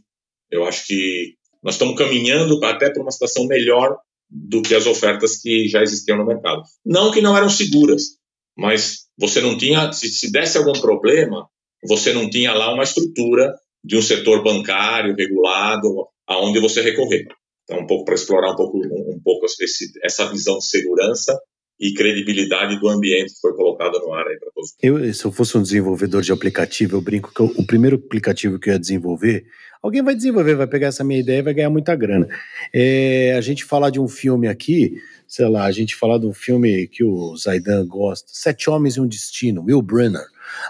Eu 0.51 0.65
acho 0.65 0.87
que 0.87 1.35
nós 1.63 1.75
estamos 1.75 1.97
caminhando 1.97 2.65
até 2.65 2.91
para 2.91 3.03
uma 3.03 3.11
situação 3.11 3.47
melhor 3.47 3.97
do 4.31 4.63
que 4.63 4.75
as 4.75 4.87
ofertas 4.87 5.41
que 5.41 5.69
já 5.69 5.83
existiam 5.83 6.19
no 6.19 6.27
mercado. 6.27 6.63
Não 6.85 7.11
que 7.11 7.21
não 7.21 7.37
eram 7.37 7.49
seguras, 7.49 8.19
mas 8.57 9.07
você 9.19 9.41
não 9.41 9.57
tinha, 9.57 9.93
se, 9.93 10.09
se 10.09 10.31
desse 10.31 10.59
algum 10.59 10.73
problema, 10.73 11.49
você 11.85 12.13
não 12.13 12.29
tinha 12.31 12.53
lá 12.53 12.73
uma 12.73 12.85
estrutura 12.85 13.53
de 13.83 13.97
um 13.97 14.03
setor 14.03 14.43
bancário 14.43 15.15
regulado 15.17 16.07
aonde 16.27 16.61
você 16.61 16.83
recorrer. 16.83 17.27
Então, 17.65 17.83
um 17.83 17.87
pouco 17.87 18.05
para 18.05 18.15
explorar 18.15 18.53
um 18.53 18.57
pouco, 18.57 18.79
um, 18.79 19.17
um 19.17 19.21
pouco 19.23 19.47
esse, 19.47 19.93
essa 20.03 20.31
visão 20.31 20.59
de 20.59 20.67
segurança 20.67 21.37
e 21.79 21.93
credibilidade 21.93 22.79
do 22.81 22.89
ambiente 22.89 23.35
que 23.35 23.41
foi 23.41 23.53
colocado 23.55 23.99
no 23.99 24.13
ar 24.15 24.27
aí 24.27 24.39
para 24.39 24.51
todos. 24.55 24.75
Eu, 24.83 25.13
se 25.13 25.25
eu 25.25 25.33
fosse 25.33 25.57
um 25.59 25.63
desenvolvedor 25.63 26.23
de 26.23 26.33
aplicativo, 26.33 26.97
eu 26.97 27.01
brinco 27.01 27.33
que 27.33 27.41
eu, 27.41 27.53
o 27.57 27.67
primeiro 27.67 27.97
aplicativo 27.97 28.59
que 28.59 28.71
eu 28.71 28.75
ia 28.75 28.79
desenvolver, 28.79 29.45
alguém 29.83 30.03
vai 30.03 30.15
desenvolver, 30.15 30.55
vai 30.55 30.67
pegar 30.67 30.89
essa 30.89 31.05
minha 31.05 31.21
ideia 31.21 31.39
e 31.39 31.43
vai 31.43 31.55
ganhar 31.55 31.71
muita 31.71 31.95
grana. 31.95 32.27
É, 32.73 33.35
a 33.37 33.41
gente 33.41 33.65
falar 33.65 33.91
de 33.91 34.01
um 34.01 34.09
filme 34.09 34.49
aqui, 34.49 34.97
sei 35.29 35.49
lá, 35.49 35.65
a 35.65 35.73
gente 35.73 35.95
falar 35.95 36.19
de 36.19 36.27
um 36.27 36.33
filme 36.33 36.89
que 36.89 37.05
o 37.05 37.37
Zaidan 37.37 37.87
gosta, 37.87 38.29
Sete 38.33 38.71
Homens 38.71 38.97
e 38.97 39.01
um 39.01 39.07
Destino, 39.07 39.63
Will 39.63 39.83
Brenner. 39.83 40.25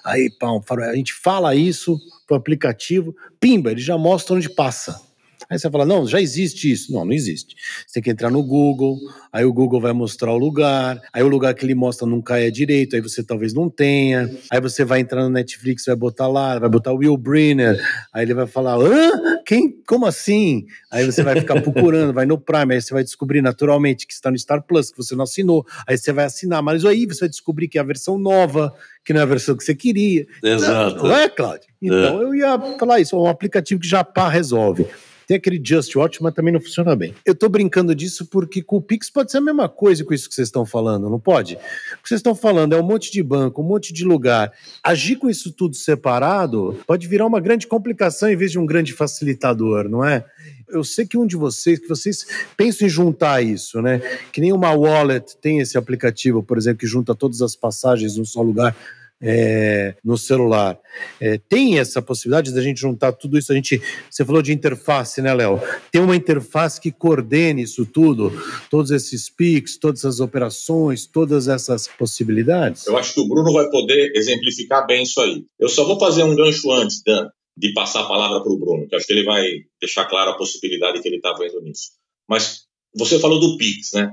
Aí, 0.05 0.31
pá, 0.41 0.49
a 0.91 0.97
gente 0.97 1.13
fala 1.13 1.55
isso 1.55 1.99
pro 2.27 2.37
aplicativo, 2.37 3.15
pimba, 3.39 3.71
ele 3.71 3.81
já 3.81 3.97
mostra 3.97 4.35
onde 4.35 4.51
passa. 4.51 5.01
Aí 5.49 5.59
você 5.59 5.71
fala, 5.71 5.85
não, 5.85 6.07
já 6.07 6.21
existe 6.21 6.71
isso. 6.71 6.93
Não, 6.93 7.05
não 7.05 7.13
existe. 7.13 7.55
Você 7.87 7.95
tem 7.95 8.03
que 8.03 8.11
entrar 8.11 8.31
no 8.31 8.43
Google, 8.43 8.99
aí 9.33 9.45
o 9.45 9.53
Google 9.53 9.81
vai 9.81 9.93
mostrar 9.93 10.33
o 10.33 10.39
lugar, 10.39 11.01
aí 11.13 11.23
o 11.23 11.29
lugar 11.29 11.55
que 11.55 11.65
ele 11.65 11.75
mostra 11.75 12.07
não 12.07 12.21
cai 12.21 12.51
direito, 12.51 12.97
aí 12.97 13.03
você 13.03 13.23
talvez 13.23 13.55
não 13.55 13.71
tenha. 13.71 14.31
Aí 14.51 14.61
você 14.61 14.85
vai 14.85 15.01
entrar 15.01 15.23
no 15.23 15.31
Netflix, 15.31 15.85
vai 15.87 15.97
botar 15.97 16.27
lá, 16.27 16.59
vai 16.59 16.69
botar 16.69 16.93
Will 16.93 17.17
Brenner, 17.17 17.81
aí 18.13 18.25
ele 18.25 18.35
vai 18.35 18.47
falar, 18.47 18.77
hã? 18.77 19.37
Quem? 19.45 19.71
Como 19.87 20.07
assim? 20.07 20.67
Aí 20.91 21.07
você 21.07 21.23
vai 21.23 21.39
ficar 21.39 21.61
procurando, 21.63 22.13
vai 22.13 22.27
no 22.27 22.39
Prime, 22.39 22.75
aí 22.75 22.81
você 22.81 22.93
vai 22.93 23.05
descobrir 23.05 23.41
naturalmente 23.41 24.07
que 24.07 24.13
está 24.13 24.31
no 24.31 24.39
Star 24.39 24.63
Plus, 24.63 24.91
que 24.91 24.97
você 24.97 25.15
não 25.15 25.25
assinou, 25.25 25.65
aí 25.87 25.97
você 25.97 26.13
vai 26.13 26.25
assinar, 26.25 26.63
mas 26.63 26.85
aí 26.85 27.07
você 27.07 27.21
vai 27.21 27.29
descobrir 27.29 27.69
que 27.69 27.79
é 27.79 27.81
a 27.81 27.85
versão 27.85 28.19
nova, 28.19 28.75
que 29.05 29.13
não 29.13 29.21
é 29.21 29.23
a 29.23 29.27
versão 29.27 29.57
que 29.57 29.63
você 29.63 29.75
queria. 29.75 30.27
Exato. 30.43 30.97
Não, 30.97 31.05
não 31.05 31.17
é, 31.17 31.29
Cláudio? 31.29 31.69
Então 31.81 32.21
é. 32.21 32.25
eu 32.25 32.35
ia 32.35 32.59
falar 32.79 32.99
isso, 33.01 33.15
é 33.15 33.19
um 33.19 33.29
aplicativo 33.29 33.81
que 33.81 33.89
já 33.89 34.03
pá 34.03 34.29
resolve. 34.29 34.87
Tem 35.27 35.37
aquele 35.37 35.61
Just 35.63 35.95
Watch, 35.97 36.23
mas 36.23 36.35
também 36.35 36.53
não 36.53 36.61
funciona 36.61 36.95
bem. 36.95 37.15
Eu 37.25 37.35
tô 37.35 37.49
brincando 37.49 37.95
disso 37.95 38.27
porque 38.27 38.63
com 38.63 38.77
o 38.77 38.83
Pix 38.83 39.11
pode 39.11 39.31
ser 39.31 39.39
a 39.39 39.41
mesma 39.41 39.69
coisa 39.69 40.05
com 40.05 40.15
isso 40.15 40.29
que 40.29 40.35
vocês 40.35 40.49
estão 40.49 40.65
falando, 40.65 41.11
não 41.11 41.19
pode? 41.19 41.55
O 41.55 42.03
que 42.03 42.09
vocês 42.09 42.19
estão 42.19 42.35
falando 42.35 42.75
é 42.75 42.81
um 42.81 42.87
monte 42.87 43.11
de 43.11 43.23
banco, 43.23 43.63
um 43.63 43.67
monte 43.67 43.93
de 43.93 44.05
lugar. 44.05 44.53
Agir 44.83 45.17
com 45.17 45.29
isso 45.29 45.53
tudo 45.53 45.75
separado 45.75 46.79
pode 46.87 47.09
virar 47.09 47.27
uma 47.27 47.41
grande 47.41 47.67
complicação 47.67 48.29
em 48.29 48.37
vez 48.37 48.53
de 48.53 48.59
um 48.59 48.67
grande 48.67 48.93
facilitador, 48.93 49.89
não 49.89 50.05
é? 50.05 50.25
eu 50.69 50.83
sei 50.83 51.07
que 51.07 51.17
um 51.17 51.27
de 51.27 51.37
vocês, 51.37 51.79
que 51.79 51.89
vocês 51.89 52.27
pensam 52.57 52.87
em 52.87 52.91
juntar 52.91 53.43
isso, 53.43 53.81
né? 53.81 54.01
Que 54.33 54.41
nem 54.41 54.53
uma 54.53 54.73
wallet 54.73 55.37
tem 55.41 55.61
esse 55.61 55.79
aplicativo, 55.79 56.43
por 56.43 56.59
exemplo, 56.59 56.79
que 56.79 56.87
junta 56.87 57.15
todas 57.15 57.41
as 57.41 57.55
passagens 57.55 58.17
num 58.17 58.25
só 58.25 58.43
lugar 58.43 58.77
é, 59.21 59.95
no 60.05 60.17
celular. 60.17 60.79
É, 61.21 61.39
tem 61.39 61.79
essa 61.79 62.03
possibilidade 62.03 62.53
da 62.53 62.61
gente 62.61 62.81
juntar 62.81 63.13
tudo 63.13 63.39
isso? 63.39 63.53
A 63.53 63.55
gente, 63.55 63.81
você 64.11 64.25
falou 64.25 64.43
de 64.43 64.53
interface, 64.53 65.23
né, 65.23 65.33
Léo? 65.33 65.61
Tem 65.91 66.01
uma 66.01 66.17
interface 66.17 66.81
que 66.81 66.93
coordene 66.93 67.63
isso 67.63 67.87
tudo, 67.87 68.33
todos 68.71 68.91
esses 68.91 69.29
PICs, 69.31 69.79
todas 69.79 70.01
essas 70.01 70.21
operações, 70.21 71.07
todas 71.07 71.49
essas 71.49 71.89
possibilidades? 71.89 72.87
Eu 72.87 72.97
acho 72.97 73.15
que 73.15 73.21
o 73.21 73.29
Bruno 73.29 73.53
vai 73.53 73.69
poder 73.71 74.13
exemplificar 74.15 74.87
bem 74.87 75.03
isso 75.03 75.21
aí. 75.21 75.45
Eu 75.59 75.69
só 75.69 75.85
vou 75.85 75.99
fazer 75.99 76.23
um 76.23 76.37
gancho 76.37 76.71
antes, 76.73 77.03
Dan, 77.05 77.29
de 77.57 77.73
passar 77.73 78.03
a 78.03 78.09
palavra 78.09 78.43
para 78.43 78.53
o 78.53 78.59
Bruno, 78.59 78.87
que 78.87 78.95
acho 78.95 79.07
que 79.07 79.13
ele 79.13 79.25
vai 79.25 79.45
deixar 79.81 80.05
clara 80.07 80.33
a 80.33 80.37
possibilidade 80.37 81.01
que 81.01 81.09
ele 81.09 81.17
está 81.17 81.33
vendo 81.33 81.61
nisso. 81.63 81.93
Mas 82.29 82.65
você 82.95 83.19
falou 83.19 83.41
do 83.41 83.57
Pix, 83.57 83.93
né? 83.95 84.13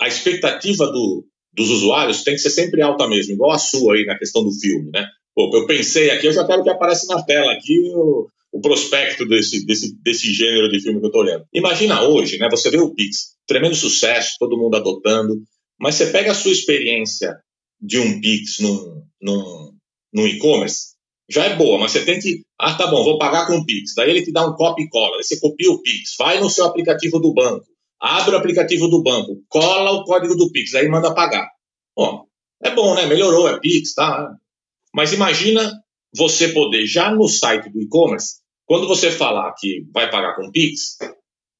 A 0.00 0.08
expectativa 0.08 0.86
do, 0.86 1.24
dos 1.54 1.70
usuários 1.70 2.22
tem 2.22 2.34
que 2.34 2.40
ser 2.40 2.50
sempre 2.50 2.82
alta 2.82 3.06
mesmo, 3.08 3.32
igual 3.32 3.52
a 3.52 3.58
sua 3.58 3.94
aí 3.94 4.04
na 4.04 4.18
questão 4.18 4.42
do 4.42 4.52
filme, 4.52 4.90
né? 4.92 5.06
Pô, 5.34 5.50
eu 5.52 5.66
pensei 5.66 6.10
aqui, 6.10 6.26
eu 6.26 6.32
já 6.32 6.46
quero 6.46 6.62
que 6.62 6.70
apareça 6.70 7.06
na 7.12 7.22
tela 7.22 7.52
aqui 7.52 7.90
o, 7.94 8.28
o 8.52 8.60
prospecto 8.60 9.26
desse, 9.26 9.64
desse, 9.66 9.96
desse 10.02 10.32
gênero 10.32 10.70
de 10.70 10.80
filme 10.80 11.00
que 11.00 11.06
eu 11.06 11.08
estou 11.08 11.22
olhando. 11.22 11.44
Imagina 11.52 12.02
hoje, 12.02 12.38
né? 12.38 12.48
Você 12.50 12.70
vê 12.70 12.78
o 12.78 12.94
Pix, 12.94 13.34
tremendo 13.46 13.74
sucesso, 13.74 14.36
todo 14.38 14.56
mundo 14.56 14.76
adotando, 14.76 15.34
mas 15.78 15.96
você 15.96 16.06
pega 16.06 16.32
a 16.32 16.34
sua 16.34 16.52
experiência 16.52 17.36
de 17.80 17.98
um 17.98 18.20
Pix 18.20 18.58
num, 18.60 19.02
num, 19.20 19.72
num 20.12 20.26
e-commerce, 20.26 20.94
já 21.28 21.44
é 21.44 21.56
boa, 21.56 21.78
mas 21.78 21.92
você 21.92 22.04
tem 22.04 22.18
que. 22.18 22.42
Ah, 22.58 22.74
tá 22.74 22.86
bom, 22.86 23.02
vou 23.02 23.18
pagar 23.18 23.46
com 23.46 23.56
o 23.56 23.64
Pix. 23.64 23.94
Daí 23.96 24.10
ele 24.10 24.22
te 24.22 24.30
dá 24.30 24.46
um 24.46 24.54
copy 24.54 24.88
cola. 24.88 25.22
Você 25.22 25.40
copia 25.40 25.70
o 25.70 25.80
Pix, 25.80 26.14
vai 26.18 26.38
no 26.38 26.50
seu 26.50 26.66
aplicativo 26.66 27.18
do 27.18 27.32
banco, 27.32 27.66
abre 28.00 28.34
o 28.34 28.38
aplicativo 28.38 28.88
do 28.88 29.02
banco, 29.02 29.42
cola 29.48 29.92
o 29.92 30.04
código 30.04 30.36
do 30.36 30.50
Pix, 30.50 30.74
aí 30.74 30.88
manda 30.88 31.14
pagar. 31.14 31.48
Bom, 31.96 32.26
é 32.62 32.70
bom, 32.70 32.94
né? 32.94 33.06
Melhorou, 33.06 33.48
é 33.48 33.58
Pix, 33.60 33.94
tá? 33.94 34.34
Mas 34.94 35.12
imagina 35.12 35.72
você 36.14 36.48
poder, 36.48 36.86
já 36.86 37.10
no 37.10 37.28
site 37.28 37.70
do 37.70 37.80
e-commerce, 37.80 38.36
quando 38.66 38.86
você 38.86 39.10
falar 39.10 39.52
que 39.58 39.86
vai 39.92 40.10
pagar 40.10 40.36
com 40.36 40.50
Pix, 40.50 40.96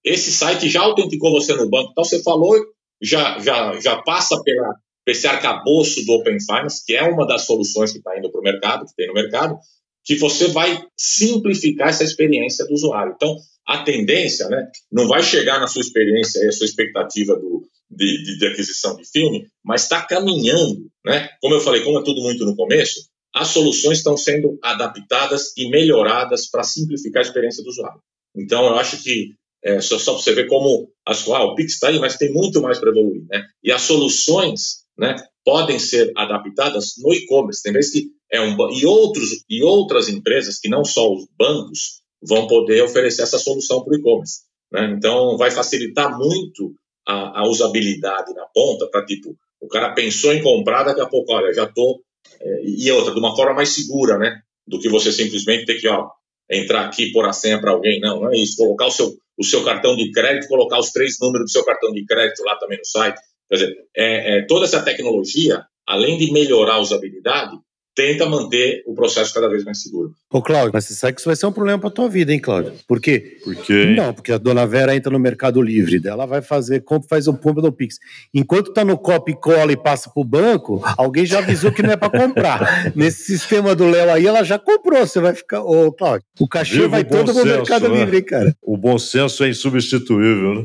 esse 0.05 0.31
site 0.31 0.69
já 0.69 0.83
autenticou 0.83 1.33
você 1.33 1.55
no 1.55 1.69
banco. 1.69 1.91
Então 1.91 2.05
você 2.05 2.23
falou, 2.23 2.55
já, 3.01 3.39
já, 3.41 3.79
já 3.81 4.03
passa 4.03 4.41
pela, 4.43 4.75
esse 5.07 5.27
arcabouço 5.27 6.05
do 6.05 6.13
Open 6.13 6.39
Finance, 6.41 6.85
que 6.85 6.95
é 6.95 7.03
uma 7.03 7.27
das 7.27 7.47
soluções 7.47 7.93
que 7.93 7.99
está 7.99 8.17
indo 8.19 8.31
para 8.31 8.41
o 8.41 8.45
mercado, 8.45 8.87
que 8.87 8.95
tem 8.95 9.09
no 9.09 9.15
mercado, 9.15 9.59
que 10.05 10.17
você 10.17 10.49
vai 10.49 10.83
simplificar 10.97 11.89
essa 11.89 12.05
experiência 12.05 12.67
do 12.67 12.75
usuário. 12.75 13.13
Então, 13.15 13.37
a 13.67 13.83
tendência, 13.83 14.49
né, 14.49 14.67
não 14.93 15.09
vai 15.09 15.23
chegar 15.23 15.59
na 15.59 15.67
sua 15.67 15.81
experiência, 15.81 16.47
a 16.49 16.53
sua 16.53 16.67
expectativa 16.67 17.35
do, 17.35 17.67
de, 17.91 18.25
de, 18.25 18.39
de 18.39 18.47
aquisição 18.47 18.97
de 18.97 19.05
filme, 19.11 19.47
mas 19.65 19.83
está 19.83 20.03
caminhando, 20.03 20.91
né? 21.05 21.29
Como 21.41 21.55
eu 21.55 21.61
falei, 21.61 21.83
como 21.83 21.99
é 21.99 22.05
tudo 22.05 22.21
muito 22.21 22.45
no 22.45 22.57
começo, 22.57 23.09
as 23.35 23.49
soluções 23.49 23.99
estão 23.99 24.17
sendo 24.17 24.59
adaptadas 24.63 25.57
e 25.57 25.69
melhoradas 25.69 26.49
para 26.49 26.63
simplificar 26.63 27.23
a 27.23 27.27
experiência 27.27 27.63
do 27.63 27.71
usuário. 27.71 28.01
Então, 28.37 28.67
eu 28.67 28.77
acho 28.77 29.03
que 29.03 29.35
é, 29.65 29.81
só, 29.81 29.99
só 29.99 30.13
para 30.13 30.23
você 30.23 30.35
ver 30.35 30.47
como 30.47 30.91
as, 31.07 31.27
ah, 31.29 31.45
o 31.45 31.55
Pix 31.55 31.75
está 31.75 31.89
aí, 31.89 31.99
mas 31.99 32.17
tem 32.17 32.33
muito 32.33 32.61
mais 32.61 32.79
para 32.79 32.91
evoluir, 32.91 33.25
né? 33.29 33.45
E 33.63 33.73
as 33.73 33.83
soluções, 33.83 34.85
né, 34.97 35.17
podem 35.45 35.79
ser 35.79 36.13
adaptadas 36.17 36.95
no 36.99 37.13
e-commerce. 37.13 37.63
Tem 37.63 37.73
vezes 37.73 37.93
que 37.93 38.07
é 38.31 38.41
um 38.41 38.57
e 38.73 38.85
outros 38.85 39.45
e 39.49 39.63
outras 39.63 40.09
empresas 40.09 40.59
que 40.59 40.69
não 40.69 40.85
só 40.85 41.11
os 41.13 41.27
bancos 41.39 42.03
vão 42.27 42.47
poder 42.47 42.83
oferecer 42.83 43.23
essa 43.23 43.39
solução 43.39 43.85
para 43.85 43.93
o 43.93 43.97
e-commerce. 43.97 44.41
Né? 44.73 44.95
Então, 44.97 45.37
vai 45.37 45.51
facilitar 45.51 46.17
muito 46.19 46.75
a, 47.07 47.41
a 47.41 47.49
usabilidade 47.49 48.33
na 48.35 48.47
ponta 48.47 48.89
para 48.91 49.05
tipo 49.05 49.37
o 49.65 49.69
cara 49.69 49.95
pensou 49.95 50.35
em 50.35 50.43
comprar, 50.43 50.83
daqui 50.83 51.01
a 51.01 51.07
pouco, 51.07 51.33
olha, 51.33 51.53
já 51.55 51.65
estou 51.65 52.01
é, 52.41 52.65
e 52.65 52.91
outra, 52.93 53.13
de 53.13 53.19
uma 53.19 53.35
forma 53.35 53.55
mais 53.55 53.71
segura, 53.71 54.19
né? 54.19 54.41
Do 54.67 54.79
que 54.79 54.91
você 54.91 55.11
simplesmente 55.11 55.65
ter 55.65 55.81
que, 55.81 55.89
ó, 55.89 56.09
entrar 56.51 56.85
aqui 56.85 57.11
por 57.13 57.27
a 57.27 57.33
senha 57.33 57.59
para 57.59 57.71
alguém. 57.71 57.99
Não, 58.01 58.21
não 58.21 58.33
é 58.33 58.37
isso. 58.37 58.57
Colocar 58.57 58.87
o 58.87 58.91
seu, 58.91 59.15
o 59.39 59.45
seu 59.45 59.65
cartão 59.65 59.97
de 59.97 60.11
crédito, 60.11 60.49
colocar 60.49 60.79
os 60.79 60.91
três 60.91 61.17
números 61.21 61.47
do 61.47 61.51
seu 61.51 61.65
cartão 61.65 61.93
de 61.93 62.05
crédito 62.05 62.43
lá 62.45 62.57
também 62.59 62.79
no 62.79 62.85
site. 62.85 63.19
Quer 63.49 63.57
dizer, 63.57 63.77
é, 63.97 64.39
é, 64.39 64.47
toda 64.47 64.65
essa 64.67 64.83
tecnologia, 64.83 65.65
além 65.87 66.19
de 66.19 66.31
melhorar 66.31 66.75
a 66.75 66.81
usabilidade, 66.81 67.57
tenta 67.95 68.27
manter 68.27 68.83
o 68.87 68.95
processo 68.95 69.33
cada 69.33 69.49
vez 69.49 69.65
mais 69.65 69.81
seguro. 69.81 70.13
Ô, 70.31 70.43
Cláudio, 70.43 70.73
mas 70.75 70.85
você 70.85 70.95
sabe 70.95 71.15
que 71.15 71.21
isso 71.21 71.29
vai 71.29 71.37
ser 71.37 71.47
um 71.47 71.53
problema 71.53 71.79
para 71.79 71.91
tua 71.91 72.09
vida, 72.09 72.33
hein, 72.33 72.41
Cláudio? 72.41 72.73
Por 72.89 73.01
quê? 73.01 73.39
Por 73.45 73.55
quê? 73.55 73.95
Não, 73.97 74.13
porque 74.13 74.33
a 74.33 74.39
dona 74.39 74.67
Vera 74.67 74.97
entra 74.97 75.13
no 75.13 75.19
Mercado 75.19 75.63
Livre, 75.63 76.01
dela 76.01 76.27
vai 76.27 76.43
fazer, 76.43 76.81
compra, 76.83 77.09
faz 77.09 77.29
o 77.29 77.35
pumba 77.35 77.63
do 77.63 77.73
Pix. 77.73 77.99
Enquanto 78.35 78.73
tá 78.73 78.85
no 78.85 78.99
copy 78.99 79.33
e 79.33 79.37
cola 79.37 79.71
e 79.71 79.77
passa 79.77 80.11
pro 80.11 80.25
banco, 80.25 80.83
alguém 80.97 81.25
já 81.25 81.39
avisou 81.39 81.71
que 81.71 81.83
não 81.83 81.93
é 81.93 81.97
para 81.97 82.11
comprar. 82.11 82.93
Nesse 82.97 83.25
sistema 83.25 83.77
do 83.77 83.89
Léo 83.89 84.11
aí, 84.11 84.27
ela 84.27 84.43
já 84.43 84.59
comprou, 84.59 85.07
você 85.07 85.21
vai 85.21 85.35
ficar, 85.35 85.63
ô, 85.63 85.93
Cláudio, 85.93 86.27
o 86.41 86.49
cachorro 86.49 86.89
vai 86.89 87.05
todo 87.05 87.33
no 87.33 87.45
Mercado 87.45 87.89
né? 87.89 88.01
Livre, 88.01 88.17
hein, 88.17 88.25
cara? 88.25 88.57
O 88.61 88.77
bom 88.77 88.99
senso 88.99 89.45
é 89.45 89.49
insubstituível, 89.49 90.55
né? 90.55 90.65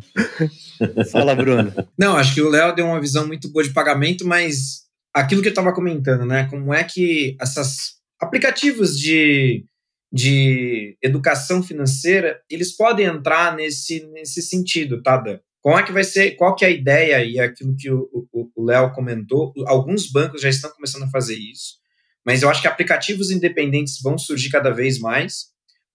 Fala, 1.12 1.36
Bruno. 1.36 1.74
Não, 1.98 2.16
acho 2.16 2.34
que 2.34 2.42
o 2.42 2.50
Léo 2.50 2.74
deu 2.74 2.86
uma 2.86 3.00
visão 3.00 3.28
muito 3.28 3.50
boa 3.50 3.64
de 3.64 3.72
pagamento, 3.72 4.26
mas 4.26 4.89
aquilo 5.14 5.42
que 5.42 5.48
eu 5.48 5.52
estava 5.52 5.74
comentando, 5.74 6.26
né? 6.26 6.48
Como 6.50 6.74
é 6.74 6.84
que 6.84 7.36
essas 7.40 8.00
aplicativos 8.20 8.98
de, 8.98 9.66
de 10.12 10.98
educação 11.02 11.64
financeira, 11.64 12.42
eles 12.50 12.76
podem 12.76 13.06
entrar 13.06 13.56
nesse, 13.56 14.06
nesse 14.12 14.42
sentido, 14.42 15.02
tá, 15.02 15.18
Dan? 15.18 15.40
Como 15.62 15.78
é 15.78 15.84
que 15.84 15.92
vai 15.92 16.04
ser, 16.04 16.32
qual 16.32 16.56
que 16.56 16.64
é 16.64 16.70
a 16.70 16.72
ideia 16.72 17.24
e 17.24 17.38
aquilo 17.40 17.76
que 17.76 17.92
o 17.92 18.66
Léo 18.66 18.94
comentou, 18.94 19.54
alguns 19.66 20.10
bancos 20.10 20.42
já 20.42 20.48
estão 20.48 20.72
começando 20.72 21.04
a 21.04 21.10
fazer 21.10 21.36
isso, 21.36 21.80
mas 22.26 22.42
eu 22.42 22.50
acho 22.50 22.62
que 22.62 22.68
aplicativos 22.68 23.30
independentes 23.30 24.00
vão 24.02 24.18
surgir 24.18 24.50
cada 24.50 24.72
vez 24.72 25.00
mais, 25.00 25.48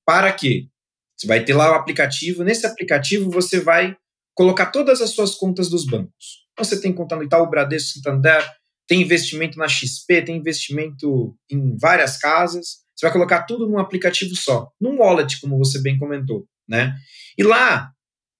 para 0.05 0.31
que 0.33 0.69
você 1.17 1.27
vai 1.27 1.43
ter 1.43 1.55
lá 1.55 1.73
o 1.73 1.75
aplicativo, 1.75 2.45
nesse 2.45 2.67
aplicativo 2.67 3.31
você 3.31 3.59
vai 3.59 3.97
colocar 4.35 4.67
todas 4.67 5.01
as 5.01 5.11
suas 5.11 5.35
contas 5.35 5.71
dos 5.71 5.87
bancos. 5.87 6.45
Você 6.59 6.81
tem 6.81 6.93
conta 6.93 7.17
no 7.17 7.23
Itaú, 7.23 7.49
Bradesco, 7.49 8.01
Santander, 8.01 8.45
tem 8.87 9.03
investimento 9.03 9.59
na 9.59 9.69
XP, 9.69 10.23
tem 10.23 10.37
investimento 10.37 11.37
em 11.51 11.77
várias 11.77 12.17
casas. 12.17 12.85
Você 12.95 13.07
vai 13.07 13.13
colocar 13.13 13.43
tudo 13.43 13.69
num 13.69 13.79
aplicativo 13.79 14.35
só, 14.37 14.71
num 14.81 14.99
wallet, 14.99 15.41
como 15.41 15.59
você 15.59 15.81
bem 15.81 15.99
comentou, 15.99 16.47
né? 16.69 16.95
E 17.37 17.43
lá 17.43 17.91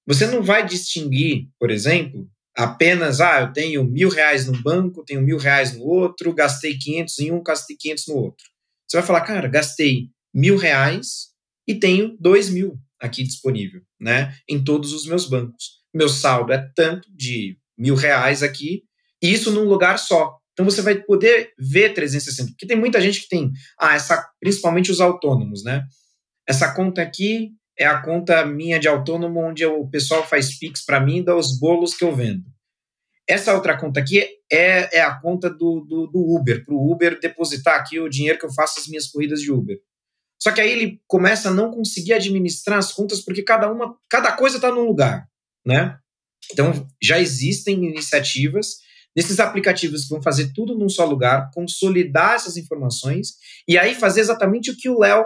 você 0.07 0.27
não 0.27 0.43
vai 0.43 0.67
distinguir, 0.67 1.49
por 1.59 1.71
exemplo, 1.71 2.29
apenas, 2.55 3.21
ah, 3.21 3.41
eu 3.41 3.53
tenho 3.53 3.85
mil 3.85 4.11
reais 4.11 4.47
num 4.47 4.63
banco, 4.63 5.05
tenho 5.05 5.23
mil 5.23 5.39
reais 5.39 5.75
no 5.75 5.83
outro, 5.85 6.35
gastei 6.35 6.77
500 6.77 7.19
em 7.21 7.33
um, 7.33 7.43
gastei 7.43 7.77
500 7.79 8.07
no 8.09 8.15
outro. 8.17 8.45
Você 8.87 8.99
vai 8.99 9.07
falar, 9.07 9.23
cara, 9.23 9.49
gastei 9.49 10.11
mil 10.33 10.57
reais 10.57 11.31
e 11.67 11.75
tenho 11.75 12.17
dois 12.21 12.51
mil 12.51 12.79
aqui 13.01 13.23
disponível, 13.23 13.83
né? 13.99 14.37
Em 14.49 14.63
todos 14.63 14.93
os 14.93 15.07
meus 15.07 15.29
bancos. 15.29 15.83
Meu 15.93 16.09
saldo 16.09 16.53
é 16.53 16.71
tanto 16.75 17.09
de 17.15 17.59
mil 17.79 17.95
reais 17.95 18.43
aqui 18.43 18.83
isso 19.33 19.51
num 19.51 19.65
lugar 19.65 19.99
só. 19.99 20.37
Então 20.53 20.65
você 20.65 20.83
vai 20.83 20.95
poder 20.95 21.53
ver 21.59 21.95
360, 21.95 22.51
porque 22.53 22.67
tem 22.67 22.79
muita 22.79 23.01
gente 23.01 23.23
que 23.23 23.29
tem, 23.29 23.51
ah, 23.79 23.95
essa, 23.95 24.25
principalmente 24.41 24.91
os 24.91 25.01
autônomos, 25.01 25.65
né? 25.65 25.83
Essa 26.49 26.73
conta 26.73 27.03
aqui 27.03 27.51
é 27.77 27.87
a 27.87 28.01
conta 28.01 28.47
minha 28.47 28.79
de 28.79 28.87
autônomo, 28.87 29.41
onde 29.41 29.67
o 29.67 29.89
pessoal 29.89 30.25
faz 30.27 30.57
Pix 30.57 30.85
para 30.85 31.01
mim 31.01 31.19
e 31.19 31.25
dá 31.25 31.35
os 31.35 31.59
bolos 31.59 31.95
que 31.95 32.05
eu 32.05 32.15
vendo. 32.15 32.45
Essa 33.29 33.55
outra 33.55 33.77
conta 33.77 34.01
aqui 34.01 34.21
é, 34.53 34.99
é 34.99 35.01
a 35.01 35.19
conta 35.19 35.51
do, 35.51 35.81
do, 35.81 36.07
do 36.07 36.37
Uber, 36.37 36.65
para 36.65 36.75
o 36.75 36.93
Uber 36.93 37.19
depositar 37.19 37.81
aqui 37.81 37.99
o 37.99 38.09
dinheiro 38.09 38.39
que 38.39 38.45
eu 38.45 38.53
faço 38.53 38.79
as 38.79 38.87
minhas 38.87 39.09
corridas 39.09 39.41
de 39.41 39.51
Uber. 39.51 39.79
Só 40.41 40.53
que 40.53 40.61
aí 40.61 40.71
ele 40.71 41.01
começa 41.07 41.49
a 41.49 41.53
não 41.53 41.71
conseguir 41.71 42.13
administrar 42.13 42.79
as 42.79 42.93
contas 42.93 43.23
porque 43.23 43.43
cada 43.43 43.71
uma, 43.73 43.97
cada 44.11 44.31
coisa 44.33 44.57
está 44.57 44.71
num 44.71 44.85
lugar, 44.85 45.27
né? 45.67 45.99
Então 46.53 46.87
já 47.03 47.19
existem 47.19 47.83
iniciativas 47.87 48.84
desses 49.15 49.39
aplicativos 49.39 50.05
que 50.05 50.11
vão 50.11 50.23
fazer 50.23 50.53
tudo 50.53 50.77
num 50.77 50.89
só 50.89 51.05
lugar, 51.05 51.51
consolidar 51.53 52.35
essas 52.35 52.57
informações 52.57 53.35
e 53.69 53.79
aí 53.79 53.95
fazer 53.95 54.21
exatamente 54.21 54.71
o 54.71 54.77
que 54.77 54.89
o 54.89 54.99
Léo 54.99 55.25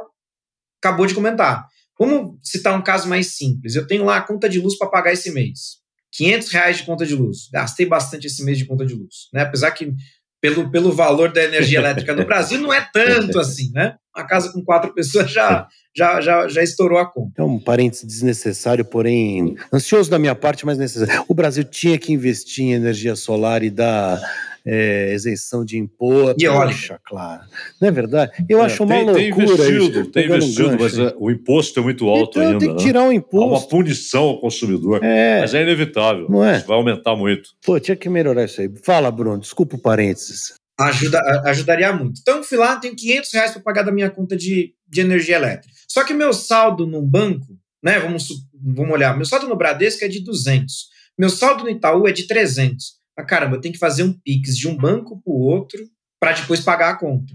acabou 0.82 1.06
de 1.06 1.14
comentar. 1.14 1.66
Vamos 1.98 2.38
citar 2.42 2.78
um 2.78 2.82
caso 2.82 3.08
mais 3.08 3.34
simples. 3.34 3.74
Eu 3.74 3.86
tenho 3.86 4.04
lá 4.04 4.18
a 4.18 4.22
conta 4.22 4.48
de 4.48 4.60
luz 4.60 4.78
para 4.78 4.88
pagar 4.88 5.12
esse 5.12 5.32
mês. 5.32 5.78
500 6.12 6.48
reais 6.48 6.76
de 6.78 6.84
conta 6.84 7.04
de 7.04 7.14
luz. 7.14 7.48
Gastei 7.52 7.86
bastante 7.86 8.26
esse 8.26 8.44
mês 8.44 8.56
de 8.56 8.66
conta 8.66 8.86
de 8.86 8.94
luz. 8.94 9.28
Né? 9.32 9.42
Apesar 9.42 9.72
que 9.72 9.92
pelo, 10.40 10.70
pelo 10.70 10.92
valor 10.92 11.32
da 11.32 11.42
energia 11.42 11.78
elétrica 11.78 12.14
no 12.14 12.24
Brasil, 12.24 12.60
não 12.60 12.72
é 12.72 12.80
tanto 12.92 13.38
assim, 13.40 13.72
né? 13.72 13.96
Uma 14.18 14.26
casa 14.26 14.52
com 14.52 14.60
quatro 14.64 14.92
pessoas 14.92 15.30
já, 15.30 15.68
já, 15.96 16.20
já, 16.20 16.48
já 16.48 16.62
estourou 16.62 16.98
a 16.98 17.06
conta. 17.06 17.40
É 17.40 17.42
um 17.42 17.58
parênteses 17.58 18.04
desnecessário, 18.04 18.84
porém 18.84 19.56
ansioso 19.72 20.10
da 20.10 20.18
minha 20.18 20.34
parte, 20.34 20.66
mas 20.66 20.76
necessário. 20.76 21.24
O 21.28 21.34
Brasil 21.34 21.62
tinha 21.62 21.96
que 21.96 22.12
investir 22.12 22.64
em 22.64 22.72
energia 22.72 23.14
solar 23.14 23.62
e 23.62 23.70
dar 23.70 24.20
é, 24.66 25.14
isenção 25.14 25.64
de 25.64 25.78
imposto. 25.78 26.44
E 26.44 26.48
Poxa, 26.48 27.00
claro. 27.04 27.42
Não 27.80 27.88
é 27.88 27.90
verdade? 27.90 28.32
Eu 28.48 28.60
é, 28.60 28.64
acho 28.64 28.82
uma 28.82 28.94
tem, 28.94 29.04
loucura 29.04 29.24
tem 29.24 29.30
investido, 29.30 30.00
isso. 30.00 30.10
Tem 30.10 30.24
investido, 30.26 30.68
um 30.70 30.78
mas 30.78 30.98
é, 30.98 31.14
o 31.16 31.30
imposto 31.30 31.78
é 31.78 31.82
muito 31.82 32.08
alto 32.08 32.38
então, 32.38 32.42
ainda. 32.42 32.58
Tem 32.58 32.68
que 32.68 32.74
né? 32.74 32.80
tirar 32.82 33.08
o 33.08 33.12
imposto. 33.12 33.54
Há 33.54 33.58
uma 33.58 33.68
punição 33.68 34.24
ao 34.24 34.40
consumidor. 34.40 35.02
É. 35.02 35.40
Mas 35.40 35.54
é 35.54 35.62
inevitável. 35.62 36.26
Não 36.28 36.44
é? 36.44 36.56
Isso 36.56 36.66
vai 36.66 36.76
aumentar 36.76 37.16
muito. 37.16 37.50
Pô, 37.64 37.78
tinha 37.78 37.96
que 37.96 38.08
melhorar 38.08 38.44
isso 38.44 38.60
aí. 38.60 38.70
Fala, 38.82 39.10
Bruno. 39.10 39.38
Desculpa 39.38 39.76
o 39.76 39.78
parênteses. 39.78 40.57
Ajuda, 40.80 41.20
ajudaria 41.46 41.92
muito. 41.92 42.20
Então, 42.20 42.42
fui 42.42 42.56
lá, 42.56 42.76
tenho 42.76 42.94
500 42.94 43.32
reais 43.32 43.50
para 43.50 43.62
pagar 43.62 43.82
da 43.82 43.92
minha 43.92 44.10
conta 44.10 44.36
de, 44.36 44.74
de 44.86 45.00
energia 45.00 45.36
elétrica. 45.36 45.74
Só 45.88 46.04
que 46.04 46.14
meu 46.14 46.32
saldo 46.32 46.86
num 46.86 47.04
banco, 47.04 47.58
né, 47.82 47.98
vamos, 47.98 48.28
vamos 48.54 48.92
olhar, 48.92 49.16
meu 49.16 49.26
saldo 49.26 49.48
no 49.48 49.56
Bradesco 49.56 50.04
é 50.04 50.08
de 50.08 50.22
200. 50.22 50.88
Meu 51.18 51.30
saldo 51.30 51.64
no 51.64 51.70
Itaú 51.70 52.06
é 52.06 52.12
de 52.12 52.26
300 52.26 52.98
ah, 53.18 53.24
caramba, 53.24 53.56
eu 53.56 53.60
tenho 53.60 53.74
que 53.74 53.80
fazer 53.80 54.04
um 54.04 54.12
Pix 54.12 54.56
de 54.56 54.68
um 54.68 54.76
banco 54.76 55.20
para 55.20 55.32
o 55.32 55.40
outro 55.40 55.84
para 56.20 56.32
depois 56.32 56.60
pagar 56.60 56.90
a 56.90 56.96
conta. 56.96 57.34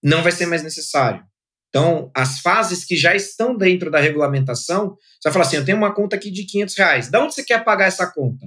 Não 0.00 0.22
vai 0.22 0.30
ser 0.30 0.46
mais 0.46 0.62
necessário. 0.62 1.24
Então, 1.68 2.08
as 2.14 2.38
fases 2.38 2.84
que 2.84 2.94
já 2.94 3.16
estão 3.16 3.56
dentro 3.56 3.90
da 3.90 3.98
regulamentação, 3.98 4.90
você 4.90 5.24
vai 5.24 5.32
falar 5.32 5.44
assim: 5.44 5.56
eu 5.56 5.64
tenho 5.64 5.76
uma 5.76 5.92
conta 5.92 6.14
aqui 6.14 6.30
de 6.30 6.44
500 6.44 6.76
reais. 6.76 7.10
Da 7.10 7.20
onde 7.20 7.34
você 7.34 7.42
quer 7.42 7.64
pagar 7.64 7.86
essa 7.86 8.06
conta? 8.06 8.46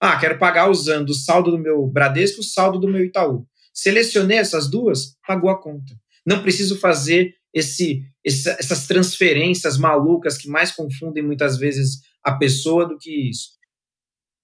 Ah, 0.00 0.18
quero 0.18 0.38
pagar 0.38 0.68
usando 0.68 1.10
o 1.10 1.14
saldo 1.14 1.52
do 1.52 1.58
meu 1.58 1.86
Bradesco 1.86 2.40
o 2.40 2.44
saldo 2.44 2.80
do 2.80 2.88
meu 2.88 3.04
Itaú. 3.04 3.46
Selecionei 3.78 4.38
essas 4.38 4.68
duas, 4.68 5.16
pagou 5.24 5.48
a 5.48 5.62
conta. 5.62 5.94
Não 6.26 6.42
preciso 6.42 6.80
fazer 6.80 7.32
esse, 7.54 8.02
esse, 8.24 8.50
essas 8.50 8.88
transferências 8.88 9.78
malucas 9.78 10.36
que 10.36 10.48
mais 10.48 10.72
confundem 10.72 11.22
muitas 11.22 11.56
vezes 11.56 12.00
a 12.24 12.32
pessoa 12.36 12.88
do 12.88 12.98
que 12.98 13.30
isso. 13.30 13.50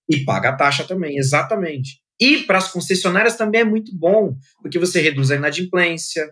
E 0.09 0.25
paga 0.25 0.51
a 0.51 0.57
taxa 0.57 0.85
também, 0.85 1.19
exatamente. 1.19 2.01
E 2.21 2.45
para 2.45 2.59
as 2.59 2.71
concessionárias 2.71 3.37
também 3.37 3.63
é 3.63 3.65
muito 3.65 3.91
bom, 3.93 4.37
porque 4.63 4.79
você 4.79 5.01
reduz 5.01 5.33
a 5.33 5.35
inadimplência, 5.35 6.31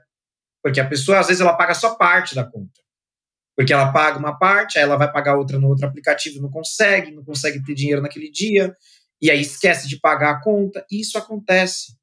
porque 0.63 0.79
a 0.79 0.87
pessoa, 0.89 1.19
às 1.19 1.27
vezes, 1.27 1.41
ela 1.41 1.57
paga 1.57 1.75
só 1.75 1.97
parte 1.97 2.37
da 2.37 2.45
conta. 2.45 2.81
Porque 3.57 3.73
ela 3.73 3.91
paga 3.91 4.17
uma 4.17 4.39
parte, 4.39 4.79
aí 4.79 4.85
ela 4.85 4.97
vai 4.97 5.11
pagar 5.11 5.37
outra 5.37 5.59
no 5.59 5.67
outro 5.67 5.89
aplicativo, 5.89 6.41
não 6.41 6.51
consegue, 6.51 7.11
não 7.11 7.25
consegue 7.25 7.61
ter 7.65 7.75
dinheiro 7.75 8.01
naquele 8.01 8.31
dia, 8.31 8.73
e 9.21 9.29
aí 9.29 9.41
esquece 9.41 9.89
de 9.89 9.99
pagar 9.99 10.31
a 10.31 10.41
conta. 10.41 10.87
E 10.89 11.01
isso 11.01 11.19
acontece. 11.19 12.01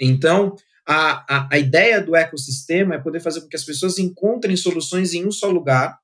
Então, 0.00 0.54
a, 0.86 1.36
a, 1.36 1.48
a 1.52 1.58
ideia 1.58 2.00
do 2.00 2.14
ecossistema 2.14 2.94
é 2.94 2.98
poder 2.98 3.20
fazer 3.20 3.40
com 3.40 3.48
que 3.48 3.56
as 3.56 3.64
pessoas 3.64 3.98
encontrem 3.98 4.56
soluções 4.56 5.14
em 5.14 5.26
um 5.26 5.30
só 5.30 5.48
lugar 5.48 5.98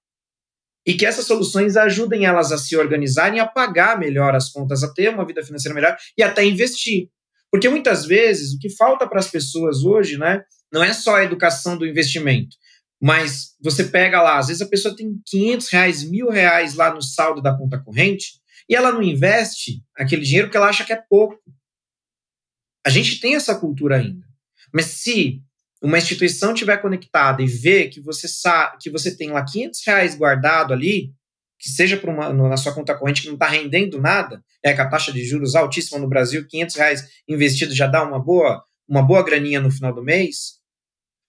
e 0.87 0.95
que 0.95 1.05
essas 1.05 1.27
soluções 1.27 1.77
ajudem 1.77 2.25
elas 2.25 2.53
a 2.53 2.59
se 2.59 2.77
organizarem, 2.77 3.41
a 3.41 3.47
pagar 3.47 3.99
melhor 3.99 4.35
as 4.35 4.49
contas, 4.49 4.83
a 4.83 4.93
ter 4.93 5.11
uma 5.11 5.27
vida 5.27 5.43
financeira 5.43 5.75
melhor 5.75 5.97
e 6.17 6.23
até 6.23 6.45
investir. 6.45 7.09
Porque 7.51 7.69
muitas 7.69 8.07
vezes 8.07 8.55
o 8.55 8.59
que 8.59 8.71
falta 8.71 9.07
para 9.07 9.19
as 9.19 9.29
pessoas 9.29 9.83
hoje, 9.83 10.17
né, 10.17 10.43
não 10.73 10.83
é 10.83 10.93
só 10.93 11.17
a 11.17 11.25
educação 11.25 11.77
do 11.77 11.87
investimento, 11.87 12.57
mas 13.01 13.55
você 13.61 13.85
pega 13.85 14.23
lá, 14.23 14.39
às 14.39 14.47
vezes 14.47 14.63
a 14.63 14.69
pessoa 14.69 14.95
tem 14.95 15.21
500 15.27 15.69
reais, 15.69 16.03
mil 16.09 16.31
reais 16.31 16.75
lá 16.75 16.95
no 16.95 17.03
saldo 17.03 17.43
da 17.43 17.57
conta 17.57 17.79
corrente 17.79 18.41
e 18.69 18.75
ela 18.75 18.93
não 18.93 19.03
investe 19.03 19.83
aquele 19.97 20.23
dinheiro 20.23 20.47
porque 20.47 20.57
ela 20.57 20.69
acha 20.69 20.85
que 20.85 20.93
é 20.93 21.03
pouco. 21.09 21.37
A 22.85 22.91
gente 22.91 23.21
tem 23.21 23.35
essa 23.35 23.55
cultura 23.55 23.97
ainda. 23.97 24.25
Mas 24.73 24.87
se 24.87 25.43
uma 25.83 25.99
instituição 25.99 26.53
tiver 26.53 26.77
conectada 26.79 27.43
e 27.43 27.47
ver 27.47 27.89
que 27.89 28.01
você 28.01 28.29
sabe 28.29 28.79
que 28.81 28.91
você 28.91 29.17
tem 29.17 29.31
lá 29.31 29.45
500 29.45 29.81
reais 29.87 30.15
guardado 30.15 30.73
ali, 30.73 31.13
que 31.59 31.69
seja 31.69 31.97
para 31.97 32.11
uma 32.11 32.33
na 32.49 32.57
sua 32.57 32.75
conta 32.75 32.95
corrente 32.95 33.23
que 33.23 33.29
não 33.29 33.35
está 33.35 33.49
rendendo 33.49 34.01
nada, 34.01 34.43
é 34.63 34.73
que 34.73 34.81
a 34.81 34.89
taxa 34.89 35.13
de 35.13 35.25
juros 35.25 35.55
altíssima 35.55 35.99
no 35.99 36.09
Brasil, 36.09 36.47
500 36.47 36.77
reais 36.77 37.09
investido 37.29 37.75
já 37.75 37.87
dá 37.87 38.03
uma 38.03 38.19
boa 38.19 38.65
uma 38.89 39.03
boa 39.03 39.23
graninha 39.23 39.61
no 39.61 39.71
final 39.71 39.95
do 39.95 40.03
mês, 40.03 40.61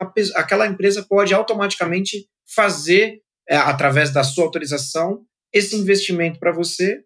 a, 0.02 0.40
aquela 0.40 0.66
empresa 0.66 1.06
pode 1.08 1.32
automaticamente 1.32 2.28
fazer 2.56 3.22
é, 3.48 3.56
através 3.56 4.12
da 4.12 4.24
sua 4.24 4.46
autorização 4.46 5.24
esse 5.54 5.76
investimento 5.76 6.40
para 6.40 6.52
você 6.52 7.04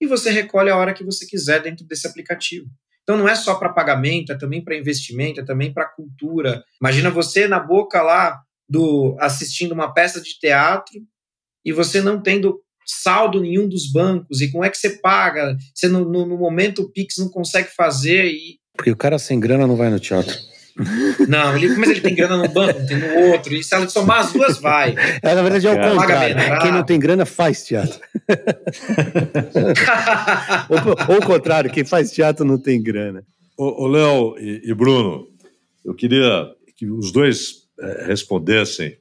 e 0.00 0.06
você 0.06 0.30
recolhe 0.30 0.70
a 0.70 0.76
hora 0.76 0.94
que 0.94 1.02
você 1.02 1.26
quiser 1.26 1.62
dentro 1.62 1.84
desse 1.86 2.06
aplicativo. 2.06 2.66
Então 3.06 3.16
não 3.16 3.28
é 3.28 3.36
só 3.36 3.54
para 3.54 3.72
pagamento, 3.72 4.32
é 4.32 4.36
também 4.36 4.62
para 4.62 4.76
investimento, 4.76 5.40
é 5.40 5.44
também 5.44 5.72
para 5.72 5.86
cultura. 5.86 6.64
Imagina 6.80 7.08
você 7.08 7.46
na 7.46 7.60
boca 7.60 8.02
lá 8.02 8.42
do 8.68 9.16
assistindo 9.20 9.70
uma 9.70 9.94
peça 9.94 10.20
de 10.20 10.36
teatro 10.40 11.00
e 11.64 11.72
você 11.72 12.00
não 12.00 12.20
tendo 12.20 12.60
saldo 12.84 13.40
nenhum 13.40 13.68
dos 13.68 13.90
bancos 13.92 14.40
e 14.40 14.50
como 14.50 14.64
é 14.64 14.70
que 14.70 14.76
você 14.76 14.98
paga? 14.98 15.56
Você 15.72 15.86
no, 15.86 16.04
no, 16.04 16.26
no 16.26 16.36
momento 16.36 16.82
o 16.82 16.90
Pix 16.90 17.18
não 17.18 17.28
consegue 17.28 17.68
fazer 17.68 18.26
e 18.26 18.58
porque 18.76 18.90
o 18.90 18.96
cara 18.96 19.18
sem 19.18 19.38
grana 19.38 19.66
não 19.66 19.76
vai 19.76 19.88
no 19.88 20.00
teatro. 20.00 20.36
Não, 21.26 21.56
ele, 21.56 21.74
mas 21.76 21.88
ele 21.88 22.02
tem 22.02 22.14
grana 22.14 22.36
no 22.36 22.48
banco, 22.48 22.86
tem 22.86 22.98
no 22.98 23.30
outro, 23.30 23.54
e 23.54 23.64
se 23.64 23.74
ela 23.74 23.88
somar 23.88 24.20
as 24.20 24.32
duas, 24.32 24.58
vai. 24.58 24.94
É, 25.22 25.34
na 25.34 25.42
verdade 25.42 25.66
é 25.66 25.72
o 25.72 25.96
contrário. 25.96 26.36
Quem 26.60 26.70
não 26.70 26.84
tem 26.84 27.00
grana 27.00 27.24
faz 27.24 27.64
teatro. 27.64 27.98
ou, 30.68 31.14
ou 31.14 31.22
o 31.22 31.26
contrário, 31.26 31.72
quem 31.72 31.84
faz 31.84 32.12
teatro 32.12 32.44
não 32.44 32.58
tem 32.58 32.82
grana. 32.82 33.24
Ô, 33.56 33.86
Léo 33.86 34.36
e, 34.38 34.70
e, 34.70 34.74
Bruno, 34.74 35.26
eu 35.82 35.94
queria 35.94 36.52
que 36.76 36.90
os 36.90 37.10
dois 37.10 37.66
é, 37.80 38.04
respondessem, 38.06 38.98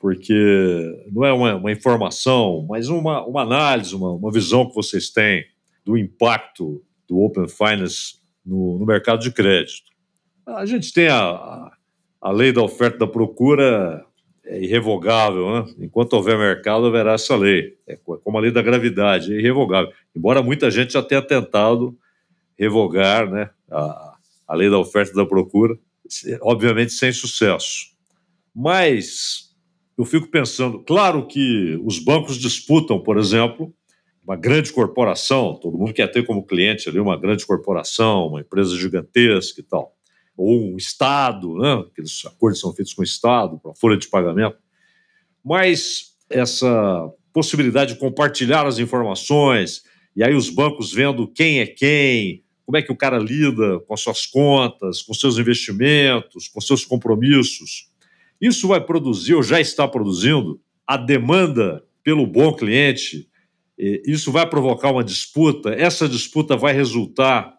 porque 0.00 0.34
não 1.12 1.24
é 1.24 1.32
uma, 1.32 1.54
uma, 1.54 1.70
informação, 1.70 2.66
mas 2.68 2.88
uma, 2.88 3.24
uma 3.24 3.42
análise, 3.42 3.94
uma, 3.94 4.12
uma 4.12 4.32
visão 4.32 4.68
que 4.68 4.74
vocês 4.74 5.10
têm 5.10 5.44
do 5.84 5.96
impacto 5.96 6.82
do 7.08 7.20
Open 7.20 7.46
Finance 7.46 8.16
no, 8.44 8.80
no 8.80 8.84
mercado 8.84 9.20
de 9.20 9.30
crédito. 9.30 9.93
A 10.46 10.66
gente 10.66 10.92
tem 10.92 11.08
a, 11.08 11.72
a 12.20 12.30
lei 12.30 12.52
da 12.52 12.62
oferta 12.62 12.96
e 12.96 12.98
da 13.00 13.06
procura 13.06 14.04
é 14.44 14.62
irrevogável, 14.62 15.50
né? 15.50 15.74
Enquanto 15.78 16.12
houver 16.12 16.36
mercado, 16.36 16.86
haverá 16.86 17.14
essa 17.14 17.34
lei. 17.34 17.78
É 17.86 17.96
como 17.96 18.36
a 18.36 18.40
lei 18.40 18.50
da 18.50 18.60
gravidade, 18.60 19.32
é 19.32 19.38
irrevogável. 19.38 19.90
Embora 20.14 20.42
muita 20.42 20.70
gente 20.70 20.92
já 20.92 21.02
tenha 21.02 21.22
tentado 21.22 21.96
revogar 22.58 23.30
né, 23.30 23.50
a, 23.70 24.16
a 24.46 24.54
lei 24.54 24.68
da 24.68 24.78
oferta 24.78 25.12
e 25.12 25.16
da 25.16 25.24
procura, 25.24 25.78
obviamente 26.42 26.92
sem 26.92 27.10
sucesso. 27.10 27.94
Mas 28.54 29.54
eu 29.96 30.04
fico 30.04 30.28
pensando, 30.30 30.80
claro 30.80 31.26
que 31.26 31.80
os 31.82 31.98
bancos 31.98 32.36
disputam, 32.36 33.00
por 33.00 33.16
exemplo, 33.16 33.74
uma 34.22 34.36
grande 34.36 34.72
corporação, 34.72 35.58
todo 35.60 35.78
mundo 35.78 35.94
quer 35.94 36.06
ter 36.08 36.24
como 36.24 36.44
cliente 36.44 36.88
ali 36.88 37.00
uma 37.00 37.18
grande 37.18 37.46
corporação, 37.46 38.28
uma 38.28 38.40
empresa 38.40 38.76
gigantesca 38.76 39.60
e 39.60 39.64
tal 39.64 39.94
ou 40.36 40.72
um 40.72 40.76
Estado, 40.76 41.56
né? 41.56 41.84
aqueles 41.90 42.24
acordos 42.26 42.60
são 42.60 42.72
feitos 42.72 42.92
com 42.92 43.02
o 43.02 43.04
Estado, 43.04 43.58
para 43.58 43.74
folha 43.74 43.96
de 43.96 44.08
pagamento. 44.08 44.56
Mas 45.44 46.16
essa 46.28 47.10
possibilidade 47.32 47.94
de 47.94 48.00
compartilhar 48.00 48.66
as 48.66 48.78
informações, 48.78 49.82
e 50.16 50.22
aí 50.22 50.34
os 50.34 50.48
bancos 50.48 50.92
vendo 50.92 51.28
quem 51.28 51.60
é 51.60 51.66
quem, 51.66 52.44
como 52.64 52.78
é 52.78 52.82
que 52.82 52.92
o 52.92 52.96
cara 52.96 53.18
lida 53.18 53.80
com 53.80 53.94
as 53.94 54.00
suas 54.00 54.26
contas, 54.26 55.02
com 55.02 55.12
seus 55.12 55.38
investimentos, 55.38 56.48
com 56.48 56.60
seus 56.60 56.84
compromissos. 56.84 57.90
Isso 58.40 58.68
vai 58.68 58.80
produzir, 58.80 59.34
ou 59.34 59.42
já 59.42 59.60
está 59.60 59.86
produzindo, 59.86 60.60
a 60.86 60.96
demanda 60.96 61.84
pelo 62.02 62.26
bom 62.26 62.52
cliente. 62.52 63.28
Isso 63.78 64.30
vai 64.30 64.48
provocar 64.48 64.90
uma 64.90 65.04
disputa. 65.04 65.70
Essa 65.70 66.08
disputa 66.08 66.56
vai 66.56 66.72
resultar 66.72 67.54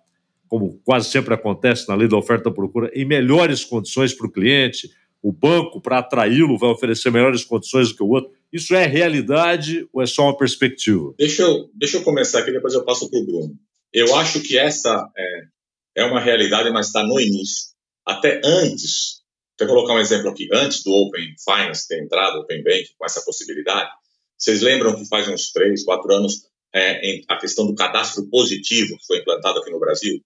como 0.47 0.79
quase 0.83 1.09
sempre 1.09 1.33
acontece 1.33 1.87
na 1.87 1.95
lei 1.95 2.07
da 2.07 2.17
oferta 2.17 2.49
e 2.49 2.53
procura, 2.53 2.91
em 2.93 3.05
melhores 3.05 3.63
condições 3.63 4.13
para 4.13 4.27
o 4.27 4.31
cliente. 4.31 4.89
O 5.21 5.31
banco, 5.31 5.81
para 5.81 5.99
atraí-lo, 5.99 6.57
vai 6.57 6.69
oferecer 6.69 7.11
melhores 7.11 7.43
condições 7.43 7.89
do 7.89 7.95
que 7.95 8.03
o 8.03 8.09
outro. 8.09 8.31
Isso 8.53 8.75
é 8.75 8.85
realidade 8.85 9.87
ou 9.91 10.01
é 10.01 10.05
só 10.05 10.23
uma 10.23 10.37
perspectiva? 10.37 11.13
Deixa 11.17 11.41
eu, 11.41 11.69
deixa 11.73 11.97
eu 11.97 12.03
começar 12.03 12.39
aqui, 12.39 12.51
depois 12.51 12.73
eu 12.73 12.85
passo 12.85 13.09
para 13.09 13.19
o 13.19 13.25
Bruno. 13.25 13.55
Eu 13.91 14.15
acho 14.15 14.41
que 14.41 14.57
essa 14.57 15.09
é, 15.17 16.03
é 16.03 16.05
uma 16.05 16.19
realidade, 16.19 16.69
mas 16.69 16.87
está 16.87 17.03
no 17.03 17.19
início. 17.19 17.73
Até 18.05 18.39
antes, 18.43 19.23
vou 19.59 19.67
colocar 19.67 19.93
um 19.93 19.99
exemplo 19.99 20.29
aqui, 20.29 20.47
antes 20.53 20.83
do 20.83 20.91
Open 20.91 21.33
Finance 21.43 21.87
ter 21.87 22.03
entrado, 22.03 22.39
Open 22.39 22.63
Bank, 22.63 22.89
com 22.97 23.05
essa 23.05 23.21
possibilidade, 23.21 23.89
vocês 24.37 24.61
lembram 24.61 24.95
que 24.95 25.07
faz 25.07 25.27
uns 25.27 25.51
três, 25.51 25.83
quatro 25.83 26.13
anos, 26.13 26.43
é, 26.73 27.21
a 27.29 27.37
questão 27.37 27.65
do 27.65 27.73
cadastro 27.73 28.29
positivo 28.29 28.97
que 28.97 29.05
foi 29.07 29.19
implantado 29.19 29.59
aqui 29.59 29.71
no 29.71 29.79
Brasil? 29.79 30.21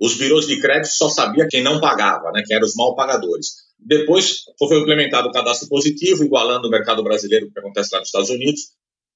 Os 0.00 0.16
birôs 0.16 0.46
de 0.46 0.60
crédito 0.60 0.92
só 0.92 1.08
sabia 1.08 1.46
quem 1.48 1.62
não 1.62 1.80
pagava, 1.80 2.30
né, 2.32 2.42
quem 2.46 2.56
eram 2.56 2.66
os 2.66 2.74
mal 2.74 2.94
pagadores. 2.94 3.64
Depois 3.78 4.44
foi 4.58 4.78
implementado 4.78 5.28
o 5.28 5.32
cadastro 5.32 5.68
positivo, 5.68 6.24
igualando 6.24 6.68
o 6.68 6.70
mercado 6.70 7.02
brasileiro, 7.02 7.50
que 7.50 7.58
acontece 7.58 7.90
lá 7.92 8.00
nos 8.00 8.08
Estados 8.08 8.30
Unidos, 8.30 8.60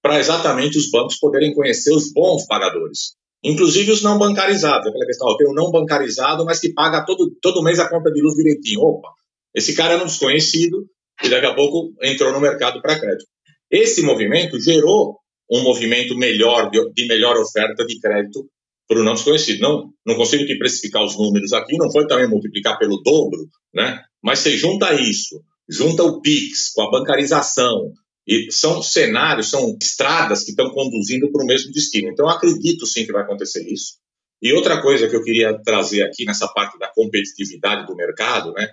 para 0.03 0.18
exatamente 0.18 0.78
os 0.78 0.90
bancos 0.90 1.18
poderem 1.18 1.55
conhecer 1.55 1.92
os 1.92 2.12
bons 2.12 2.46
pagadores. 2.46 3.16
Inclusive 3.42 3.92
os 3.92 4.03
não 4.03 4.18
bancarizados. 4.18 4.86
Aquela 4.86 5.07
questão, 5.07 5.36
tem 5.36 5.49
o 5.49 5.55
não 5.55 5.70
bancarizado, 5.70 6.44
mas 6.44 6.59
que 6.59 6.72
paga 6.72 7.05
todo, 7.05 7.30
todo 7.40 7.62
mês 7.62 7.78
a 7.78 7.88
conta 7.88 8.11
de 8.11 8.20
luz 8.20 8.34
direitinho. 8.34 8.80
Opa, 8.80 9.09
esse 9.55 9.74
cara 9.74 9.94
era 9.94 10.03
um 10.03 10.07
desconhecido 10.07 10.86
e 11.22 11.28
daqui 11.28 11.46
a 11.46 11.55
pouco 11.55 11.92
entrou 12.03 12.32
no 12.32 12.40
mercado 12.40 12.80
para 12.80 12.99
crédito. 12.99 13.26
Esse 13.70 14.03
movimento 14.03 14.61
gerou 14.61 15.18
um 15.51 15.62
movimento 15.62 16.16
melhor, 16.16 16.70
de 16.70 17.07
melhor 17.07 17.36
oferta 17.36 17.84
de 17.86 17.99
crédito 18.01 18.49
para 18.89 19.01
o 19.01 19.05
não 19.05 19.14
desconhecido. 19.14 19.61
Não, 19.61 19.93
não 20.05 20.16
consigo 20.16 20.47
te 20.47 20.59
precificar 20.59 21.05
os 21.05 21.16
números 21.16 21.53
aqui, 21.53 21.76
não 21.76 21.91
foi 21.93 22.07
também 22.07 22.28
multiplicar 22.28 22.78
pelo 22.78 23.03
dobro, 23.03 23.47
né? 23.74 24.03
Mas 24.22 24.41
você 24.41 24.57
junta 24.57 24.95
isso, 24.95 25.43
junta 25.68 26.03
o 26.03 26.20
PIX 26.20 26.72
com 26.72 26.82
a 26.82 26.91
bancarização, 26.91 27.93
e 28.28 28.53
são 28.53 28.82
cenários, 28.82 29.49
são 29.49 29.74
estradas 29.80 30.45
que 30.45 30.51
estão 30.51 30.70
conduzindo 30.70 31.32
para 31.32 31.43
o 31.43 31.47
mesmo 31.47 31.72
destino. 31.72 32.11
Então, 32.11 32.28
acredito 32.28 32.84
sim 32.86 33.07
que 33.07 33.12
vai 33.12 33.22
acontecer 33.22 33.66
isso. 33.66 33.95
E 34.43 34.53
outra 34.53 34.82
coisa 34.82 35.09
que 35.09 35.16
eu 35.16 35.22
queria 35.22 35.59
trazer 35.62 36.03
aqui 36.03 36.26
nessa 36.26 36.47
parte 36.49 36.78
da 36.78 36.89
competitividade 36.89 37.86
do 37.86 37.97
mercado, 37.97 38.53
né? 38.53 38.68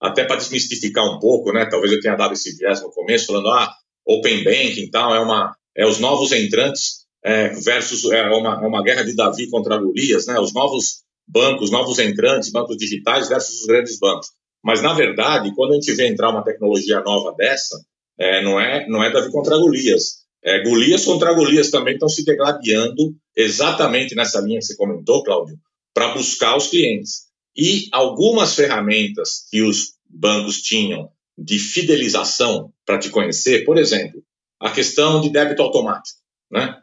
Até 0.00 0.24
para 0.24 0.36
desmistificar 0.36 1.04
um 1.04 1.18
pouco, 1.18 1.52
né? 1.52 1.66
Talvez 1.66 1.92
eu 1.92 2.00
tenha 2.00 2.14
dado 2.14 2.34
esse 2.34 2.56
viés 2.56 2.80
no 2.82 2.90
começo, 2.90 3.26
falando, 3.26 3.48
ah, 3.48 3.74
Open 4.06 4.44
Banking 4.44 4.84
e 4.84 4.90
tal, 4.90 5.12
é, 5.12 5.20
uma, 5.20 5.54
é 5.76 5.84
os 5.84 5.98
novos 5.98 6.30
entrantes 6.30 6.99
é, 7.22 7.48
versus 7.48 8.04
é 8.10 8.22
uma, 8.28 8.58
uma 8.66 8.82
guerra 8.82 9.02
de 9.02 9.14
Davi 9.14 9.48
contra 9.48 9.78
Golias, 9.78 10.26
né? 10.26 10.38
Os 10.38 10.52
novos 10.52 11.02
bancos, 11.26 11.70
novos 11.70 11.98
entrantes, 11.98 12.50
bancos 12.50 12.76
digitais 12.76 13.28
versus 13.28 13.60
os 13.60 13.66
grandes 13.66 13.98
bancos. 13.98 14.28
Mas 14.62 14.82
na 14.82 14.92
verdade, 14.92 15.54
quando 15.54 15.72
a 15.72 15.74
gente 15.74 15.92
vê 15.92 16.08
entrar 16.08 16.30
uma 16.30 16.44
tecnologia 16.44 17.00
nova 17.00 17.34
dessa, 17.36 17.76
é, 18.18 18.42
não 18.42 18.60
é 18.60 18.86
não 18.88 19.02
é 19.02 19.10
Davi 19.10 19.30
contra 19.30 19.56
Golias. 19.56 20.20
É, 20.42 20.62
Golias 20.62 21.04
contra 21.04 21.34
Golias 21.34 21.70
também 21.70 21.94
estão 21.94 22.08
se 22.08 22.24
degladiando 22.24 23.14
exatamente 23.36 24.14
nessa 24.14 24.40
linha 24.40 24.58
que 24.58 24.64
você 24.64 24.76
comentou, 24.76 25.22
Cláudio, 25.22 25.56
para 25.94 26.14
buscar 26.14 26.56
os 26.56 26.68
clientes. 26.68 27.28
E 27.56 27.88
algumas 27.92 28.54
ferramentas 28.54 29.46
que 29.50 29.62
os 29.62 29.94
bancos 30.08 30.62
tinham 30.62 31.10
de 31.36 31.58
fidelização 31.58 32.72
para 32.86 32.98
te 32.98 33.10
conhecer, 33.10 33.64
por 33.64 33.78
exemplo, 33.78 34.22
a 34.58 34.70
questão 34.70 35.20
de 35.20 35.30
débito 35.30 35.62
automático, 35.62 36.18
né? 36.50 36.76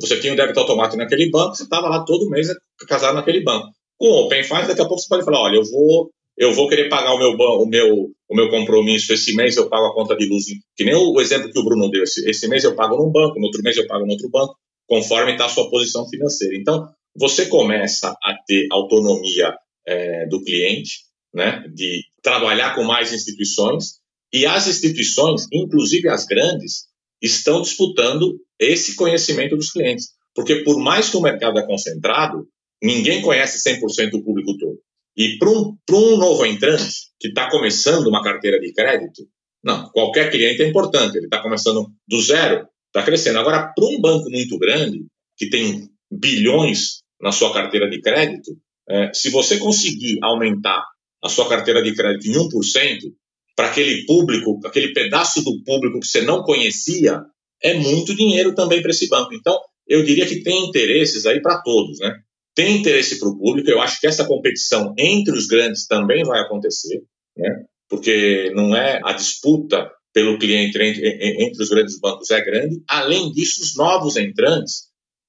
Você 0.00 0.20
tinha 0.20 0.32
um 0.32 0.36
débito 0.36 0.60
automático 0.60 0.96
naquele 0.96 1.30
banco, 1.30 1.54
você 1.54 1.64
estava 1.64 1.88
lá 1.88 2.04
todo 2.04 2.28
mês 2.28 2.48
casado 2.88 3.14
naquele 3.14 3.42
banco. 3.42 3.68
Com 3.98 4.06
o 4.06 4.26
Open 4.26 4.42
Finance, 4.42 4.68
daqui 4.68 4.82
a 4.82 4.86
pouco 4.86 5.00
você 5.00 5.08
pode 5.08 5.24
falar, 5.24 5.42
olha, 5.42 5.56
eu 5.56 5.64
vou 5.64 6.10
eu 6.40 6.54
vou 6.54 6.68
querer 6.68 6.88
pagar 6.88 7.12
o 7.12 7.18
meu, 7.18 7.32
o 7.32 7.66
meu, 7.66 8.10
o 8.26 8.34
meu 8.34 8.48
compromisso. 8.48 9.12
Esse 9.12 9.36
mês, 9.36 9.58
eu 9.58 9.68
pago 9.68 9.88
a 9.88 9.94
conta 9.94 10.16
de 10.16 10.26
luz, 10.26 10.46
que 10.74 10.84
nem 10.84 10.94
o, 10.94 11.20
exemplo 11.20 11.52
que 11.52 11.58
o 11.58 11.64
Bruno 11.64 11.90
deu, 11.90 12.02
esse, 12.02 12.26
esse 12.28 12.48
mês 12.48 12.64
eu 12.64 12.74
pago 12.74 12.96
num 12.96 13.12
banco, 13.12 13.38
no 13.38 13.44
outro 13.44 13.62
mês 13.62 13.76
eu 13.76 13.86
pago 13.86 14.06
no 14.06 14.12
outro 14.12 14.30
banco, 14.30 14.56
conforme 14.88 15.32
está 15.32 15.44
a 15.44 15.48
sua 15.50 15.68
posição 15.68 16.08
financeira. 16.08 16.56
Então, 16.56 16.88
você 17.14 17.44
começa 17.44 18.16
a 18.22 18.34
ter 18.46 18.66
autonomia 18.70 19.54
é, 19.86 20.26
do 20.28 20.42
cliente, 20.42 21.00
né, 21.34 21.62
de 21.74 22.04
trabalhar 22.22 22.74
com 22.74 22.84
mais 22.84 23.12
instituições, 23.12 24.00
e 24.32 24.46
as 24.46 24.66
instituições, 24.66 25.46
inclusive 25.52 26.08
as 26.08 26.24
grandes, 26.24 26.86
estão 27.20 27.62
disputando 27.62 28.38
esse 28.58 28.96
conhecimento 28.96 29.56
dos 29.56 29.70
clientes. 29.70 30.08
Porque 30.34 30.62
por 30.62 30.78
mais 30.78 31.08
que 31.08 31.16
o 31.16 31.20
mercado 31.20 31.58
é 31.58 31.66
concentrado, 31.66 32.46
ninguém 32.82 33.20
conhece 33.22 33.68
100% 33.68 34.10
do 34.10 34.22
público 34.22 34.56
todo. 34.58 34.78
E 35.16 35.36
para 35.38 35.50
um, 35.50 35.76
um 35.92 36.16
novo 36.16 36.46
entrante 36.46 36.88
que 37.18 37.28
está 37.28 37.50
começando 37.50 38.06
uma 38.06 38.22
carteira 38.22 38.58
de 38.60 38.72
crédito, 38.72 39.28
não, 39.62 39.90
qualquer 39.90 40.30
cliente 40.30 40.62
é 40.62 40.68
importante, 40.68 41.16
ele 41.16 41.26
está 41.26 41.42
começando 41.42 41.86
do 42.08 42.22
zero, 42.22 42.66
está 42.86 43.02
crescendo. 43.04 43.38
Agora, 43.38 43.72
para 43.74 43.84
um 43.84 44.00
banco 44.00 44.30
muito 44.30 44.58
grande, 44.58 45.04
que 45.36 45.50
tem 45.50 45.90
bilhões 46.10 47.02
na 47.20 47.32
sua 47.32 47.52
carteira 47.52 47.88
de 47.90 48.00
crédito, 48.00 48.56
é, 48.88 49.12
se 49.12 49.30
você 49.30 49.58
conseguir 49.58 50.18
aumentar 50.22 50.84
a 51.22 51.28
sua 51.28 51.48
carteira 51.48 51.82
de 51.82 51.94
crédito 51.94 52.26
em 52.26 52.32
1%, 52.32 53.12
para 53.60 53.68
aquele 53.68 54.06
público, 54.06 54.58
aquele 54.64 54.94
pedaço 54.94 55.44
do 55.44 55.62
público 55.62 56.00
que 56.00 56.06
você 56.06 56.22
não 56.22 56.42
conhecia, 56.42 57.20
é 57.62 57.74
muito 57.74 58.16
dinheiro 58.16 58.54
também 58.54 58.80
para 58.80 58.90
esse 58.90 59.06
banco. 59.06 59.34
Então, 59.34 59.54
eu 59.86 60.02
diria 60.02 60.24
que 60.24 60.42
tem 60.42 60.64
interesses 60.64 61.26
aí 61.26 61.42
para 61.42 61.60
todos, 61.60 61.98
né? 61.98 62.10
tem 62.54 62.78
interesse 62.78 63.18
para 63.18 63.28
o 63.28 63.36
público. 63.38 63.68
Eu 63.68 63.82
acho 63.82 64.00
que 64.00 64.06
essa 64.06 64.24
competição 64.24 64.94
entre 64.96 65.36
os 65.36 65.46
grandes 65.46 65.86
também 65.86 66.24
vai 66.24 66.40
acontecer, 66.40 67.02
né? 67.36 67.64
porque 67.86 68.50
não 68.54 68.74
é 68.74 68.98
a 69.04 69.12
disputa 69.12 69.90
pelo 70.10 70.38
cliente 70.38 70.78
entre, 70.78 71.44
entre 71.44 71.62
os 71.62 71.68
grandes 71.68 72.00
bancos 72.00 72.30
é 72.30 72.42
grande. 72.42 72.82
Além 72.88 73.30
disso, 73.30 73.60
os 73.60 73.76
novos 73.76 74.16
entrantes 74.16 74.84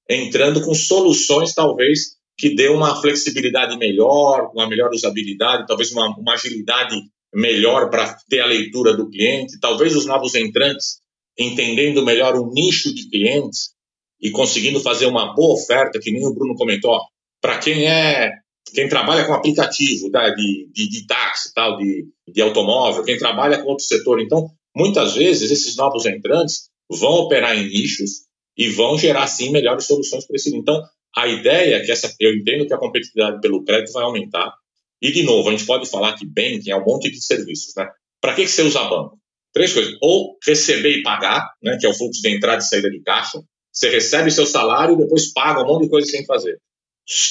entrando 0.09 0.61
com 0.61 0.73
soluções 0.73 1.53
talvez 1.53 2.15
que 2.38 2.55
dê 2.55 2.69
uma 2.69 3.01
flexibilidade 3.01 3.77
melhor, 3.77 4.51
uma 4.53 4.69
melhor 4.69 4.89
usabilidade, 4.91 5.67
talvez 5.67 5.91
uma, 5.91 6.07
uma 6.17 6.36
agilidade 6.36 6.95
melhor 7.34 7.89
para 7.89 8.17
ter 8.29 8.41
a 8.41 8.45
leitura 8.45 8.95
do 8.95 9.09
cliente, 9.09 9.59
talvez 9.59 9.95
os 9.95 10.05
novos 10.05 10.36
entrantes 10.36 10.99
entendendo 11.38 12.03
melhor 12.03 12.36
o 12.36 12.51
nicho 12.51 12.93
de 12.93 13.09
clientes 13.09 13.71
e 14.21 14.29
conseguindo 14.32 14.79
fazer 14.79 15.05
uma 15.05 15.34
boa 15.34 15.53
oferta, 15.53 15.99
que 15.99 16.11
nem 16.11 16.25
o 16.25 16.34
Bruno 16.34 16.55
comentou, 16.55 16.99
para 17.41 17.57
quem 17.57 17.88
é 17.88 18.32
quem 18.73 18.88
trabalha 18.88 19.25
com 19.25 19.34
aplicativo 19.34 20.09
tá, 20.11 20.29
de, 20.29 20.69
de, 20.71 20.89
de 20.89 21.07
táxi, 21.07 21.53
tal, 21.53 21.77
de, 21.77 22.05
de 22.27 22.41
automóvel, 22.41 23.03
quem 23.03 23.17
trabalha 23.17 23.61
com 23.61 23.69
outro 23.69 23.84
setor. 23.84 24.21
Então, 24.21 24.49
muitas 24.75 25.15
vezes, 25.15 25.51
esses 25.51 25.75
novos 25.75 26.05
entrantes 26.05 26.69
vão 26.89 27.11
operar 27.11 27.57
em 27.57 27.67
nichos 27.67 28.21
e 28.57 28.69
vão 28.69 28.97
gerar, 28.97 29.27
sim, 29.27 29.51
melhores 29.51 29.86
soluções 29.86 30.25
para 30.25 30.36
esse. 30.36 30.55
Então, 30.55 30.79
a 31.15 31.27
ideia 31.27 31.75
é 31.75 31.79
que 31.82 31.91
essa, 31.91 32.13
eu 32.19 32.34
entendo 32.34 32.65
que 32.65 32.73
a 32.73 32.77
competitividade 32.77 33.41
pelo 33.41 33.63
crédito 33.63 33.91
vai 33.93 34.03
aumentar. 34.03 34.53
E, 35.02 35.12
de 35.12 35.24
novo, 35.24 35.49
a 35.49 35.52
gente 35.52 35.66
pode 35.66 35.89
falar 35.89 36.16
que 36.16 36.26
banking 36.26 36.70
é 36.70 36.76
um 36.76 36.86
monte 36.86 37.10
de 37.10 37.22
serviços. 37.22 37.74
Né? 37.76 37.88
Para 38.22 38.36
que, 38.36 38.43
que 38.43 38.52
você 38.52 38.62
usa 38.62 38.84
banco? 38.84 39.18
Três 39.54 39.74
coisas. 39.74 39.97
Ou 40.02 40.38
receber 40.45 40.97
e 40.97 41.04
pagar, 41.04 41.49
né, 41.62 41.78
que 41.80 41.86
é 41.86 41.89
o 41.89 41.93
fluxo 41.93 42.22
de 42.22 42.30
entrada 42.30 42.62
e 42.62 42.66
saída 42.66 42.89
de 42.89 43.02
caixa. 43.02 43.41
Você 43.72 43.89
recebe 43.89 44.30
seu 44.30 44.45
salário 44.45 44.95
e 44.95 44.97
depois 44.97 45.32
paga 45.34 45.64
um 45.64 45.66
monte 45.66 45.84
de 45.84 45.89
coisa 45.89 46.08
sem 46.08 46.26
fazer. 46.26 46.60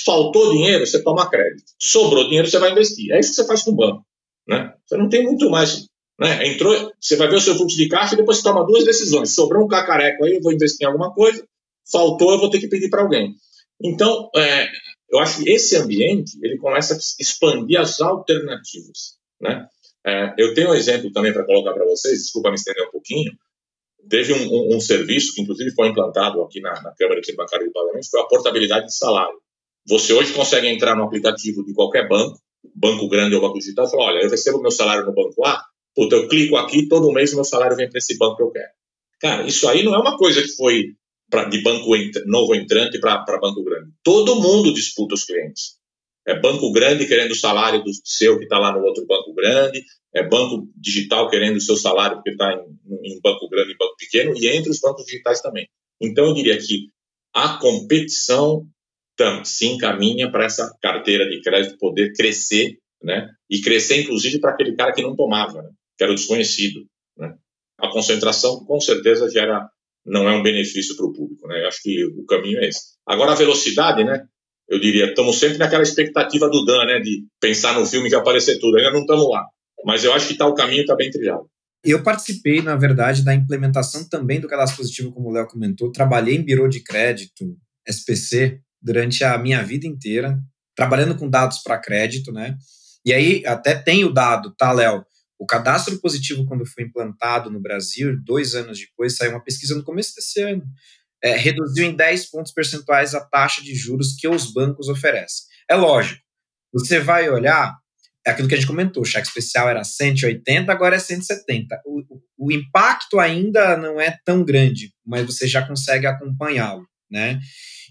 Faltou 0.05 0.53
dinheiro, 0.53 0.87
você 0.87 1.03
toma 1.03 1.31
crédito. 1.31 1.65
Sobrou 1.79 2.25
dinheiro, 2.25 2.49
você 2.49 2.59
vai 2.59 2.73
investir. 2.73 3.13
É 3.13 3.21
isso 3.21 3.31
que 3.31 3.37
você 3.37 3.47
faz 3.47 3.63
com 3.63 3.71
o 3.71 3.77
banco. 3.77 4.05
Né? 4.49 4.75
Você 4.85 4.97
não 4.97 5.09
tem 5.09 5.23
muito 5.23 5.49
mais. 5.49 5.87
Né? 6.19 6.49
Entrou, 6.49 6.93
você 7.01 7.17
vai 7.17 7.29
ver 7.29 7.37
o 7.37 7.41
seu 7.41 7.55
fluxo 7.55 7.77
de 7.77 7.89
caixa 7.89 8.15
e 8.15 8.17
depois 8.17 8.39
você 8.39 8.43
toma 8.43 8.67
duas 8.67 8.85
decisões. 8.85 9.35
Sobrou 9.35 9.65
um 9.65 9.69
cacareco 9.69 10.25
aí, 10.25 10.35
eu 10.35 10.43
vou 10.43 10.53
investir 10.53 10.85
em 10.85 10.91
alguma 10.91 11.15
coisa. 11.15 11.43
Faltou, 11.91 12.33
eu 12.33 12.39
vou 12.39 12.51
ter 12.51 12.59
que 12.59 12.69
pedir 12.69 12.91
para 12.91 13.03
alguém. 13.03 13.35
Então, 13.83 14.29
é, 14.37 14.69
eu 15.11 15.19
acho 15.19 15.43
que 15.43 15.51
esse 15.51 15.77
ambiente 15.77 16.39
ele 16.43 16.57
começa 16.59 16.95
a 16.95 16.99
expandir 17.19 17.81
as 17.81 18.01
alternativas. 18.01 19.19
Né? 19.41 19.67
É, 20.07 20.35
eu 20.39 20.55
tenho 20.55 20.71
um 20.71 20.75
exemplo 20.75 21.13
também 21.13 21.33
para 21.33 21.45
colocar 21.45 21.73
para 21.73 21.85
vocês, 21.85 22.23
desculpa 22.23 22.51
me 22.51 22.55
estender 22.55 22.87
um 22.87 22.91
pouquinho. 22.91 23.33
Teve 24.09 24.33
um, 24.33 24.49
um, 24.49 24.77
um, 24.77 24.81
serviço 24.81 25.35
que, 25.35 25.43
inclusive, 25.43 25.73
foi 25.73 25.89
implantado 25.89 26.41
aqui 26.43 26.61
na, 26.61 26.71
na 26.81 26.95
Câmara 26.95 27.21
de 27.21 27.37
Bancário 27.37 27.67
de 27.67 27.73
Pagamentos, 27.73 28.09
foi 28.09 28.21
a 28.21 28.25
portabilidade 28.25 28.87
de 28.87 28.97
salário. 28.97 29.39
Você 29.87 30.13
hoje 30.13 30.33
consegue 30.33 30.69
entrar 30.69 30.97
no 30.97 31.05
aplicativo 31.05 31.65
de 31.65 31.75
qualquer 31.75 32.09
banco, 32.09 32.39
banco 32.75 33.09
grande 33.09 33.35
ou 33.35 33.43
banco 33.43 33.59
digital, 33.59 33.87
e 33.87 33.91
falar, 33.91 34.05
olha, 34.05 34.23
eu 34.23 34.31
recebo 34.31 34.61
meu 34.61 34.71
salário 34.71 35.05
no 35.05 35.13
banco 35.13 35.45
A, 35.45 35.63
puta, 35.95 36.17
eu 36.17 36.29
clico 36.29 36.57
aqui, 36.57 36.89
todo 36.89 37.13
mês 37.13 37.35
meu 37.35 37.45
salário 37.45 37.77
vem 37.77 37.89
para 37.89 37.99
esse 37.99 38.17
banco 38.17 38.37
que 38.37 38.43
eu 38.43 38.51
quero. 38.51 38.71
Cara, 39.21 39.47
isso 39.47 39.69
aí 39.69 39.83
não 39.83 39.95
é 39.95 39.99
uma 39.99 40.17
coisa 40.17 40.41
que 40.41 40.55
foi 40.57 40.95
pra, 41.31 41.45
de 41.45 41.63
banco 41.63 41.91
novo 42.27 42.55
entrante 42.55 42.99
para 42.99 43.39
banco 43.41 43.63
grande. 43.63 43.91
Todo 44.03 44.41
mundo 44.41 44.75
disputa 44.75 45.15
os 45.15 45.25
clientes. 45.25 45.79
É 46.27 46.39
banco 46.39 46.71
grande 46.73 47.07
querendo 47.07 47.31
o 47.31 47.37
salário 47.37 47.83
do 47.83 47.91
seu 48.05 48.37
que 48.37 48.45
está 48.45 48.59
lá 48.59 48.73
no 48.73 48.85
outro 48.85 49.07
banco 49.07 49.33
grande, 49.35 49.83
é 50.15 50.27
banco 50.27 50.69
digital 50.77 51.31
querendo 51.31 51.57
o 51.57 51.61
seu 51.61 51.77
salário 51.77 52.17
porque 52.17 52.31
está 52.31 52.53
em, 52.53 53.15
em 53.15 53.21
banco 53.21 53.49
grande 53.49 53.73
e 53.73 53.77
banco 53.77 53.95
pequeno, 53.97 54.37
e 54.37 54.49
entre 54.49 54.71
os 54.71 54.81
bancos 54.81 55.05
digitais 55.07 55.41
também. 55.41 55.67
Então, 56.01 56.27
eu 56.27 56.35
diria 56.35 56.59
que 56.59 56.89
a 57.33 57.59
competição 57.59 58.67
se 59.45 59.67
encaminha 59.67 60.31
para 60.31 60.45
essa 60.47 60.75
carteira 60.81 61.29
de 61.29 61.43
crédito 61.43 61.79
poder 61.79 62.13
crescer, 62.15 62.79
né? 63.03 63.29
E 63.51 63.61
crescer, 63.61 64.03
inclusive, 64.03 64.41
para 64.41 64.53
aquele 64.53 64.75
cara 64.75 64.93
que 64.93 65.03
não 65.03 65.15
tomava, 65.15 65.63
né? 65.63 65.71
que 65.97 66.05
era 66.05 66.13
o 66.13 66.15
desconhecido. 66.15 66.87
Né? 67.17 67.35
A 67.79 67.91
concentração, 67.91 68.65
com 68.65 68.81
certeza, 68.81 69.31
gera 69.31 69.69
não 70.11 70.29
é 70.29 70.37
um 70.37 70.43
benefício 70.43 70.97
para 70.97 71.07
o 71.07 71.13
público, 71.13 71.47
né? 71.47 71.65
Acho 71.67 71.81
que 71.83 72.05
o 72.05 72.25
caminho 72.27 72.59
é 72.59 72.69
esse. 72.69 72.81
Agora, 73.07 73.33
a 73.33 73.37
velocidade, 73.37 74.03
né? 74.03 74.25
Eu 74.69 74.81
diria, 74.81 75.07
estamos 75.07 75.39
sempre 75.39 75.59
naquela 75.59 75.85
expectativa 75.85 76.49
do 76.49 76.65
Dan, 76.65 76.85
né? 76.85 76.99
De 76.99 77.25
pensar 77.41 77.79
no 77.79 77.87
filme 77.87 78.11
e 78.11 78.15
aparecer 78.15 78.59
tudo. 78.59 78.77
Ainda 78.77 78.91
não 78.91 79.03
estamos 79.03 79.29
lá. 79.31 79.47
Mas 79.85 80.03
eu 80.05 80.13
acho 80.13 80.27
que 80.27 80.35
tá, 80.35 80.47
o 80.47 80.55
caminho 80.55 80.83
está 80.83 80.97
bem 80.97 81.11
trilhado. 81.11 81.49
Eu 81.83 82.03
participei, 82.03 82.61
na 82.61 82.77
verdade, 82.77 83.25
da 83.25 83.35
implementação 83.35 84.07
também 84.09 84.41
do 84.41 84.49
cadastro 84.49 84.79
positivo, 84.79 85.13
como 85.13 85.29
o 85.29 85.33
Léo 85.33 85.47
comentou. 85.47 85.93
Trabalhei 85.93 86.37
em 86.37 86.45
birô 86.45 86.69
de 86.69 86.83
crédito, 86.83 87.57
SPC, 87.89 88.61
durante 88.83 89.23
a 89.25 89.39
minha 89.39 89.63
vida 89.63 89.87
inteira, 89.87 90.39
trabalhando 90.75 91.17
com 91.17 91.31
dados 91.31 91.63
para 91.63 91.79
crédito, 91.79 92.33
né? 92.33 92.57
E 93.05 93.13
aí 93.13 93.47
até 93.47 93.75
tem 93.75 94.05
o 94.05 94.13
dado, 94.13 94.55
tá, 94.59 94.73
Léo? 94.73 95.05
O 95.41 95.47
cadastro 95.47 95.99
positivo, 95.99 96.45
quando 96.45 96.67
foi 96.67 96.85
implantado 96.85 97.51
no 97.51 97.59
Brasil, 97.59 98.15
dois 98.23 98.55
anos 98.55 98.79
depois, 98.79 99.17
saiu 99.17 99.31
uma 99.31 99.43
pesquisa 99.43 99.75
no 99.75 99.83
começo 99.83 100.15
desse 100.15 100.39
ano, 100.43 100.63
é, 101.25 101.35
reduziu 101.35 101.87
em 101.87 101.97
10 101.97 102.27
pontos 102.27 102.53
percentuais 102.53 103.15
a 103.15 103.25
taxa 103.25 103.63
de 103.63 103.75
juros 103.75 104.15
que 104.19 104.29
os 104.29 104.53
bancos 104.53 104.91
oferecem. 104.91 105.47
É 105.71 105.75
lógico, 105.75 106.21
você 106.71 107.01
vai 107.01 107.31
olhar, 107.31 107.75
é 108.27 108.33
aquilo 108.33 108.49
que 108.49 108.55
a 108.55 108.59
gente 108.59 108.67
comentou, 108.67 109.03
o 109.03 109.07
cheque 109.07 109.29
especial 109.29 109.67
era 109.67 109.83
180, 109.83 110.71
agora 110.71 110.97
é 110.97 110.99
170. 110.99 111.81
O, 111.87 112.03
o, 112.37 112.53
impacto 112.53 113.19
ainda 113.19 113.79
não 113.79 113.99
é 113.99 114.19
tão 114.27 114.45
grande, 114.45 114.93
mas 115.07 115.25
você 115.25 115.49
já 115.49 115.67
consegue 115.67 116.07
acompanhá-lo, 116.07 116.87
né? 117.11 117.41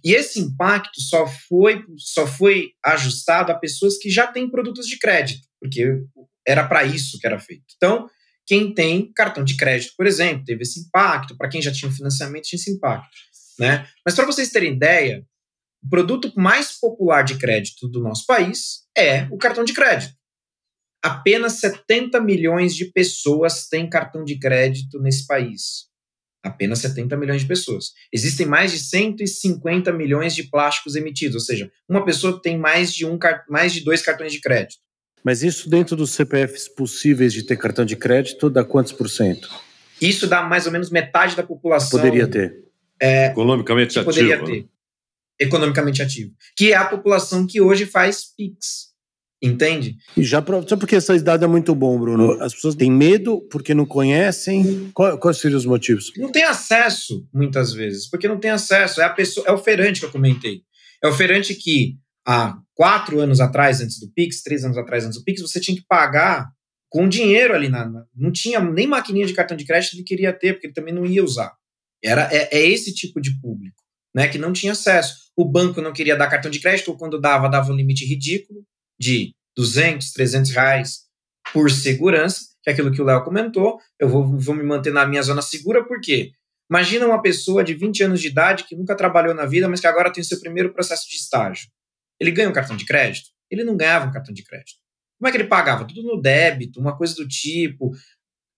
E 0.03 0.13
esse 0.13 0.39
impacto 0.39 1.01
só 1.01 1.25
foi, 1.25 1.83
só 1.97 2.27
foi 2.27 2.73
ajustado 2.85 3.51
a 3.51 3.57
pessoas 3.57 3.97
que 3.97 4.09
já 4.11 4.27
têm 4.27 4.49
produtos 4.49 4.85
de 4.85 4.99
crédito, 4.99 5.47
porque 5.59 5.99
era 6.49 6.67
para 6.67 6.83
isso 6.83 7.19
que 7.19 7.27
era 7.27 7.39
feito. 7.39 7.63
Então, 7.77 8.09
quem 8.45 8.73
tem 8.73 9.13
cartão 9.13 9.43
de 9.43 9.55
crédito, 9.55 9.93
por 9.95 10.07
exemplo, 10.07 10.43
teve 10.43 10.63
esse 10.63 10.79
impacto, 10.79 11.37
para 11.37 11.47
quem 11.47 11.61
já 11.61 11.71
tinha 11.71 11.91
financiamento, 11.91 12.45
tinha 12.45 12.57
esse 12.57 12.71
impacto. 12.71 13.15
Né? 13.59 13.87
Mas 14.03 14.15
para 14.15 14.25
vocês 14.25 14.49
terem 14.49 14.73
ideia, 14.73 15.23
o 15.83 15.89
produto 15.89 16.33
mais 16.35 16.79
popular 16.79 17.23
de 17.23 17.37
crédito 17.37 17.87
do 17.87 18.01
nosso 18.01 18.25
país 18.25 18.87
é 18.97 19.27
o 19.29 19.37
cartão 19.37 19.63
de 19.63 19.73
crédito. 19.73 20.15
Apenas 21.03 21.53
70 21.59 22.19
milhões 22.19 22.75
de 22.75 22.85
pessoas 22.85 23.67
têm 23.67 23.87
cartão 23.87 24.23
de 24.23 24.39
crédito 24.39 24.99
nesse 24.99 25.27
país. 25.27 25.87
Apenas 26.43 26.79
70 26.79 27.15
milhões 27.15 27.41
de 27.41 27.47
pessoas. 27.47 27.91
Existem 28.11 28.47
mais 28.47 28.71
de 28.71 28.79
150 28.79 29.93
milhões 29.93 30.33
de 30.33 30.43
plásticos 30.43 30.95
emitidos, 30.95 31.35
ou 31.35 31.41
seja, 31.41 31.71
uma 31.87 32.03
pessoa 32.03 32.41
tem 32.41 32.57
mais 32.57 32.91
de, 32.91 33.05
um, 33.05 33.19
mais 33.47 33.71
de 33.71 33.81
dois 33.81 34.01
cartões 34.01 34.33
de 34.33 34.41
crédito. 34.41 34.88
Mas 35.23 35.43
isso 35.43 35.69
dentro 35.69 35.95
dos 35.95 36.11
CPFs 36.11 36.67
possíveis 36.67 37.33
de 37.33 37.43
ter 37.43 37.57
cartão 37.57 37.85
de 37.85 37.95
crédito 37.95 38.49
dá 38.49 38.63
quantos 38.63 38.91
por 38.91 39.09
cento? 39.09 39.49
Isso 40.01 40.27
dá 40.27 40.41
mais 40.41 40.65
ou 40.65 40.71
menos 40.71 40.89
metade 40.89 41.35
da 41.35 41.43
população. 41.43 41.99
Poderia 41.99 42.27
ter. 42.27 42.63
É, 43.01 43.27
economicamente 43.27 43.99
ativo. 43.99 44.05
Poderia 44.05 44.43
ter. 44.43 44.61
Né? 44.61 44.65
Economicamente 45.39 46.01
ativo. 46.01 46.33
Que 46.55 46.71
é 46.71 46.75
a 46.75 46.85
população 46.85 47.45
que 47.45 47.61
hoje 47.61 47.85
faz 47.85 48.23
PIX. 48.35 48.89
Entende? 49.41 49.95
E 50.17 50.23
já 50.23 50.43
só 50.67 50.75
porque 50.75 50.97
essa 50.97 51.15
idade 51.15 51.45
é 51.45 51.47
muito 51.47 51.73
bom, 51.73 51.97
Bruno. 51.97 52.41
As 52.41 52.53
pessoas 52.53 52.75
têm 52.75 52.91
medo 52.91 53.39
porque 53.49 53.73
não 53.73 53.85
conhecem. 53.85 54.91
Qual, 54.93 55.17
quais 55.17 55.37
seriam 55.37 55.57
os 55.57 55.65
motivos? 55.65 56.11
Não 56.17 56.29
tem 56.29 56.43
acesso, 56.43 57.25
muitas 57.33 57.71
vezes, 57.71 58.09
porque 58.09 58.27
não 58.27 58.37
tem 58.37 58.51
acesso. 58.51 58.99
É 58.99 59.05
a 59.05 59.09
pessoa, 59.09 59.47
é 59.47 59.51
o 59.53 59.57
feirante 59.57 60.01
que 60.01 60.05
eu 60.05 60.11
comentei. 60.11 60.63
É 61.01 61.07
o 61.07 61.13
feirante 61.13 61.55
que 61.55 61.97
há 62.27 62.57
quatro 62.79 63.19
anos 63.19 63.41
atrás, 63.41 63.81
antes 63.81 63.99
do 63.99 64.09
Pix, 64.09 64.41
três 64.41 64.63
anos 64.63 64.77
atrás, 64.77 65.03
antes 65.03 65.19
do 65.19 65.23
Pix, 65.25 65.41
você 65.41 65.59
tinha 65.59 65.75
que 65.75 65.83
pagar 65.85 66.49
com 66.89 67.09
dinheiro 67.09 67.53
ali 67.53 67.67
na. 67.67 67.85
Não 68.15 68.31
tinha 68.31 68.61
nem 68.61 68.87
maquininha 68.87 69.25
de 69.27 69.33
cartão 69.33 69.57
de 69.57 69.65
crédito 69.65 69.97
ele 69.97 70.03
queria 70.03 70.31
ter, 70.31 70.53
porque 70.53 70.67
ele 70.67 70.73
também 70.73 70.93
não 70.93 71.05
ia 71.05 71.21
usar. 71.21 71.51
Era, 72.01 72.33
é, 72.33 72.47
é 72.57 72.65
esse 72.65 72.93
tipo 72.95 73.19
de 73.19 73.37
público, 73.41 73.83
né? 74.15 74.29
Que 74.29 74.37
não 74.37 74.53
tinha 74.53 74.71
acesso. 74.71 75.13
O 75.35 75.43
banco 75.43 75.81
não 75.81 75.91
queria 75.91 76.15
dar 76.15 76.29
cartão 76.29 76.49
de 76.49 76.61
crédito, 76.61 76.87
ou 76.89 76.97
quando 76.97 77.19
dava, 77.19 77.49
dava 77.49 77.69
um 77.69 77.75
limite 77.75 78.05
ridículo 78.05 78.63
de 78.97 79.33
200, 79.57 80.13
300 80.13 80.51
reais 80.51 80.99
por 81.51 81.69
segurança, 81.69 82.45
que 82.63 82.69
é 82.69 82.73
aquilo 82.73 82.93
que 82.93 83.01
o 83.01 83.05
Léo 83.05 83.25
comentou. 83.25 83.77
Eu 83.99 84.07
vou, 84.07 84.39
vou 84.39 84.55
me 84.55 84.63
manter 84.63 84.93
na 84.93 85.05
minha 85.05 85.21
zona 85.21 85.41
segura, 85.41 85.85
por 85.85 85.99
quê? 85.99 86.31
Imagina 86.71 87.05
uma 87.05 87.21
pessoa 87.21 87.61
de 87.61 87.73
20 87.73 88.03
anos 88.03 88.21
de 88.21 88.27
idade 88.27 88.63
que 88.63 88.75
nunca 88.75 88.95
trabalhou 88.95 89.33
na 89.33 89.45
vida, 89.45 89.67
mas 89.67 89.81
que 89.81 89.87
agora 89.87 90.13
tem 90.13 90.23
seu 90.23 90.39
primeiro 90.39 90.71
processo 90.71 91.09
de 91.09 91.15
estágio. 91.15 91.67
Ele 92.19 92.31
ganha 92.31 92.49
um 92.49 92.53
cartão 92.53 92.75
de 92.75 92.85
crédito? 92.85 93.29
Ele 93.49 93.63
não 93.63 93.77
ganhava 93.77 94.07
um 94.07 94.11
cartão 94.11 94.33
de 94.33 94.43
crédito. 94.43 94.79
Como 95.17 95.27
é 95.27 95.31
que 95.31 95.37
ele 95.37 95.47
pagava? 95.47 95.85
Tudo 95.85 96.03
no 96.03 96.21
débito, 96.21 96.79
uma 96.79 96.97
coisa 96.97 97.15
do 97.15 97.27
tipo. 97.27 97.91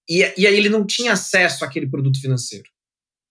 E, 0.10 0.20
e 0.38 0.48
aí 0.48 0.56
ele 0.56 0.70
não 0.70 0.86
tinha 0.86 1.14
acesso 1.14 1.66
àquele 1.66 1.90
produto 1.90 2.20
financeiro. 2.20 2.70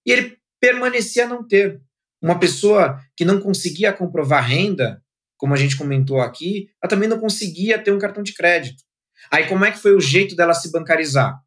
E 0.06 0.12
ele 0.12 0.36
permanecia 0.60 1.24
a 1.24 1.28
não 1.28 1.46
ter. 1.46 1.80
Uma 2.22 2.38
pessoa 2.38 3.00
que 3.16 3.24
não 3.24 3.40
conseguia 3.40 3.94
comprovar 3.94 4.46
renda, 4.46 5.02
como 5.38 5.54
a 5.54 5.56
gente 5.56 5.76
comentou 5.76 6.20
aqui, 6.20 6.68
ela 6.82 6.90
também 6.90 7.08
não 7.08 7.18
conseguia 7.18 7.82
ter 7.82 7.92
um 7.92 7.98
cartão 7.98 8.22
de 8.22 8.34
crédito. 8.34 8.82
Aí 9.30 9.48
como 9.48 9.64
é 9.64 9.70
que 9.70 9.78
foi 9.78 9.94
o 9.94 10.00
jeito 10.00 10.36
dela 10.36 10.52
se 10.52 10.70
bancarizar? 10.70 11.38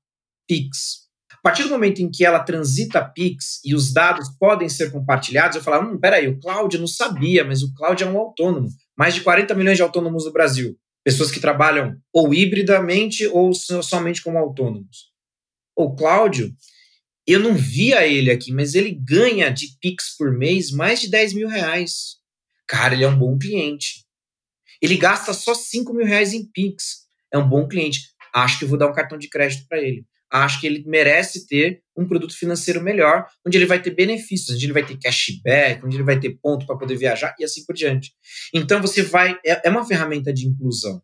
Pix. 0.48 1.03
Partir 1.44 1.64
do 1.64 1.70
momento 1.72 2.02
em 2.02 2.10
que 2.10 2.24
ela 2.24 2.40
transita 2.40 3.04
Pix 3.04 3.60
e 3.66 3.76
os 3.76 3.92
dados 3.92 4.30
podem 4.40 4.70
ser 4.70 4.90
compartilhados, 4.92 5.58
eu 5.58 5.62
falava, 5.62 5.86
hum, 5.86 6.00
peraí, 6.00 6.26
o 6.26 6.40
Cláudio 6.40 6.80
não 6.80 6.88
sabia, 6.88 7.44
mas 7.44 7.62
o 7.62 7.74
Cláudio 7.74 8.08
é 8.08 8.10
um 8.10 8.18
autônomo. 8.18 8.70
Mais 8.98 9.14
de 9.14 9.20
40 9.20 9.54
milhões 9.54 9.76
de 9.76 9.84
autônomos 9.84 10.24
no 10.24 10.32
Brasil. 10.32 10.80
Pessoas 11.04 11.30
que 11.30 11.42
trabalham 11.42 11.98
ou 12.14 12.34
hibridamente 12.34 13.28
ou 13.28 13.54
somente 13.54 14.22
como 14.22 14.38
autônomos. 14.38 15.12
O 15.76 15.94
Cláudio, 15.94 16.50
eu 17.28 17.42
não 17.42 17.56
via 17.56 18.08
ele 18.08 18.32
aqui, 18.32 18.54
mas 18.54 18.74
ele 18.74 18.98
ganha 18.98 19.50
de 19.50 19.78
Pix 19.82 20.16
por 20.18 20.32
mês 20.32 20.72
mais 20.72 21.02
de 21.02 21.10
10 21.10 21.34
mil 21.34 21.50
reais. 21.50 22.20
Cara, 22.66 22.94
ele 22.94 23.04
é 23.04 23.10
um 23.10 23.20
bom 23.20 23.38
cliente. 23.38 24.06
Ele 24.82 24.96
gasta 24.96 25.34
só 25.34 25.54
5 25.54 25.94
mil 25.94 26.06
reais 26.06 26.32
em 26.34 26.46
Pix. 26.46 27.06
É 27.34 27.38
um 27.38 27.50
bom 27.50 27.68
cliente. 27.68 28.00
Acho 28.34 28.60
que 28.60 28.64
eu 28.64 28.70
vou 28.70 28.78
dar 28.78 28.88
um 28.88 28.94
cartão 28.94 29.18
de 29.18 29.28
crédito 29.28 29.68
para 29.68 29.82
ele. 29.82 30.06
Acho 30.34 30.60
que 30.60 30.66
ele 30.66 30.84
merece 30.88 31.46
ter 31.46 31.84
um 31.96 32.08
produto 32.08 32.36
financeiro 32.36 32.82
melhor, 32.82 33.28
onde 33.46 33.56
ele 33.56 33.68
vai 33.68 33.80
ter 33.80 33.92
benefícios, 33.92 34.56
onde 34.56 34.66
ele 34.66 34.74
vai 34.74 34.84
ter 34.84 34.98
cashback, 34.98 35.86
onde 35.86 35.96
ele 35.96 36.04
vai 36.04 36.20
ter 36.20 36.40
ponto 36.42 36.66
para 36.66 36.76
poder 36.76 36.98
viajar 36.98 37.36
e 37.40 37.44
assim 37.44 37.64
por 37.66 37.76
diante. 37.76 38.12
Então 38.52 38.82
você 38.82 39.04
vai. 39.04 39.38
É, 39.46 39.68
é 39.68 39.70
uma 39.70 39.86
ferramenta 39.86 40.34
de 40.34 40.48
inclusão. 40.48 41.00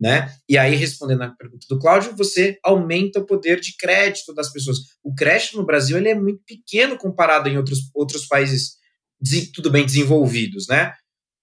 Né? 0.00 0.32
E 0.48 0.56
aí, 0.56 0.76
respondendo 0.76 1.22
à 1.22 1.30
pergunta 1.30 1.66
do 1.68 1.76
Cláudio, 1.76 2.14
você 2.14 2.56
aumenta 2.62 3.18
o 3.18 3.26
poder 3.26 3.58
de 3.58 3.76
crédito 3.76 4.32
das 4.32 4.52
pessoas. 4.52 4.76
O 5.02 5.12
crédito 5.12 5.56
no 5.56 5.66
Brasil 5.66 5.98
ele 5.98 6.10
é 6.10 6.14
muito 6.14 6.40
pequeno 6.46 6.96
comparado 6.96 7.48
em 7.48 7.56
outros, 7.56 7.90
outros 7.92 8.24
países, 8.28 8.76
tudo 9.52 9.72
bem 9.72 9.84
desenvolvidos, 9.84 10.68
né? 10.68 10.92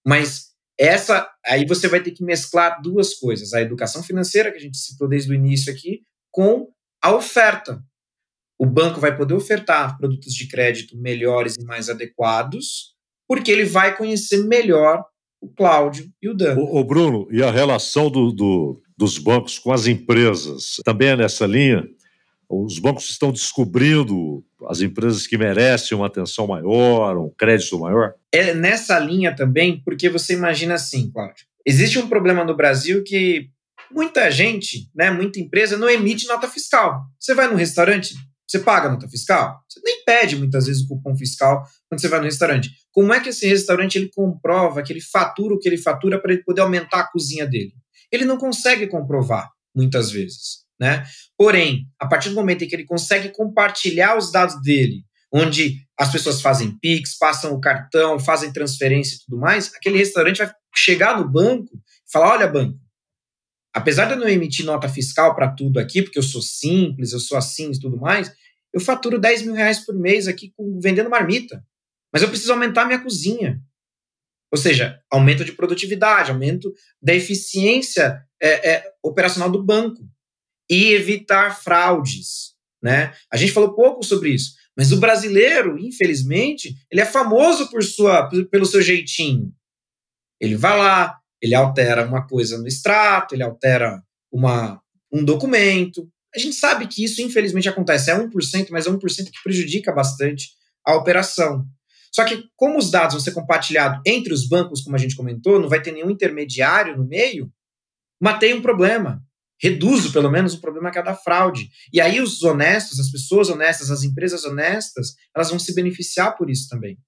Mas 0.06 0.46
essa, 0.80 1.28
aí 1.44 1.66
você 1.66 1.86
vai 1.86 2.02
ter 2.02 2.12
que 2.12 2.24
mesclar 2.24 2.80
duas 2.80 3.12
coisas: 3.12 3.52
a 3.52 3.60
educação 3.60 4.02
financeira, 4.02 4.50
que 4.50 4.56
a 4.56 4.62
gente 4.62 4.78
citou 4.78 5.06
desde 5.06 5.30
o 5.30 5.34
início 5.34 5.70
aqui, 5.70 6.00
com 6.30 6.66
a 7.06 7.14
oferta. 7.14 7.80
O 8.58 8.66
banco 8.66 8.98
vai 8.98 9.16
poder 9.16 9.34
ofertar 9.34 9.96
produtos 9.96 10.34
de 10.34 10.48
crédito 10.48 10.96
melhores 10.96 11.54
e 11.54 11.64
mais 11.64 11.88
adequados, 11.88 12.94
porque 13.28 13.50
ele 13.50 13.64
vai 13.64 13.96
conhecer 13.96 14.44
melhor 14.44 15.04
o 15.40 15.48
Cláudio 15.48 16.10
e 16.20 16.28
o 16.28 16.34
Dan. 16.34 16.56
O, 16.56 16.80
o 16.80 16.84
Bruno, 16.84 17.28
e 17.30 17.42
a 17.42 17.50
relação 17.50 18.10
do, 18.10 18.32
do, 18.32 18.82
dos 18.96 19.18
bancos 19.18 19.58
com 19.58 19.72
as 19.72 19.86
empresas 19.86 20.80
também 20.84 21.08
é 21.08 21.16
nessa 21.16 21.46
linha? 21.46 21.86
Os 22.48 22.78
bancos 22.78 23.08
estão 23.10 23.30
descobrindo 23.30 24.44
as 24.68 24.80
empresas 24.80 25.26
que 25.26 25.38
merecem 25.38 25.96
uma 25.96 26.06
atenção 26.06 26.46
maior, 26.46 27.16
um 27.18 27.30
crédito 27.30 27.78
maior? 27.78 28.14
É 28.32 28.52
nessa 28.54 28.98
linha 28.98 29.34
também, 29.34 29.80
porque 29.84 30.08
você 30.08 30.32
imagina 30.32 30.74
assim, 30.74 31.10
Cláudio. 31.10 31.46
Existe 31.64 31.98
um 31.98 32.08
problema 32.08 32.44
no 32.44 32.56
Brasil 32.56 33.04
que 33.04 33.50
muita 33.90 34.30
gente, 34.30 34.90
né, 34.94 35.10
muita 35.10 35.40
empresa 35.40 35.76
não 35.76 35.88
emite 35.88 36.26
nota 36.26 36.48
fiscal. 36.48 37.04
Você 37.18 37.34
vai 37.34 37.48
no 37.48 37.56
restaurante, 37.56 38.14
você 38.46 38.60
paga 38.60 38.88
nota 38.88 39.08
fiscal? 39.08 39.60
Você 39.68 39.80
nem 39.84 40.04
pede 40.04 40.36
muitas 40.36 40.66
vezes 40.66 40.82
o 40.82 40.88
cupom 40.88 41.16
fiscal 41.16 41.64
quando 41.88 42.00
você 42.00 42.08
vai 42.08 42.20
no 42.20 42.26
restaurante. 42.26 42.70
Como 42.92 43.12
é 43.12 43.20
que 43.20 43.30
esse 43.30 43.46
restaurante 43.46 43.96
ele 43.96 44.10
comprova 44.14 44.82
que 44.82 44.92
ele 44.92 45.00
fatura 45.00 45.54
o 45.54 45.58
que 45.58 45.68
ele 45.68 45.78
fatura 45.78 46.20
para 46.20 46.32
ele 46.32 46.42
poder 46.42 46.60
aumentar 46.60 47.00
a 47.00 47.10
cozinha 47.10 47.46
dele? 47.46 47.72
Ele 48.10 48.24
não 48.24 48.38
consegue 48.38 48.86
comprovar 48.86 49.50
muitas 49.74 50.10
vezes. 50.10 50.64
Né? 50.78 51.04
Porém, 51.36 51.86
a 51.98 52.06
partir 52.06 52.28
do 52.28 52.34
momento 52.34 52.62
em 52.62 52.68
que 52.68 52.76
ele 52.76 52.84
consegue 52.84 53.30
compartilhar 53.30 54.16
os 54.16 54.30
dados 54.30 54.60
dele, 54.62 55.04
onde 55.32 55.78
as 55.98 56.12
pessoas 56.12 56.40
fazem 56.40 56.78
Pix, 56.78 57.16
passam 57.18 57.52
o 57.52 57.60
cartão, 57.60 58.18
fazem 58.18 58.52
transferência 58.52 59.16
e 59.16 59.18
tudo 59.24 59.40
mais, 59.40 59.72
aquele 59.74 59.98
restaurante 59.98 60.38
vai 60.38 60.52
chegar 60.74 61.18
no 61.18 61.28
banco 61.28 61.74
e 61.74 62.12
falar: 62.12 62.32
olha, 62.32 62.46
banco, 62.46 62.78
apesar 63.76 64.06
de 64.06 64.14
eu 64.14 64.18
não 64.18 64.26
emitir 64.26 64.64
nota 64.64 64.88
fiscal 64.88 65.34
para 65.34 65.52
tudo 65.52 65.78
aqui, 65.78 66.00
porque 66.00 66.18
eu 66.18 66.22
sou 66.22 66.40
simples, 66.40 67.12
eu 67.12 67.20
sou 67.20 67.36
assim 67.36 67.70
e 67.70 67.78
tudo 67.78 67.98
mais, 67.98 68.32
eu 68.72 68.80
faturo 68.80 69.20
10 69.20 69.42
mil 69.42 69.52
reais 69.52 69.84
por 69.84 69.94
mês 69.94 70.26
aqui 70.26 70.50
com, 70.56 70.80
vendendo 70.80 71.10
marmita. 71.10 71.62
Mas 72.10 72.22
eu 72.22 72.28
preciso 72.30 72.54
aumentar 72.54 72.86
minha 72.86 73.02
cozinha. 73.02 73.60
Ou 74.50 74.56
seja, 74.56 74.98
aumento 75.10 75.44
de 75.44 75.52
produtividade, 75.52 76.30
aumento 76.30 76.72
da 77.02 77.14
eficiência 77.14 78.18
é, 78.40 78.70
é, 78.70 78.92
operacional 79.02 79.50
do 79.50 79.62
banco 79.62 80.08
e 80.70 80.94
evitar 80.94 81.60
fraudes. 81.62 82.54
Né? 82.82 83.12
A 83.30 83.36
gente 83.36 83.52
falou 83.52 83.74
pouco 83.74 84.02
sobre 84.02 84.30
isso, 84.30 84.54
mas 84.74 84.90
o 84.90 84.96
brasileiro, 84.96 85.78
infelizmente, 85.78 86.74
ele 86.90 87.02
é 87.02 87.06
famoso 87.06 87.70
por 87.70 87.84
sua, 87.84 88.30
pelo 88.50 88.64
seu 88.64 88.80
jeitinho. 88.80 89.52
Ele 90.40 90.56
vai 90.56 90.78
lá, 90.78 91.18
ele 91.46 91.54
altera 91.54 92.04
uma 92.04 92.26
coisa 92.26 92.58
no 92.58 92.66
extrato, 92.66 93.34
ele 93.34 93.42
altera 93.42 94.02
uma, 94.30 94.80
um 95.12 95.24
documento. 95.24 96.08
A 96.34 96.38
gente 96.38 96.56
sabe 96.56 96.86
que 96.86 97.04
isso, 97.04 97.22
infelizmente, 97.22 97.68
acontece. 97.68 98.10
É 98.10 98.18
1%, 98.18 98.68
mas 98.70 98.86
é 98.86 98.90
1% 98.90 98.98
que 99.30 99.42
prejudica 99.42 99.92
bastante 99.92 100.50
a 100.84 100.94
operação. 100.94 101.64
Só 102.12 102.24
que, 102.24 102.44
como 102.56 102.78
os 102.78 102.90
dados 102.90 103.14
vão 103.14 103.20
ser 103.20 103.32
compartilhados 103.32 104.00
entre 104.04 104.32
os 104.32 104.48
bancos, 104.48 104.82
como 104.82 104.96
a 104.96 104.98
gente 104.98 105.16
comentou, 105.16 105.60
não 105.60 105.68
vai 105.68 105.80
ter 105.80 105.92
nenhum 105.92 106.10
intermediário 106.10 106.96
no 106.96 107.06
meio, 107.06 107.50
matei 108.20 108.52
um 108.54 108.62
problema 108.62 109.22
reduzo 109.58 110.12
pelo 110.12 110.30
menos 110.30 110.52
o 110.54 110.60
problema 110.60 110.90
que 110.90 110.98
é 110.98 111.02
da 111.02 111.14
fraude. 111.14 111.68
E 111.92 112.00
aí 112.00 112.20
os 112.20 112.42
honestos, 112.42 113.00
as 113.00 113.10
pessoas 113.10 113.48
honestas, 113.48 113.90
as 113.90 114.02
empresas 114.02 114.44
honestas, 114.44 115.14
elas 115.34 115.48
vão 115.48 115.58
se 115.58 115.74
beneficiar 115.74 116.36
por 116.36 116.50
isso 116.50 116.68
também. 116.68 116.98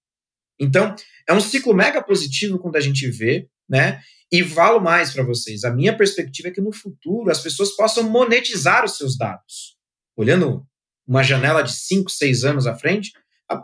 Então, 0.58 0.94
é 1.28 1.32
um 1.32 1.40
ciclo 1.40 1.74
mega 1.74 2.02
positivo 2.02 2.58
quando 2.58 2.76
a 2.76 2.80
gente 2.80 3.08
vê, 3.10 3.46
né? 3.68 4.00
E 4.30 4.44
falo 4.44 4.80
mais 4.80 5.12
para 5.12 5.22
vocês, 5.22 5.64
a 5.64 5.72
minha 5.72 5.96
perspectiva 5.96 6.48
é 6.48 6.50
que 6.50 6.60
no 6.60 6.72
futuro 6.72 7.30
as 7.30 7.40
pessoas 7.40 7.74
possam 7.74 8.04
monetizar 8.04 8.84
os 8.84 8.96
seus 8.96 9.16
dados. 9.16 9.76
Olhando 10.16 10.66
uma 11.06 11.22
janela 11.22 11.62
de 11.62 11.72
5, 11.72 12.10
6 12.10 12.44
anos 12.44 12.66
à 12.66 12.74
frente, 12.74 13.12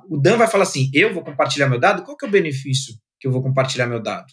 o 0.08 0.16
Dan 0.16 0.38
vai 0.38 0.46
falar 0.46 0.64
assim: 0.64 0.90
eu 0.94 1.12
vou 1.12 1.22
compartilhar 1.22 1.68
meu 1.68 1.78
dado, 1.78 2.02
qual 2.02 2.16
que 2.16 2.24
é 2.24 2.28
o 2.28 2.30
benefício 2.30 2.94
que 3.20 3.26
eu 3.26 3.32
vou 3.32 3.42
compartilhar 3.42 3.86
meu 3.86 4.00
dado? 4.00 4.32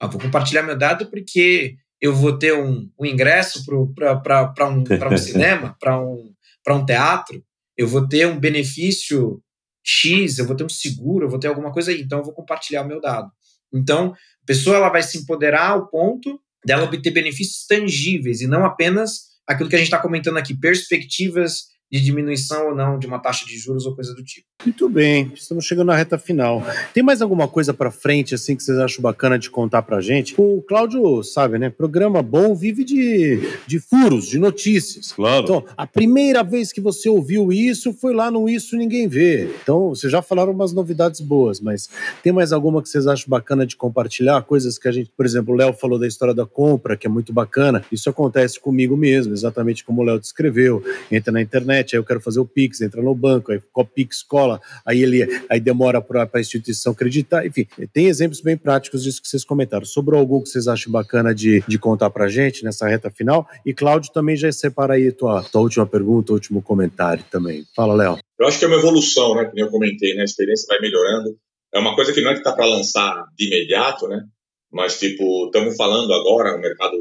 Ah, 0.00 0.06
vou 0.06 0.20
compartilhar 0.20 0.62
meu 0.62 0.76
dado 0.76 1.10
porque 1.10 1.76
eu 2.00 2.14
vou 2.14 2.38
ter 2.38 2.54
um, 2.54 2.88
um 2.98 3.04
ingresso 3.04 3.64
para 3.64 4.68
um, 4.70 4.84
um 4.84 5.18
cinema, 5.18 5.76
para 5.78 6.00
um, 6.00 6.32
um 6.68 6.86
teatro, 6.86 7.44
eu 7.76 7.86
vou 7.86 8.08
ter 8.08 8.26
um 8.26 8.38
benefício 8.38 9.42
X, 9.84 10.38
eu 10.38 10.46
vou 10.46 10.56
ter 10.56 10.64
um 10.64 10.68
seguro, 10.68 11.26
eu 11.26 11.30
vou 11.30 11.38
ter 11.38 11.48
alguma 11.48 11.72
coisa 11.72 11.90
aí, 11.90 12.00
então 12.00 12.18
eu 12.18 12.24
vou 12.24 12.34
compartilhar 12.34 12.82
o 12.82 12.88
meu 12.88 13.00
dado. 13.00 13.30
Então, 13.72 14.12
a 14.12 14.37
pessoa 14.48 14.76
ela 14.76 14.88
vai 14.88 15.02
se 15.02 15.18
empoderar 15.18 15.68
ao 15.68 15.88
ponto 15.88 16.40
dela 16.64 16.84
obter 16.84 17.10
benefícios 17.10 17.66
tangíveis 17.66 18.40
e 18.40 18.46
não 18.46 18.64
apenas 18.64 19.28
aquilo 19.46 19.68
que 19.68 19.76
a 19.76 19.78
gente 19.78 19.88
está 19.88 19.98
comentando 19.98 20.38
aqui, 20.38 20.58
perspectivas 20.58 21.66
de 21.90 22.00
diminuição 22.00 22.68
ou 22.68 22.74
não 22.74 22.98
de 22.98 23.06
uma 23.06 23.18
taxa 23.18 23.44
de 23.46 23.56
juros 23.56 23.86
ou 23.86 23.94
coisa 23.94 24.14
do 24.14 24.22
tipo. 24.22 24.46
Muito 24.64 24.88
bem, 24.88 25.30
estamos 25.34 25.64
chegando 25.64 25.86
na 25.86 25.96
reta 25.96 26.18
final. 26.18 26.62
Tem 26.92 27.00
mais 27.00 27.22
alguma 27.22 27.46
coisa 27.46 27.72
para 27.72 27.92
frente 27.92 28.34
assim 28.34 28.56
que 28.56 28.62
vocês 28.62 28.76
acham 28.78 29.00
bacana 29.00 29.38
de 29.38 29.48
contar 29.48 29.82
para 29.82 30.00
gente? 30.00 30.34
O 30.36 30.62
Cláudio 30.62 31.22
sabe, 31.22 31.58
né? 31.58 31.70
Programa 31.70 32.22
bom 32.22 32.56
vive 32.56 32.82
de, 32.82 33.40
de 33.66 33.78
furos, 33.78 34.26
de 34.26 34.36
notícias. 34.36 35.12
Claro. 35.12 35.44
Então, 35.44 35.64
a 35.76 35.86
primeira 35.86 36.42
vez 36.42 36.72
que 36.72 36.80
você 36.80 37.08
ouviu 37.08 37.52
isso 37.52 37.92
foi 37.92 38.12
lá 38.12 38.32
no 38.32 38.48
Isso 38.48 38.76
Ninguém 38.76 39.06
Vê. 39.06 39.48
Então, 39.62 39.90
vocês 39.90 40.10
já 40.10 40.20
falaram 40.20 40.52
umas 40.52 40.72
novidades 40.72 41.20
boas, 41.20 41.60
mas 41.60 41.88
tem 42.22 42.32
mais 42.32 42.52
alguma 42.52 42.82
que 42.82 42.88
vocês 42.88 43.06
acham 43.06 43.26
bacana 43.28 43.64
de 43.64 43.76
compartilhar? 43.76 44.42
Coisas 44.42 44.76
que 44.76 44.88
a 44.88 44.92
gente, 44.92 45.10
por 45.16 45.24
exemplo, 45.24 45.54
o 45.54 45.56
Léo 45.56 45.72
falou 45.72 46.00
da 46.00 46.06
história 46.06 46.34
da 46.34 46.44
compra, 46.44 46.96
que 46.96 47.06
é 47.06 47.10
muito 47.10 47.32
bacana. 47.32 47.84
Isso 47.92 48.10
acontece 48.10 48.58
comigo 48.58 48.96
mesmo, 48.96 49.32
exatamente 49.32 49.84
como 49.84 50.02
o 50.02 50.04
Léo 50.04 50.18
descreveu. 50.18 50.82
Entra 51.12 51.32
na 51.32 51.40
internet, 51.40 51.77
aí 51.78 52.00
eu 52.00 52.04
quero 52.04 52.20
fazer 52.20 52.40
o 52.40 52.46
Pix, 52.46 52.80
entra 52.80 53.02
no 53.02 53.14
banco, 53.14 53.52
aí 53.52 53.60
o 53.74 53.84
Pix 53.84 54.22
cola 54.22 54.60
aí 54.84 55.02
ele 55.02 55.26
aí 55.48 55.60
demora 55.60 56.00
para 56.00 56.28
a 56.32 56.40
instituição 56.40 56.92
acreditar. 56.92 57.46
Enfim, 57.46 57.66
tem 57.92 58.06
exemplos 58.06 58.40
bem 58.40 58.56
práticos 58.56 59.02
disso 59.02 59.22
que 59.22 59.28
vocês 59.28 59.44
comentaram. 59.44 59.84
Sobrou 59.84 60.20
algo 60.20 60.42
que 60.42 60.48
vocês 60.48 60.68
acham 60.68 60.92
bacana 60.92 61.34
de, 61.34 61.62
de 61.66 61.78
contar 61.78 62.10
para 62.10 62.28
gente 62.28 62.64
nessa 62.64 62.88
reta 62.88 63.10
final? 63.10 63.48
E 63.64 63.72
Cláudio 63.72 64.12
também 64.12 64.36
já 64.36 64.50
separa 64.50 64.94
aí 64.94 65.12
tua, 65.12 65.42
tua 65.42 65.60
última 65.60 65.86
pergunta, 65.86 66.32
último 66.32 66.62
comentário 66.62 67.24
também. 67.30 67.64
Fala, 67.74 67.94
Léo. 67.94 68.18
Eu 68.38 68.46
acho 68.46 68.58
que 68.58 68.64
é 68.64 68.68
uma 68.68 68.78
evolução, 68.78 69.34
né? 69.34 69.44
Como 69.44 69.58
eu 69.58 69.68
comentei, 69.68 70.14
né? 70.14 70.22
A 70.22 70.24
experiência 70.24 70.66
vai 70.68 70.80
melhorando. 70.80 71.36
É 71.74 71.78
uma 71.78 71.94
coisa 71.94 72.12
que 72.12 72.20
não 72.20 72.30
é 72.30 72.34
que 72.34 72.40
está 72.40 72.52
para 72.52 72.66
lançar 72.66 73.24
de 73.36 73.46
imediato, 73.46 74.06
né? 74.08 74.24
Mas, 74.72 74.98
tipo, 74.98 75.46
estamos 75.46 75.76
falando 75.76 76.12
agora 76.12 76.52
no 76.52 76.60
mercado 76.60 76.96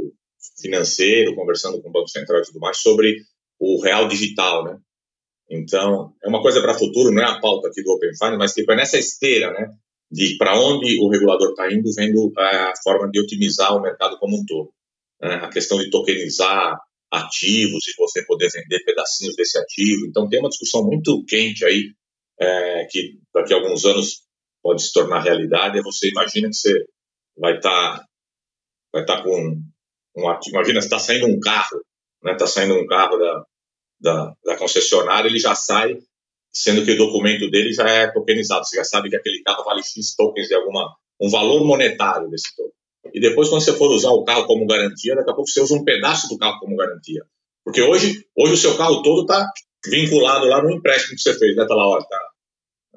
financeiro, 0.59 1.35
conversando 1.35 1.81
com 1.81 1.89
o 1.89 1.91
Banco 1.91 2.09
Central 2.09 2.41
e 2.41 2.45
tudo 2.45 2.59
mais, 2.59 2.77
sobre 2.77 3.15
o 3.59 3.81
real 3.81 4.07
digital, 4.07 4.63
né? 4.63 4.77
Então, 5.49 6.13
é 6.23 6.27
uma 6.27 6.41
coisa 6.41 6.61
para 6.61 6.75
o 6.75 6.79
futuro, 6.79 7.13
não 7.13 7.21
é 7.21 7.25
a 7.25 7.39
pauta 7.39 7.69
aqui 7.69 7.81
do 7.81 7.91
Open 7.91 8.11
Finance, 8.17 8.37
mas 8.37 8.53
tipo, 8.53 8.71
é 8.71 8.75
nessa 8.75 8.97
esteira, 8.97 9.51
né? 9.51 9.73
De 10.11 10.37
para 10.37 10.59
onde 10.59 10.99
o 11.01 11.09
regulador 11.09 11.49
está 11.49 11.71
indo, 11.71 11.89
vendo 11.95 12.31
a 12.37 12.73
forma 12.83 13.09
de 13.09 13.19
otimizar 13.19 13.75
o 13.75 13.81
mercado 13.81 14.17
como 14.17 14.37
um 14.37 14.45
todo. 14.45 14.71
Né? 15.21 15.35
A 15.35 15.49
questão 15.49 15.77
de 15.77 15.89
tokenizar 15.89 16.77
ativos 17.11 17.87
e 17.87 17.93
você 17.97 18.25
poder 18.25 18.49
vender 18.51 18.83
pedacinhos 18.83 19.35
desse 19.35 19.57
ativo. 19.57 20.05
Então, 20.07 20.27
tem 20.27 20.39
uma 20.39 20.49
discussão 20.49 20.83
muito 20.85 21.23
quente 21.25 21.65
aí, 21.65 21.93
é, 22.39 22.85
que 22.89 23.17
daqui 23.33 23.53
a 23.53 23.57
alguns 23.57 23.85
anos 23.85 24.21
pode 24.61 24.81
se 24.81 24.93
tornar 24.93 25.21
realidade. 25.21 25.79
É 25.79 25.81
você 25.81 26.09
imagina 26.09 26.49
que 26.49 26.55
você 26.55 26.85
vai 27.37 27.57
estar 27.57 27.99
tá, 27.99 28.05
vai 28.93 29.05
tá 29.05 29.23
com 29.23 29.61
um 30.17 30.29
ativo. 30.29 30.55
Imagina, 30.55 30.81
você 30.81 30.87
está 30.87 30.99
saindo 30.99 31.27
um 31.27 31.39
carro, 31.39 31.81
né? 32.23 32.33
Está 32.33 32.47
saindo 32.47 32.75
um 32.75 32.85
carro 32.85 33.17
da, 33.17 33.45
da, 33.99 34.33
da 34.45 34.57
concessionária, 34.57 35.27
ele 35.27 35.39
já 35.39 35.55
sai, 35.55 35.97
sendo 36.51 36.83
que 36.83 36.91
o 36.91 36.97
documento 36.97 37.49
dele 37.49 37.71
já 37.73 37.87
é 37.89 38.07
tokenizado. 38.07 38.65
Você 38.65 38.77
já 38.77 38.83
sabe 38.83 39.09
que 39.09 39.15
aquele 39.15 39.41
carro 39.43 39.63
vale 39.63 39.83
X 39.83 40.15
tokens 40.15 40.47
de 40.47 40.55
alguma, 40.55 40.95
um 41.19 41.29
valor 41.29 41.63
monetário 41.65 42.29
desse 42.29 42.55
token. 42.55 42.71
E 43.13 43.19
depois, 43.19 43.49
quando 43.49 43.61
você 43.61 43.73
for 43.73 43.89
usar 43.91 44.11
o 44.11 44.23
carro 44.23 44.45
como 44.45 44.67
garantia, 44.67 45.15
daqui 45.15 45.31
a 45.31 45.33
pouco 45.33 45.49
você 45.49 45.61
usa 45.61 45.75
um 45.75 45.83
pedaço 45.83 46.27
do 46.27 46.37
carro 46.37 46.59
como 46.59 46.75
garantia. 46.75 47.23
Porque 47.63 47.81
hoje, 47.81 48.25
hoje 48.35 48.53
o 48.53 48.57
seu 48.57 48.77
carro 48.77 49.01
todo 49.01 49.21
está 49.21 49.45
vinculado 49.85 50.45
lá 50.45 50.61
no 50.61 50.71
empréstimo 50.71 51.15
que 51.15 51.21
você 51.21 51.37
fez, 51.37 51.55
né? 51.55 51.65
Tá 51.65 51.75
lá, 51.75 51.87
ó, 51.87 52.01
tá. 52.01 52.29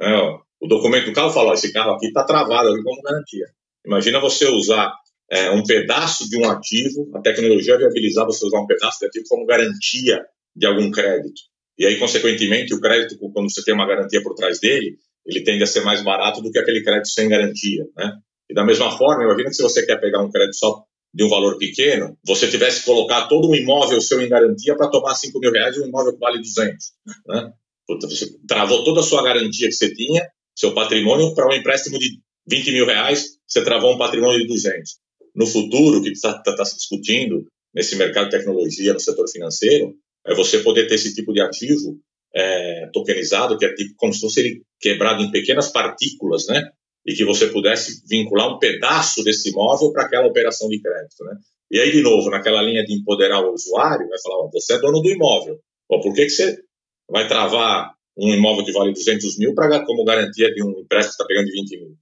É, 0.01 0.15
ó, 0.15 0.41
o 0.61 0.67
documento 0.67 1.07
do 1.07 1.13
carro 1.13 1.31
fala, 1.31 1.51
ó, 1.51 1.55
esse 1.55 1.73
carro 1.73 1.93
aqui 1.93 2.07
está 2.07 2.25
travado 2.25 2.69
ali 2.69 2.83
como 2.83 3.03
garantia. 3.03 3.47
Imagina 3.85 4.21
você 4.21 4.47
usar 4.47 4.95
é, 5.31 5.51
um 5.51 5.63
pedaço 5.63 6.29
de 6.29 6.37
um 6.37 6.51
ativo, 6.51 7.11
a 7.15 7.21
tecnologia 7.21 7.79
viabilizar 7.79 8.27
você 8.27 8.45
usar 8.45 8.61
um 8.61 8.67
pedaço 8.67 8.99
de 9.01 9.07
ativo 9.07 9.25
como 9.29 9.47
garantia 9.47 10.25
de 10.57 10.67
algum 10.67 10.91
crédito. 10.91 11.41
E 11.79 11.87
aí, 11.87 11.99
consequentemente, 11.99 12.75
o 12.75 12.81
crédito, 12.81 13.17
quando 13.33 13.51
você 13.51 13.63
tem 13.63 13.73
uma 13.73 13.87
garantia 13.87 14.23
por 14.23 14.35
trás 14.35 14.59
dele, 14.59 14.99
ele 15.25 15.43
tende 15.45 15.63
a 15.63 15.67
ser 15.67 15.83
mais 15.83 16.03
barato 16.03 16.43
do 16.43 16.51
que 16.51 16.59
aquele 16.59 16.83
crédito 16.83 17.09
sem 17.09 17.29
garantia, 17.29 17.87
né? 17.97 18.13
E 18.51 18.55
da 18.55 18.65
mesma 18.65 18.91
forma, 18.91 19.23
imagina 19.23 19.49
que 19.49 19.55
se 19.55 19.63
você 19.63 19.87
quer 19.87 20.01
pegar 20.01 20.21
um 20.21 20.31
crédito 20.31 20.57
só 20.57 20.85
de 21.15 21.25
um 21.25 21.29
valor 21.29 21.57
pequeno, 21.57 22.19
você 22.25 22.49
tivesse 22.49 22.81
que 22.81 22.87
colocar 22.87 23.29
todo 23.29 23.49
um 23.49 23.55
imóvel 23.55 24.01
seu 24.01 24.21
em 24.21 24.29
garantia 24.29 24.77
para 24.77 24.91
tomar 24.91 25.15
5 25.15 25.39
mil 25.39 25.53
reais 25.53 25.77
e 25.77 25.81
um 25.81 25.87
imóvel 25.87 26.15
que 26.15 26.19
vale 26.19 26.39
200, 26.39 26.77
né? 27.29 27.53
Você 27.89 28.27
travou 28.47 28.85
toda 28.85 29.01
a 29.01 29.03
sua 29.03 29.23
garantia 29.23 29.69
que 29.69 29.75
você 29.75 29.93
tinha, 29.93 30.29
seu 30.55 30.75
patrimônio, 30.75 31.35
para 31.35 31.49
um 31.49 31.53
empréstimo 31.53 31.99
de 31.99 32.21
20 32.49 32.73
mil 32.73 32.87
reais, 32.87 33.39
você 33.47 33.65
travou 33.65 33.95
um 33.95 33.99
patrimônio 33.99 34.41
de 34.41 34.47
200. 34.47 35.01
No 35.35 35.47
futuro, 35.47 35.99
o 35.99 36.03
que 36.03 36.11
está 36.11 36.39
tá, 36.43 36.55
tá 36.55 36.65
se 36.65 36.77
discutindo 36.77 37.47
nesse 37.75 37.97
mercado 37.97 38.25
de 38.25 38.37
tecnologia, 38.37 38.93
no 38.93 39.01
setor 39.01 39.29
financeiro, 39.29 39.95
é 40.27 40.35
você 40.35 40.59
poder 40.61 40.87
ter 40.87 40.97
esse 40.97 41.15
tipo 41.15 41.33
de 41.33 41.41
ativo 41.41 41.99
é, 42.35 42.89
tokenizado, 42.93 43.57
que 43.59 43.65
é 43.65 43.75
tipo, 43.75 43.95
como 43.97 44.13
se 44.13 44.21
fosse 44.21 44.41
ele 44.41 44.63
quebrado 44.81 45.23
em 45.23 45.31
pequenas 45.31 45.69
partículas, 45.69 46.47
né? 46.47 46.71
E 47.07 47.15
que 47.15 47.25
você 47.25 47.47
pudesse 47.47 48.03
vincular 48.07 48.55
um 48.55 48.59
pedaço 48.59 49.25
desse 49.25 49.51
imóvel 49.51 49.93
para 49.93 50.05
aquela 50.05 50.27
operação 50.27 50.69
de 50.69 50.81
crédito, 50.81 51.25
né? 51.25 51.37
E 51.71 51.79
aí, 51.79 51.93
de 51.93 52.03
novo, 52.03 52.29
naquela 52.31 52.63
linha 52.63 52.85
de 52.85 52.93
empoderar 52.93 53.41
o 53.41 53.53
usuário, 53.53 54.09
vai 54.09 54.21
falar, 54.21 54.45
ó, 54.45 54.51
você 54.53 54.75
é 54.75 54.79
dono 54.79 55.01
do 55.01 55.09
imóvel. 55.09 55.59
Ó, 55.89 56.01
por 56.01 56.13
que, 56.15 56.25
que 56.25 56.31
você 56.31 56.59
vai 57.09 57.29
travar 57.29 57.95
um 58.19 58.35
imóvel 58.35 58.65
que 58.65 58.73
vale 58.73 58.93
200 58.93 59.39
mil 59.39 59.55
para 59.55 59.85
como 59.85 60.05
garantia 60.05 60.53
de 60.53 60.63
um 60.63 60.81
empréstimo 60.81 61.17
que 61.17 61.23
está 61.23 61.27
pegando 61.27 61.47
de 61.47 61.53
20 61.53 61.79
mil? 61.79 61.97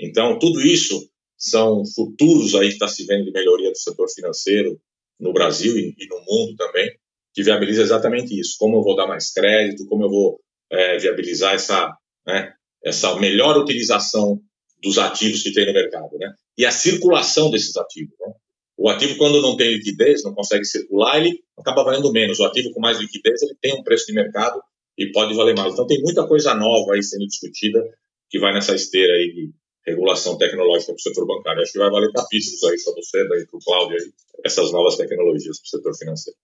Então, 0.00 0.38
tudo 0.38 0.60
isso 0.60 1.08
são 1.38 1.84
futuros 1.94 2.54
aí 2.56 2.68
que 2.68 2.74
está 2.74 2.88
se 2.88 3.06
vendo 3.06 3.24
de 3.24 3.30
melhoria 3.30 3.70
do 3.70 3.78
setor 3.78 4.08
financeiro 4.10 4.78
no 5.20 5.32
Brasil 5.32 5.78
e, 5.78 5.94
e 5.96 6.06
no 6.08 6.20
mundo 6.26 6.56
também, 6.56 6.90
que 7.32 7.42
viabiliza 7.42 7.82
exatamente 7.82 8.38
isso. 8.38 8.56
Como 8.58 8.76
eu 8.76 8.82
vou 8.82 8.96
dar 8.96 9.06
mais 9.06 9.32
crédito, 9.32 9.86
como 9.86 10.04
eu 10.04 10.10
vou 10.10 10.40
é, 10.70 10.98
viabilizar 10.98 11.54
essa, 11.54 11.96
né, 12.26 12.52
essa 12.84 13.14
melhor 13.16 13.56
utilização 13.56 14.40
dos 14.82 14.98
ativos 14.98 15.42
que 15.42 15.52
tem 15.52 15.66
no 15.66 15.72
mercado, 15.72 16.16
né? 16.18 16.32
E 16.56 16.64
a 16.64 16.70
circulação 16.70 17.50
desses 17.50 17.76
ativos. 17.76 18.14
Né? 18.20 18.32
O 18.76 18.88
ativo, 18.88 19.16
quando 19.16 19.42
não 19.42 19.56
tem 19.56 19.72
liquidez, 19.74 20.22
não 20.22 20.34
consegue 20.34 20.64
circular, 20.64 21.18
ele 21.18 21.40
acaba 21.58 21.84
valendo 21.84 22.12
menos. 22.12 22.38
O 22.38 22.44
ativo 22.44 22.72
com 22.72 22.80
mais 22.80 22.98
liquidez, 22.98 23.42
ele 23.42 23.56
tem 23.60 23.74
um 23.74 23.82
preço 23.82 24.06
de 24.06 24.12
mercado 24.12 24.60
e 24.96 25.10
pode 25.10 25.34
valer 25.34 25.56
mais. 25.56 25.72
Então, 25.72 25.86
tem 25.86 26.00
muita 26.00 26.26
coisa 26.26 26.54
nova 26.54 26.94
aí 26.94 27.02
sendo 27.02 27.26
discutida 27.26 27.82
que 28.30 28.38
vai 28.38 28.52
nessa 28.52 28.74
esteira 28.74 29.12
aí 29.14 29.32
de 29.32 29.52
regulação 29.88 30.36
tecnológica 30.38 30.92
para 30.92 30.98
o 30.98 31.02
setor 31.02 31.26
bancário. 31.26 31.62
Acho 31.62 31.72
que 31.72 31.78
vai 31.78 31.90
valer 31.90 32.12
capítulos 32.12 32.64
aí 32.64 32.76
para 32.84 32.94
você, 32.94 33.24
para 33.24 33.58
o 33.58 33.64
Cláudio, 33.64 33.96
aí, 33.96 34.12
essas 34.44 34.72
novas 34.72 34.96
tecnologias 34.96 35.58
para 35.58 35.66
o 35.66 35.68
setor 35.68 35.96
financeiro. 35.96 36.38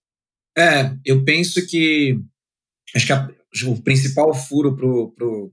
É, 0.56 0.96
eu 1.04 1.24
penso 1.24 1.66
que 1.66 2.16
acho 2.94 3.06
que 3.06 3.12
a, 3.12 3.28
o 3.66 3.82
principal 3.82 4.32
furo 4.34 4.76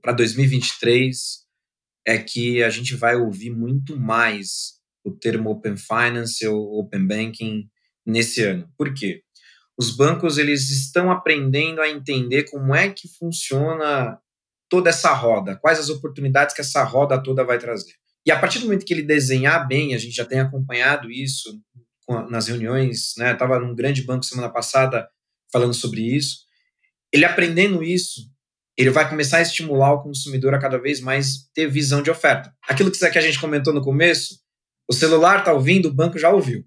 para 0.01 0.13
2023 0.13 1.41
é 2.05 2.17
que 2.17 2.63
a 2.63 2.69
gente 2.69 2.95
vai 2.95 3.15
ouvir 3.15 3.51
muito 3.51 3.97
mais 3.97 4.79
o 5.03 5.11
termo 5.11 5.49
Open 5.49 5.75
Finance 5.77 6.45
ou 6.47 6.79
Open 6.79 7.05
Banking 7.05 7.69
nesse 8.05 8.43
ano. 8.43 8.69
Por 8.77 8.93
quê? 8.93 9.23
Os 9.77 9.95
bancos 9.95 10.37
eles 10.37 10.69
estão 10.69 11.11
aprendendo 11.11 11.81
a 11.81 11.89
entender 11.89 12.43
como 12.49 12.75
é 12.75 12.89
que 12.89 13.07
funciona 13.07 14.19
toda 14.71 14.89
essa 14.89 15.11
roda, 15.13 15.57
quais 15.57 15.77
as 15.77 15.89
oportunidades 15.89 16.55
que 16.55 16.61
essa 16.61 16.81
roda 16.81 17.21
toda 17.21 17.43
vai 17.43 17.59
trazer. 17.59 17.91
E 18.25 18.31
a 18.31 18.39
partir 18.39 18.59
do 18.59 18.65
momento 18.65 18.85
que 18.85 18.93
ele 18.93 19.03
desenhar 19.03 19.67
bem, 19.67 19.93
a 19.93 19.97
gente 19.97 20.15
já 20.15 20.23
tem 20.23 20.39
acompanhado 20.39 21.11
isso 21.11 21.59
nas 22.29 22.47
reuniões, 22.47 23.13
né? 23.17 23.33
Estava 23.33 23.59
num 23.59 23.75
grande 23.75 24.01
banco 24.03 24.23
semana 24.23 24.49
passada 24.49 25.07
falando 25.51 25.73
sobre 25.73 26.01
isso. 26.01 26.37
Ele 27.11 27.25
aprendendo 27.25 27.83
isso, 27.83 28.21
ele 28.77 28.89
vai 28.89 29.09
começar 29.09 29.37
a 29.37 29.41
estimular 29.41 29.93
o 29.93 30.03
consumidor 30.03 30.53
a 30.53 30.59
cada 30.59 30.77
vez 30.77 31.01
mais 31.01 31.49
ter 31.53 31.67
visão 31.67 32.01
de 32.01 32.09
oferta. 32.09 32.53
Aquilo 32.67 32.91
que 32.91 33.05
a 33.05 33.21
gente 33.21 33.41
comentou 33.41 33.73
no 33.73 33.83
começo, 33.83 34.39
o 34.89 34.93
celular 34.93 35.39
está 35.39 35.51
ouvindo, 35.51 35.89
o 35.89 35.93
banco 35.93 36.17
já 36.17 36.29
ouviu. 36.29 36.63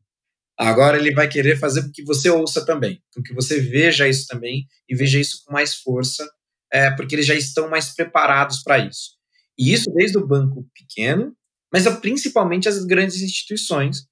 Agora 0.59 0.99
ele 0.99 1.13
vai 1.13 1.27
querer 1.27 1.59
fazer 1.59 1.83
com 1.83 1.91
que 1.91 2.05
você 2.05 2.29
ouça 2.29 2.65
também, 2.67 3.03
com 3.15 3.23
que 3.23 3.33
você 3.33 3.61
veja 3.61 4.07
isso 4.07 4.27
também 4.27 4.67
e 4.89 4.95
veja 4.95 5.19
isso 5.19 5.43
com 5.45 5.53
mais 5.55 5.75
força, 5.75 6.29
é, 6.75 6.91
porque 6.91 7.15
eles 7.15 7.25
já 7.25 7.37
estão 7.37 7.71
mais 7.71 7.95
preparados 7.95 8.61
para 8.61 8.79
isso. 8.79 9.13
E 9.57 9.73
isso 9.73 9.93
desde 9.95 10.19
o 10.19 10.27
banco 10.27 10.69
pequeno, 10.75 11.33
mas 11.73 11.87
principalmente 12.01 12.69
as 12.69 12.85
grandes 12.85 13.23
instituições, 13.23 14.09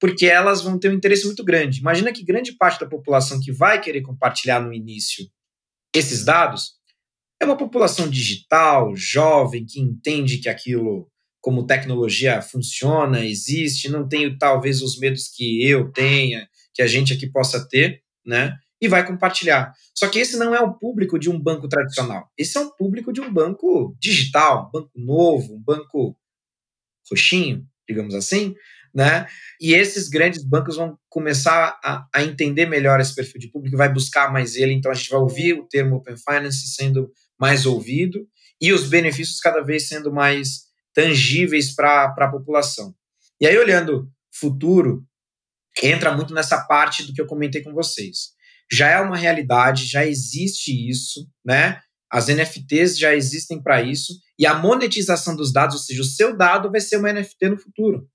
porque 0.00 0.24
elas 0.24 0.62
vão 0.62 0.78
ter 0.78 0.90
um 0.90 0.94
interesse 0.94 1.26
muito 1.26 1.44
grande. 1.44 1.80
Imagina 1.80 2.10
que 2.10 2.24
grande 2.24 2.52
parte 2.56 2.80
da 2.80 2.86
população 2.86 3.38
que 3.38 3.52
vai 3.52 3.80
querer 3.82 4.00
compartilhar 4.00 4.60
no 4.60 4.72
início 4.72 5.26
esses 5.94 6.24
dados 6.24 6.72
é 7.40 7.44
uma 7.44 7.56
população 7.56 8.08
digital, 8.08 8.96
jovem, 8.96 9.66
que 9.66 9.78
entende 9.78 10.38
que 10.38 10.48
aquilo, 10.48 11.10
como 11.40 11.66
tecnologia 11.66 12.40
funciona, 12.40 13.26
existe, 13.26 13.90
não 13.90 14.08
tem 14.08 14.36
talvez 14.38 14.80
os 14.80 14.98
medos 14.98 15.28
que 15.28 15.62
eu 15.66 15.92
tenha, 15.92 16.48
que 16.74 16.80
a 16.80 16.86
gente 16.86 17.12
aqui 17.12 17.30
possa 17.30 17.66
ter, 17.68 18.02
né? 18.24 18.56
E 18.80 18.88
vai 18.88 19.06
compartilhar. 19.06 19.72
Só 19.94 20.08
que 20.08 20.18
esse 20.18 20.36
não 20.36 20.54
é 20.54 20.60
o 20.60 20.74
público 20.74 21.18
de 21.18 21.30
um 21.30 21.40
banco 21.40 21.68
tradicional. 21.68 22.30
Esse 22.36 22.58
é 22.58 22.60
o 22.60 22.70
público 22.72 23.12
de 23.12 23.20
um 23.20 23.32
banco 23.32 23.96
digital, 23.98 24.68
um 24.68 24.70
banco 24.70 24.90
novo, 24.94 25.54
um 25.54 25.62
banco 25.62 26.16
roxinho, 27.10 27.66
digamos 27.88 28.14
assim, 28.14 28.54
né? 28.94 29.26
E 29.60 29.74
esses 29.74 30.08
grandes 30.08 30.42
bancos 30.44 30.76
vão 30.76 30.98
começar 31.08 31.78
a, 31.82 32.06
a, 32.14 32.22
entender 32.22 32.66
melhor 32.66 33.00
esse 33.00 33.14
perfil 33.14 33.40
de 33.40 33.50
público, 33.50 33.76
vai 33.76 33.92
buscar 33.92 34.32
mais 34.32 34.56
ele. 34.56 34.72
Então 34.72 34.90
a 34.90 34.94
gente 34.94 35.10
vai 35.10 35.20
ouvir 35.20 35.54
o 35.54 35.64
termo 35.64 35.96
Open 35.96 36.16
Finance 36.16 36.74
sendo 36.74 37.10
mais 37.38 37.66
ouvido 37.66 38.26
e 38.60 38.72
os 38.72 38.88
benefícios 38.88 39.38
cada 39.38 39.62
vez 39.62 39.88
sendo 39.88 40.12
mais 40.12 40.66
tangíveis 40.94 41.74
para 41.74 42.14
a 42.16 42.30
população. 42.30 42.94
E 43.38 43.46
aí, 43.46 43.56
olhando 43.58 44.10
futuro, 44.32 45.04
entra 45.82 46.14
muito 46.14 46.32
nessa 46.32 46.64
parte 46.64 47.04
do 47.04 47.12
que 47.12 47.20
eu 47.20 47.26
comentei 47.26 47.62
com 47.62 47.74
vocês. 47.74 48.34
Já 48.70 48.90
é 48.90 49.00
uma 49.00 49.16
realidade, 49.16 49.86
já 49.86 50.04
existe 50.04 50.72
isso, 50.88 51.28
né? 51.44 51.80
As 52.10 52.28
NFTs 52.28 52.98
já 52.98 53.14
existem 53.14 53.62
para 53.62 53.82
isso, 53.82 54.14
e 54.38 54.46
a 54.46 54.54
monetização 54.54 55.34
dos 55.34 55.52
dados, 55.52 55.76
ou 55.76 55.82
seja, 55.82 56.02
o 56.02 56.04
seu 56.04 56.36
dado 56.36 56.70
vai 56.70 56.80
ser 56.80 56.96
uma 56.96 57.12
NFT 57.12 57.48
no 57.48 57.58
futuro 57.58 58.08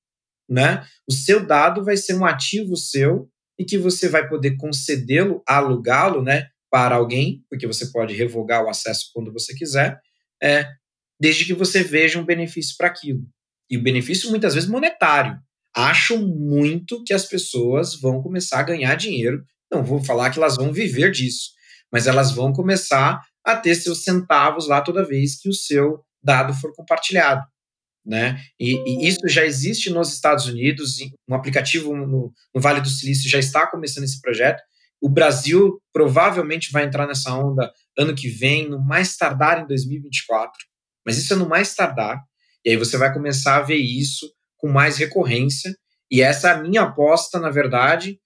né? 0.51 0.85
O 1.07 1.13
seu 1.13 1.45
dado 1.45 1.83
vai 1.83 1.95
ser 1.95 2.13
um 2.13 2.25
ativo 2.25 2.75
seu 2.75 3.29
e 3.57 3.63
que 3.63 3.77
você 3.77 4.09
vai 4.09 4.27
poder 4.27 4.57
concedê-lo, 4.57 5.41
alugá-lo, 5.47 6.21
né, 6.21 6.49
para 6.69 6.95
alguém, 6.95 7.41
porque 7.49 7.65
você 7.65 7.89
pode 7.89 8.13
revogar 8.13 8.63
o 8.63 8.69
acesso 8.69 9.11
quando 9.13 9.31
você 9.31 9.53
quiser, 9.53 9.99
é, 10.43 10.67
desde 11.19 11.45
que 11.45 11.53
você 11.53 11.83
veja 11.83 12.19
um 12.19 12.25
benefício 12.25 12.75
para 12.77 12.87
aquilo. 12.87 13.21
E 13.69 13.77
o 13.77 13.81
benefício 13.81 14.29
muitas 14.29 14.53
vezes 14.53 14.69
monetário. 14.69 15.39
Acho 15.73 16.17
muito 16.17 17.01
que 17.05 17.13
as 17.13 17.25
pessoas 17.25 17.95
vão 17.95 18.21
começar 18.21 18.59
a 18.59 18.63
ganhar 18.63 18.95
dinheiro. 18.95 19.45
Não 19.71 19.83
vou 19.83 20.03
falar 20.03 20.29
que 20.29 20.39
elas 20.39 20.57
vão 20.57 20.73
viver 20.73 21.11
disso, 21.11 21.51
mas 21.91 22.07
elas 22.07 22.31
vão 22.31 22.51
começar 22.51 23.21
a 23.43 23.55
ter 23.55 23.75
seus 23.75 24.03
centavos 24.03 24.67
lá 24.67 24.81
toda 24.81 25.05
vez 25.05 25.39
que 25.39 25.49
o 25.49 25.53
seu 25.53 26.03
dado 26.23 26.53
for 26.53 26.73
compartilhado 26.75 27.43
né? 28.05 28.41
E, 28.59 28.75
e, 28.75 29.07
isso 29.07 29.27
já 29.27 29.45
existe 29.45 29.89
nos 29.89 30.13
Estados 30.13 30.47
Unidos, 30.47 30.97
um 31.29 31.35
aplicativo 31.35 31.95
no, 31.95 32.07
no, 32.53 32.61
Vale 32.61 32.81
do 32.81 32.89
Silício 32.89 33.29
já 33.29 33.39
está 33.39 33.67
começando 33.67 34.03
esse 34.03 34.19
projeto. 34.19 34.61
O 34.99 35.09
Brasil 35.09 35.81
provavelmente 35.93 36.71
vai 36.71 36.83
entrar 36.83 37.07
nessa 37.07 37.33
onda 37.33 37.71
ano 37.97 38.15
que 38.15 38.27
vem, 38.27 38.69
no 38.69 38.83
mais 38.83 39.15
tardar 39.17 39.61
em 39.61 39.67
2024, 39.67 40.51
mas 41.05 41.17
isso 41.17 41.33
é 41.33 41.37
no 41.37 41.47
mais 41.47 41.73
tardar. 41.75 42.19
E 42.65 42.71
aí 42.71 42.77
você 42.77 42.97
vai 42.97 43.13
começar 43.13 43.57
a 43.57 43.61
ver 43.61 43.77
isso 43.77 44.31
com 44.57 44.69
mais 44.69 44.97
recorrência. 44.97 45.75
E 46.09 46.21
essa 46.21 46.49
é 46.49 46.51
a 46.51 46.61
minha 46.61 46.83
aposta, 46.83 47.39
na 47.39 47.49
verdade, 47.49 48.19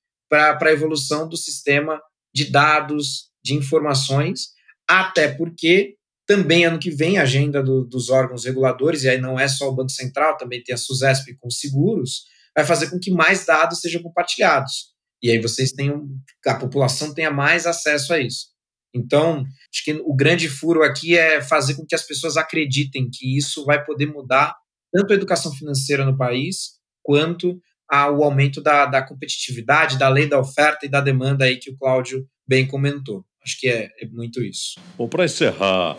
para 0.58 0.70
a 0.70 0.74
evolução 0.74 1.28
do 1.28 1.38
sistema 1.38 2.02
de 2.34 2.52
dados, 2.52 3.30
de 3.44 3.54
informações, 3.54 4.50
até 4.88 5.28
porque 5.28 5.96
também 6.28 6.66
ano 6.66 6.80
que 6.80 6.90
vem, 6.90 7.18
a 7.18 7.24
agenda 7.24 7.62
do, 7.62 7.86
dos 7.86 8.10
órgãos 8.10 8.46
reguladores, 8.46 9.04
e 9.04 9.10
aí 9.10 9.22
não 9.22 9.40
é 9.40 9.48
só 9.48 9.70
o 9.70 9.76
Banco 9.76 9.92
Central, 9.92 10.38
também 10.38 10.64
tem 10.64 10.74
a 10.74 10.78
SUSESP 10.78 11.36
com 11.38 11.50
seguros, 11.50 12.24
vai 12.56 12.66
fazer 12.66 12.90
com 12.90 13.00
que 13.00 13.12
mais 13.12 13.46
dados 13.46 13.80
sejam 13.80 14.02
compartilhados. 14.02 14.96
E 15.22 15.30
aí 15.30 15.40
vocês 15.40 15.72
tenham, 15.72 16.08
a 16.46 16.56
população 16.56 17.14
tenha 17.14 17.32
mais 17.32 17.66
acesso 17.66 18.14
a 18.14 18.20
isso. 18.20 18.48
Então, 18.94 19.44
acho 19.74 19.84
que 19.84 19.94
o 19.94 20.16
grande 20.16 20.48
furo 20.48 20.82
aqui 20.82 21.18
é 21.18 21.42
fazer 21.42 21.76
com 21.76 21.86
que 21.86 21.96
as 21.96 22.04
pessoas 22.04 22.38
acreditem 22.38 23.10
que 23.12 23.38
isso 23.38 23.66
vai 23.66 23.84
poder 23.84 24.06
mudar 24.08 24.56
tanto 24.94 25.12
a 25.12 25.16
educação 25.16 25.52
financeira 25.54 26.06
no 26.06 26.18
país, 26.18 26.76
quanto 27.04 27.60
ao 27.88 28.24
aumento 28.24 28.62
da, 28.62 28.86
da 28.86 29.02
competitividade, 29.02 29.98
da 29.98 30.10
lei 30.10 30.28
da 30.28 30.40
oferta 30.40 30.86
e 30.86 30.90
da 30.90 31.02
demanda 31.02 31.46
aí 31.46 31.58
que 31.58 31.70
o 31.70 31.78
Cláudio 31.78 32.28
bem 32.48 32.68
comentou. 32.68 33.24
Acho 33.44 33.60
que 33.60 33.68
é, 33.68 33.92
é 34.00 34.08
muito 34.08 34.42
isso. 34.42 34.80
Bom, 34.98 35.08
para 35.08 35.26
encerrar 35.26 35.98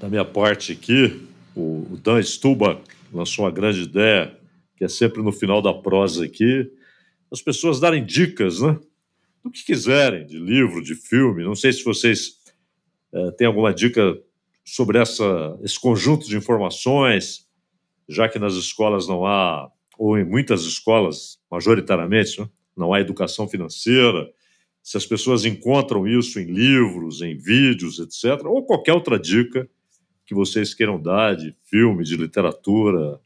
da 0.00 0.08
minha 0.08 0.24
parte 0.24 0.72
aqui, 0.72 1.26
o, 1.56 1.98
Dan 2.02 2.22
Stuba 2.22 2.80
lançou 3.12 3.44
uma 3.44 3.50
grande 3.50 3.82
ideia, 3.82 4.36
que 4.76 4.84
é 4.84 4.88
sempre 4.88 5.22
no 5.22 5.32
final 5.32 5.62
da 5.62 5.72
prosa 5.72 6.24
aqui, 6.24 6.70
as 7.32 7.40
pessoas 7.40 7.80
darem 7.80 8.04
dicas, 8.04 8.60
né? 8.60 8.78
Do 9.42 9.50
que 9.50 9.64
quiserem, 9.64 10.26
de 10.26 10.38
livro, 10.38 10.82
de 10.82 10.94
filme. 10.94 11.44
Não 11.44 11.54
sei 11.54 11.72
se 11.72 11.82
vocês 11.82 12.32
é, 13.12 13.30
têm 13.32 13.46
alguma 13.46 13.72
dica 13.72 14.18
sobre 14.64 14.98
essa, 14.98 15.58
esse 15.62 15.80
conjunto 15.80 16.26
de 16.26 16.36
informações, 16.36 17.46
já 18.08 18.28
que 18.28 18.38
nas 18.38 18.54
escolas 18.54 19.08
não 19.08 19.24
há, 19.24 19.70
ou 20.00 20.16
em 20.16 20.24
muitas 20.24 20.62
escolas, 20.62 21.38
majoritariamente, 21.50 22.40
né? 22.40 22.48
não 22.74 22.94
há 22.94 23.02
educação 23.02 23.46
financeira, 23.46 24.26
se 24.82 24.96
as 24.96 25.04
pessoas 25.04 25.44
encontram 25.44 26.08
isso 26.08 26.40
em 26.40 26.46
livros, 26.46 27.20
em 27.20 27.36
vídeos, 27.36 27.98
etc., 27.98 28.42
ou 28.46 28.64
qualquer 28.64 28.94
outra 28.94 29.18
dica 29.18 29.68
que 30.24 30.34
vocês 30.34 30.72
queiram 30.72 31.00
dar 31.00 31.36
de 31.36 31.54
filme, 31.68 32.02
de 32.02 32.16
literatura, 32.16 33.20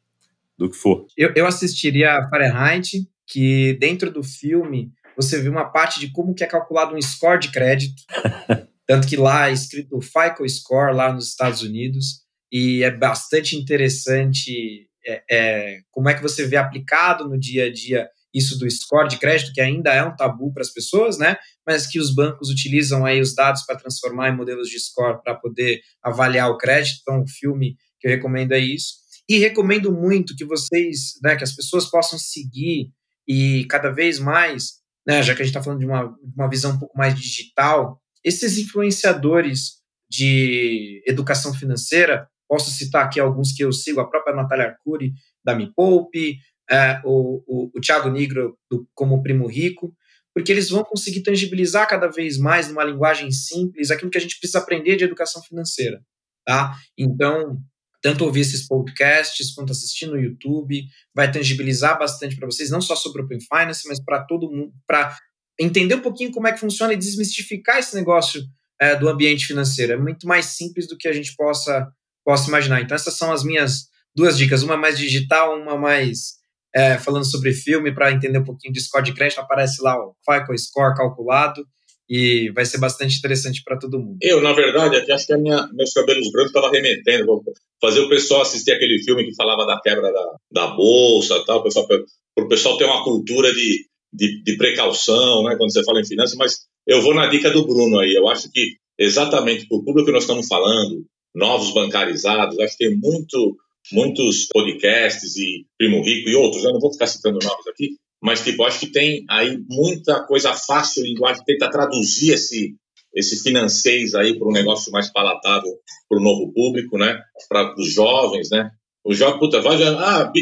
do 0.58 0.68
que 0.68 0.76
for. 0.76 1.06
Eu, 1.16 1.32
eu 1.36 1.46
assistiria 1.46 2.18
a 2.18 2.28
Fahrenheit, 2.28 3.08
que 3.24 3.74
dentro 3.74 4.10
do 4.10 4.24
filme 4.24 4.92
você 5.16 5.40
vê 5.40 5.48
uma 5.48 5.66
parte 5.66 6.00
de 6.00 6.10
como 6.10 6.34
que 6.34 6.42
é 6.42 6.46
calculado 6.48 6.96
um 6.96 7.00
score 7.00 7.38
de 7.38 7.52
crédito. 7.52 8.02
Tanto 8.84 9.06
que 9.06 9.16
lá 9.16 9.48
é 9.48 9.52
escrito 9.52 10.00
FICO 10.00 10.48
Score, 10.48 10.92
lá 10.92 11.12
nos 11.12 11.28
Estados 11.28 11.62
Unidos, 11.62 12.24
e 12.50 12.82
é 12.82 12.90
bastante 12.90 13.56
interessante 13.56 14.88
é, 15.06 15.22
é, 15.30 15.78
como 15.90 16.08
é 16.08 16.14
que 16.14 16.22
você 16.22 16.46
vê 16.46 16.56
aplicado 16.56 17.28
no 17.28 17.38
dia 17.38 17.66
a 17.66 17.72
dia 17.72 18.08
isso 18.34 18.58
do 18.58 18.68
score 18.68 19.08
de 19.08 19.16
crédito, 19.16 19.52
que 19.52 19.60
ainda 19.60 19.94
é 19.94 20.02
um 20.02 20.16
tabu 20.16 20.52
para 20.52 20.62
as 20.62 20.70
pessoas, 20.70 21.18
né? 21.18 21.36
Mas 21.64 21.86
que 21.86 22.00
os 22.00 22.12
bancos 22.12 22.50
utilizam 22.50 23.06
aí 23.06 23.20
os 23.20 23.32
dados 23.32 23.64
para 23.64 23.76
transformar 23.76 24.28
em 24.28 24.36
modelos 24.36 24.68
de 24.68 24.80
score 24.80 25.22
para 25.22 25.36
poder 25.36 25.80
avaliar 26.02 26.50
o 26.50 26.58
crédito. 26.58 26.98
Então, 27.02 27.22
o 27.22 27.28
filme 27.28 27.76
que 28.00 28.08
eu 28.08 28.10
recomendo 28.10 28.52
é 28.52 28.58
isso. 28.58 28.94
E 29.28 29.38
recomendo 29.38 29.92
muito 29.92 30.34
que 30.34 30.44
vocês, 30.44 31.12
né, 31.22 31.36
que 31.36 31.44
as 31.44 31.54
pessoas 31.54 31.88
possam 31.88 32.18
seguir 32.18 32.90
e 33.26 33.64
cada 33.66 33.90
vez 33.90 34.18
mais, 34.18 34.80
né, 35.06 35.22
já 35.22 35.34
que 35.34 35.40
a 35.40 35.44
gente 35.44 35.54
está 35.54 35.62
falando 35.62 35.80
de 35.80 35.86
uma, 35.86 36.14
uma 36.36 36.50
visão 36.50 36.72
um 36.72 36.78
pouco 36.78 36.98
mais 36.98 37.14
digital, 37.14 38.00
esses 38.22 38.58
influenciadores 38.58 39.82
de 40.10 41.02
educação 41.06 41.54
financeira, 41.54 42.28
posso 42.48 42.70
citar 42.70 43.04
aqui 43.04 43.20
alguns 43.20 43.52
que 43.52 43.64
eu 43.64 43.72
sigo, 43.72 44.00
a 44.00 44.08
própria 44.08 44.34
Natália 44.34 44.66
Arcuri, 44.66 45.12
da 45.44 45.54
Me 45.54 45.72
Poupe, 45.74 46.38
é, 46.70 47.00
o, 47.04 47.42
o, 47.46 47.70
o 47.74 47.80
Thiago 47.80 48.10
Negro 48.10 48.56
do, 48.70 48.88
como 48.94 49.22
Primo 49.22 49.46
Rico, 49.46 49.94
porque 50.34 50.50
eles 50.50 50.70
vão 50.70 50.82
conseguir 50.82 51.22
tangibilizar 51.22 51.88
cada 51.88 52.08
vez 52.08 52.38
mais, 52.38 52.68
numa 52.68 52.84
linguagem 52.84 53.30
simples, 53.30 53.90
aquilo 53.90 54.10
que 54.10 54.18
a 54.18 54.20
gente 54.20 54.38
precisa 54.38 54.58
aprender 54.58 54.96
de 54.96 55.04
educação 55.04 55.42
financeira. 55.42 56.02
Tá? 56.44 56.76
Então, 56.98 57.58
tanto 58.02 58.24
ouvir 58.24 58.40
esses 58.40 58.66
podcasts 58.66 59.54
quanto 59.54 59.72
assistir 59.72 60.06
no 60.06 60.18
YouTube, 60.18 60.84
vai 61.14 61.30
tangibilizar 61.30 61.98
bastante 61.98 62.36
para 62.36 62.46
vocês, 62.46 62.68
não 62.68 62.80
só 62.80 62.94
sobre 62.94 63.22
Open 63.22 63.38
Finance, 63.40 63.88
mas 63.88 64.02
para 64.02 64.24
todo 64.24 64.50
mundo, 64.50 64.72
para 64.86 65.16
entender 65.58 65.94
um 65.94 66.02
pouquinho 66.02 66.32
como 66.32 66.46
é 66.46 66.52
que 66.52 66.60
funciona 66.60 66.92
e 66.92 66.98
desmistificar 66.98 67.78
esse 67.78 67.94
negócio 67.94 68.42
é, 68.80 68.96
do 68.96 69.08
ambiente 69.08 69.46
financeiro. 69.46 69.92
É 69.92 69.96
muito 69.96 70.26
mais 70.26 70.46
simples 70.46 70.88
do 70.88 70.98
que 70.98 71.08
a 71.08 71.12
gente 71.12 71.34
possa, 71.36 71.88
possa 72.24 72.48
imaginar. 72.48 72.80
Então, 72.80 72.94
essas 72.94 73.16
são 73.16 73.32
as 73.32 73.44
minhas 73.44 73.88
duas 74.14 74.38
dicas, 74.38 74.62
uma 74.62 74.76
mais 74.76 74.98
digital, 74.98 75.60
uma 75.60 75.76
mais 75.76 76.34
é, 76.74 76.98
falando 76.98 77.30
sobre 77.30 77.52
filme 77.52 77.94
para 77.94 78.12
entender 78.12 78.38
um 78.38 78.44
pouquinho 78.44 78.72
de 78.72 78.80
score 78.80 79.04
de 79.04 79.14
crédito, 79.14 79.40
aparece 79.40 79.82
lá 79.82 79.96
o 79.96 80.14
FICO 80.24 80.58
Score 80.58 80.96
calculado 80.96 81.64
e 82.08 82.50
vai 82.50 82.64
ser 82.64 82.78
bastante 82.78 83.18
interessante 83.18 83.62
para 83.64 83.78
todo 83.78 83.98
mundo. 83.98 84.18
Eu, 84.20 84.42
na 84.42 84.52
verdade, 84.52 84.96
aqui 84.96 85.10
acho 85.12 85.26
que 85.26 85.36
minha, 85.36 85.68
meus 85.72 85.92
cabelos 85.92 86.30
brancos 86.30 86.50
estavam 86.50 86.70
remetendo, 86.70 87.26
vou 87.26 87.42
fazer 87.80 88.00
o 88.00 88.08
pessoal 88.08 88.42
assistir 88.42 88.72
aquele 88.72 89.02
filme 89.02 89.24
que 89.24 89.34
falava 89.34 89.64
da 89.66 89.80
quebra 89.80 90.12
da, 90.12 90.36
da 90.52 90.66
bolsa 90.68 91.42
tal, 91.46 91.62
para 91.62 92.44
o 92.44 92.48
pessoal 92.48 92.76
ter 92.76 92.84
uma 92.84 93.02
cultura 93.04 93.52
de, 93.52 93.86
de, 94.12 94.42
de, 94.42 94.56
precaução, 94.56 95.44
né, 95.44 95.56
quando 95.56 95.72
você 95.72 95.82
fala 95.84 96.00
em 96.00 96.06
finanças, 96.06 96.36
mas 96.36 96.58
eu 96.86 97.00
vou 97.00 97.14
na 97.14 97.26
dica 97.26 97.50
do 97.50 97.66
Bruno 97.66 97.98
aí, 98.00 98.14
eu 98.14 98.28
acho 98.28 98.50
que 98.50 98.76
exatamente 98.98 99.66
para 99.66 99.78
o 99.78 99.84
público 99.84 100.06
que 100.06 100.12
nós 100.12 100.24
estamos 100.24 100.46
falando, 100.46 101.04
novos 101.34 101.72
bancarizados, 101.72 102.58
acho 102.58 102.76
que 102.76 102.86
tem 102.86 102.96
muito 102.96 103.56
muitos 103.92 104.46
podcasts 104.46 105.36
e 105.36 105.66
Primo 105.76 106.02
Rico 106.02 106.28
e 106.30 106.34
outros, 106.34 106.64
eu 106.64 106.72
não 106.72 106.80
vou 106.80 106.92
ficar 106.92 107.06
citando 107.06 107.38
nomes 107.42 107.66
aqui, 107.66 107.96
mas 108.22 108.42
tipo, 108.42 108.64
acho 108.64 108.80
que 108.80 108.86
tem 108.86 109.24
aí 109.28 109.58
muita 109.68 110.24
coisa 110.26 110.54
fácil, 110.54 111.04
linguagem, 111.04 111.44
tenta 111.44 111.70
traduzir 111.70 112.32
esse, 112.32 112.74
esse 113.14 113.42
financeiro 113.42 114.16
aí 114.16 114.38
para 114.38 114.48
um 114.48 114.52
negócio 114.52 114.90
mais 114.90 115.12
palatável 115.12 115.70
para 116.08 116.18
o 116.18 116.22
novo 116.22 116.50
público, 116.52 116.96
né? 116.96 117.20
Para 117.48 117.74
os 117.78 117.92
jovens, 117.92 118.48
né? 118.50 118.70
O 119.04 119.12
jovem, 119.12 119.38
puta, 119.38 119.60
vai 119.60 119.76
ah, 119.82 120.32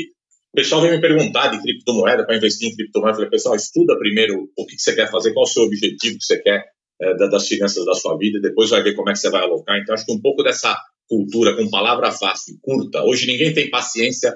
o 0.52 0.56
pessoal 0.56 0.82
vem 0.82 0.92
me 0.92 1.00
perguntar 1.00 1.48
de 1.48 1.60
criptomoeda 1.60 2.24
para 2.24 2.36
investir 2.36 2.68
em 2.68 2.76
criptomoeda. 2.76 3.14
Eu 3.14 3.16
falei, 3.16 3.30
pessoal, 3.30 3.56
estuda 3.56 3.98
primeiro 3.98 4.48
o 4.56 4.66
que 4.66 4.78
você 4.78 4.94
quer 4.94 5.10
fazer, 5.10 5.32
qual 5.32 5.44
o 5.44 5.48
seu 5.48 5.64
objetivo 5.64 6.18
que 6.18 6.24
você 6.24 6.38
quer 6.38 6.64
é, 7.02 7.14
das 7.28 7.48
finanças 7.48 7.84
da 7.84 7.94
sua 7.94 8.16
vida, 8.16 8.40
depois 8.40 8.70
vai 8.70 8.82
ver 8.82 8.94
como 8.94 9.10
é 9.10 9.12
que 9.12 9.18
você 9.18 9.30
vai 9.30 9.42
alocar. 9.42 9.78
Então, 9.78 9.94
acho 9.94 10.06
que 10.06 10.12
um 10.12 10.20
pouco 10.20 10.42
dessa 10.42 10.76
cultura 11.08 11.56
com 11.56 11.68
palavra 11.68 12.10
fácil, 12.12 12.56
curta. 12.62 13.02
Hoje 13.02 13.26
ninguém 13.26 13.52
tem 13.52 13.68
paciência, 13.68 14.34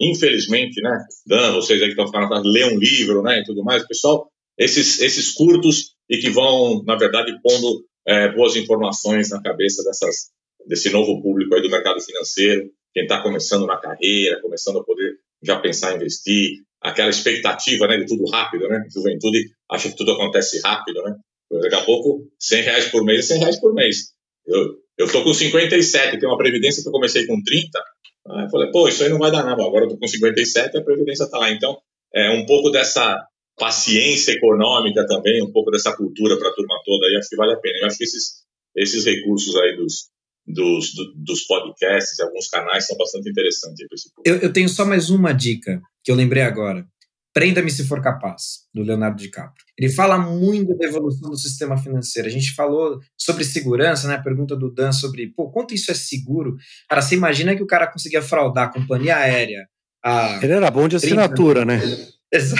infelizmente, 0.00 0.80
né? 0.80 1.04
Dan, 1.26 1.52
vocês 1.52 1.82
aí 1.82 1.94
que 1.94 2.00
estão 2.00 2.22
atrás, 2.22 2.42
ler 2.44 2.72
um 2.72 2.78
livro, 2.78 3.22
né, 3.22 3.40
e 3.40 3.44
tudo 3.44 3.62
mais. 3.64 3.86
Pessoal, 3.86 4.28
esses, 4.56 5.00
esses 5.00 5.32
curtos 5.32 5.94
e 6.08 6.18
que 6.18 6.30
vão, 6.30 6.82
na 6.84 6.96
verdade, 6.96 7.36
pondo 7.42 7.84
é, 8.06 8.32
boas 8.32 8.56
informações 8.56 9.30
na 9.30 9.42
cabeça 9.42 9.82
dessas, 9.82 10.30
desse 10.66 10.90
novo 10.90 11.20
público 11.22 11.54
aí 11.54 11.62
do 11.62 11.70
mercado 11.70 12.00
financeiro, 12.00 12.70
quem 12.92 13.02
está 13.02 13.20
começando 13.22 13.66
na 13.66 13.76
carreira, 13.76 14.40
começando 14.40 14.78
a 14.78 14.84
poder 14.84 15.14
já 15.42 15.58
pensar 15.58 15.92
em 15.92 15.96
investir, 15.96 16.62
aquela 16.80 17.10
expectativa 17.10 17.86
né, 17.86 17.96
de 17.96 18.06
tudo 18.06 18.24
rápido, 18.30 18.68
né? 18.68 18.86
Juventude 18.92 19.50
acha 19.70 19.88
que 19.88 19.96
tudo 19.96 20.12
acontece 20.12 20.60
rápido, 20.62 21.02
né? 21.02 21.16
Daqui 21.60 21.74
a 21.74 21.84
pouco, 21.84 22.28
100 22.38 22.62
reais 22.62 22.88
por 22.88 23.04
mês 23.04 23.30
é 23.30 23.34
100 23.34 23.38
reais 23.38 23.60
por 23.60 23.74
mês. 23.74 23.96
Eu, 24.46 24.74
eu 24.98 25.10
tô 25.10 25.22
com 25.22 25.32
57, 25.32 26.18
tem 26.18 26.28
uma 26.28 26.38
previdência 26.38 26.82
que 26.82 26.88
eu 26.88 26.92
comecei 26.92 27.26
com 27.26 27.42
30. 27.42 27.78
Aí 28.30 28.44
eu 28.44 28.50
falei, 28.50 28.70
pô, 28.70 28.88
isso 28.88 29.02
aí 29.02 29.08
não 29.08 29.18
vai 29.18 29.30
dar 29.30 29.44
nada. 29.44 29.62
Agora 29.62 29.84
eu 29.84 29.88
tô 29.88 29.98
com 29.98 30.06
57 30.06 30.74
e 30.74 30.78
a 30.78 30.84
previdência 30.84 31.28
tá 31.28 31.38
lá. 31.38 31.50
Então, 31.50 31.76
é 32.14 32.30
um 32.30 32.46
pouco 32.46 32.70
dessa 32.70 33.26
paciência 33.56 34.32
econômica 34.32 35.06
também, 35.06 35.42
um 35.42 35.52
pouco 35.52 35.70
dessa 35.70 35.94
cultura 35.96 36.36
para 36.38 36.48
a 36.48 36.52
turma 36.52 36.74
toda 36.84 37.06
aí, 37.06 37.16
acho 37.16 37.28
que 37.28 37.36
vale 37.36 37.52
a 37.52 37.56
pena. 37.56 37.78
Eu 37.80 37.86
acho 37.86 37.98
que 37.98 38.04
esses, 38.04 38.42
esses 38.76 39.04
recursos 39.04 39.54
aí 39.56 39.76
dos, 39.76 40.08
dos, 40.46 40.92
dos 41.16 41.46
podcasts, 41.46 42.18
alguns 42.20 42.48
canais 42.48 42.86
são 42.86 42.96
bastante 42.96 43.30
interessantes. 43.30 43.86
Eu, 44.24 44.36
eu 44.36 44.52
tenho 44.52 44.68
só 44.68 44.84
mais 44.84 45.10
uma 45.10 45.32
dica 45.32 45.80
que 46.02 46.10
eu 46.10 46.16
lembrei 46.16 46.42
agora. 46.42 46.86
Prenda-me 47.34 47.68
se 47.68 47.84
for 47.88 48.00
capaz, 48.00 48.60
do 48.72 48.84
Leonardo 48.84 49.16
DiCaprio. 49.16 49.66
Ele 49.76 49.92
fala 49.92 50.16
muito 50.16 50.78
da 50.78 50.86
evolução 50.86 51.28
do 51.28 51.36
sistema 51.36 51.76
financeiro. 51.76 52.28
A 52.28 52.30
gente 52.30 52.54
falou 52.54 53.00
sobre 53.18 53.44
segurança, 53.44 54.06
né? 54.06 54.14
A 54.14 54.22
pergunta 54.22 54.54
do 54.54 54.72
Dan 54.72 54.92
sobre, 54.92 55.26
pô, 55.34 55.50
quanto 55.50 55.74
isso 55.74 55.90
é 55.90 55.94
seguro? 55.94 56.54
Cara, 56.88 57.02
você 57.02 57.16
imagina 57.16 57.56
que 57.56 57.62
o 57.62 57.66
cara 57.66 57.88
conseguia 57.88 58.22
fraudar 58.22 58.68
a 58.68 58.72
companhia 58.72 59.16
aérea. 59.16 59.66
A 60.04 60.38
Ele 60.40 60.52
era 60.52 60.70
bom 60.70 60.86
de 60.86 60.94
assinatura, 60.94 61.64
né? 61.64 61.80
Exa 62.32 62.56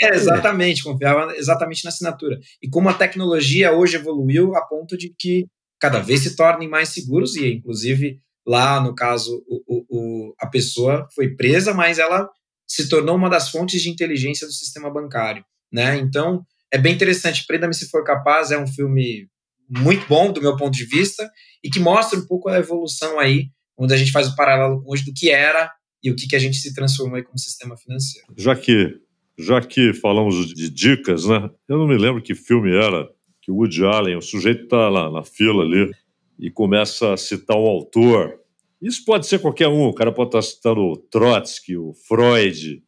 é, 0.00 0.14
exatamente, 0.14 0.82
confiava 0.82 1.34
exatamente 1.36 1.84
na 1.84 1.88
assinatura. 1.88 2.38
E 2.62 2.68
como 2.68 2.88
a 2.88 2.94
tecnologia 2.94 3.72
hoje 3.72 3.96
evoluiu 3.96 4.54
a 4.56 4.66
ponto 4.66 4.96
de 4.96 5.14
que 5.18 5.46
cada 5.80 6.00
vez 6.00 6.20
se 6.20 6.36
tornem 6.36 6.68
mais 6.68 6.90
seguros, 6.90 7.36
e 7.36 7.54
inclusive 7.54 8.18
lá 8.46 8.80
no 8.80 8.94
caso 8.94 9.42
o, 9.48 9.62
o, 9.66 9.84
o, 9.88 10.34
a 10.38 10.46
pessoa 10.46 11.06
foi 11.14 11.34
presa, 11.34 11.72
mas 11.72 11.98
ela 11.98 12.28
se 12.72 12.88
tornou 12.88 13.16
uma 13.16 13.28
das 13.28 13.50
fontes 13.50 13.82
de 13.82 13.90
inteligência 13.90 14.46
do 14.46 14.52
sistema 14.52 14.90
bancário, 14.90 15.44
né? 15.70 15.98
Então 15.98 16.42
é 16.72 16.78
bem 16.78 16.94
interessante. 16.94 17.44
Prenda-me 17.46 17.74
se 17.74 17.90
for 17.90 18.02
capaz 18.02 18.50
é 18.50 18.58
um 18.58 18.66
filme 18.66 19.28
muito 19.68 20.08
bom 20.08 20.32
do 20.32 20.40
meu 20.40 20.56
ponto 20.56 20.74
de 20.74 20.86
vista 20.86 21.30
e 21.62 21.68
que 21.68 21.78
mostra 21.78 22.18
um 22.18 22.26
pouco 22.26 22.48
a 22.48 22.58
evolução 22.58 23.18
aí, 23.18 23.50
onde 23.76 23.92
a 23.92 23.96
gente 23.98 24.10
faz 24.10 24.26
o 24.26 24.34
paralelo 24.34 24.82
hoje 24.86 25.04
do 25.04 25.12
que 25.12 25.30
era 25.30 25.70
e 26.02 26.10
o 26.10 26.16
que, 26.16 26.26
que 26.26 26.34
a 26.34 26.38
gente 26.38 26.56
se 26.56 26.72
transformou 26.72 27.16
aí 27.16 27.22
como 27.22 27.38
sistema 27.38 27.76
financeiro. 27.76 28.26
Já 28.38 28.56
que, 28.56 28.94
já 29.38 29.60
que 29.60 29.92
falamos 29.92 30.54
de 30.54 30.70
dicas, 30.70 31.26
né? 31.26 31.50
Eu 31.68 31.76
não 31.76 31.86
me 31.86 31.98
lembro 31.98 32.22
que 32.22 32.34
filme 32.34 32.74
era 32.74 33.06
que 33.42 33.50
o 33.50 33.56
Woody 33.56 33.84
Allen, 33.84 34.16
o 34.16 34.22
sujeito 34.22 34.64
está 34.64 34.88
lá 34.88 35.10
na 35.10 35.22
fila 35.22 35.62
ali 35.62 35.90
e 36.38 36.50
começa 36.50 37.12
a 37.12 37.18
citar 37.18 37.58
um 37.58 37.66
autor. 37.66 38.40
Isso 38.82 39.04
pode 39.04 39.26
ser 39.26 39.38
qualquer 39.38 39.68
um, 39.68 39.86
o 39.86 39.94
cara 39.94 40.10
pode 40.10 40.28
estar 40.28 40.42
citando 40.42 40.80
o 40.80 40.96
Trotsky, 40.96 41.76
o 41.76 41.94
Freud, 42.06 42.82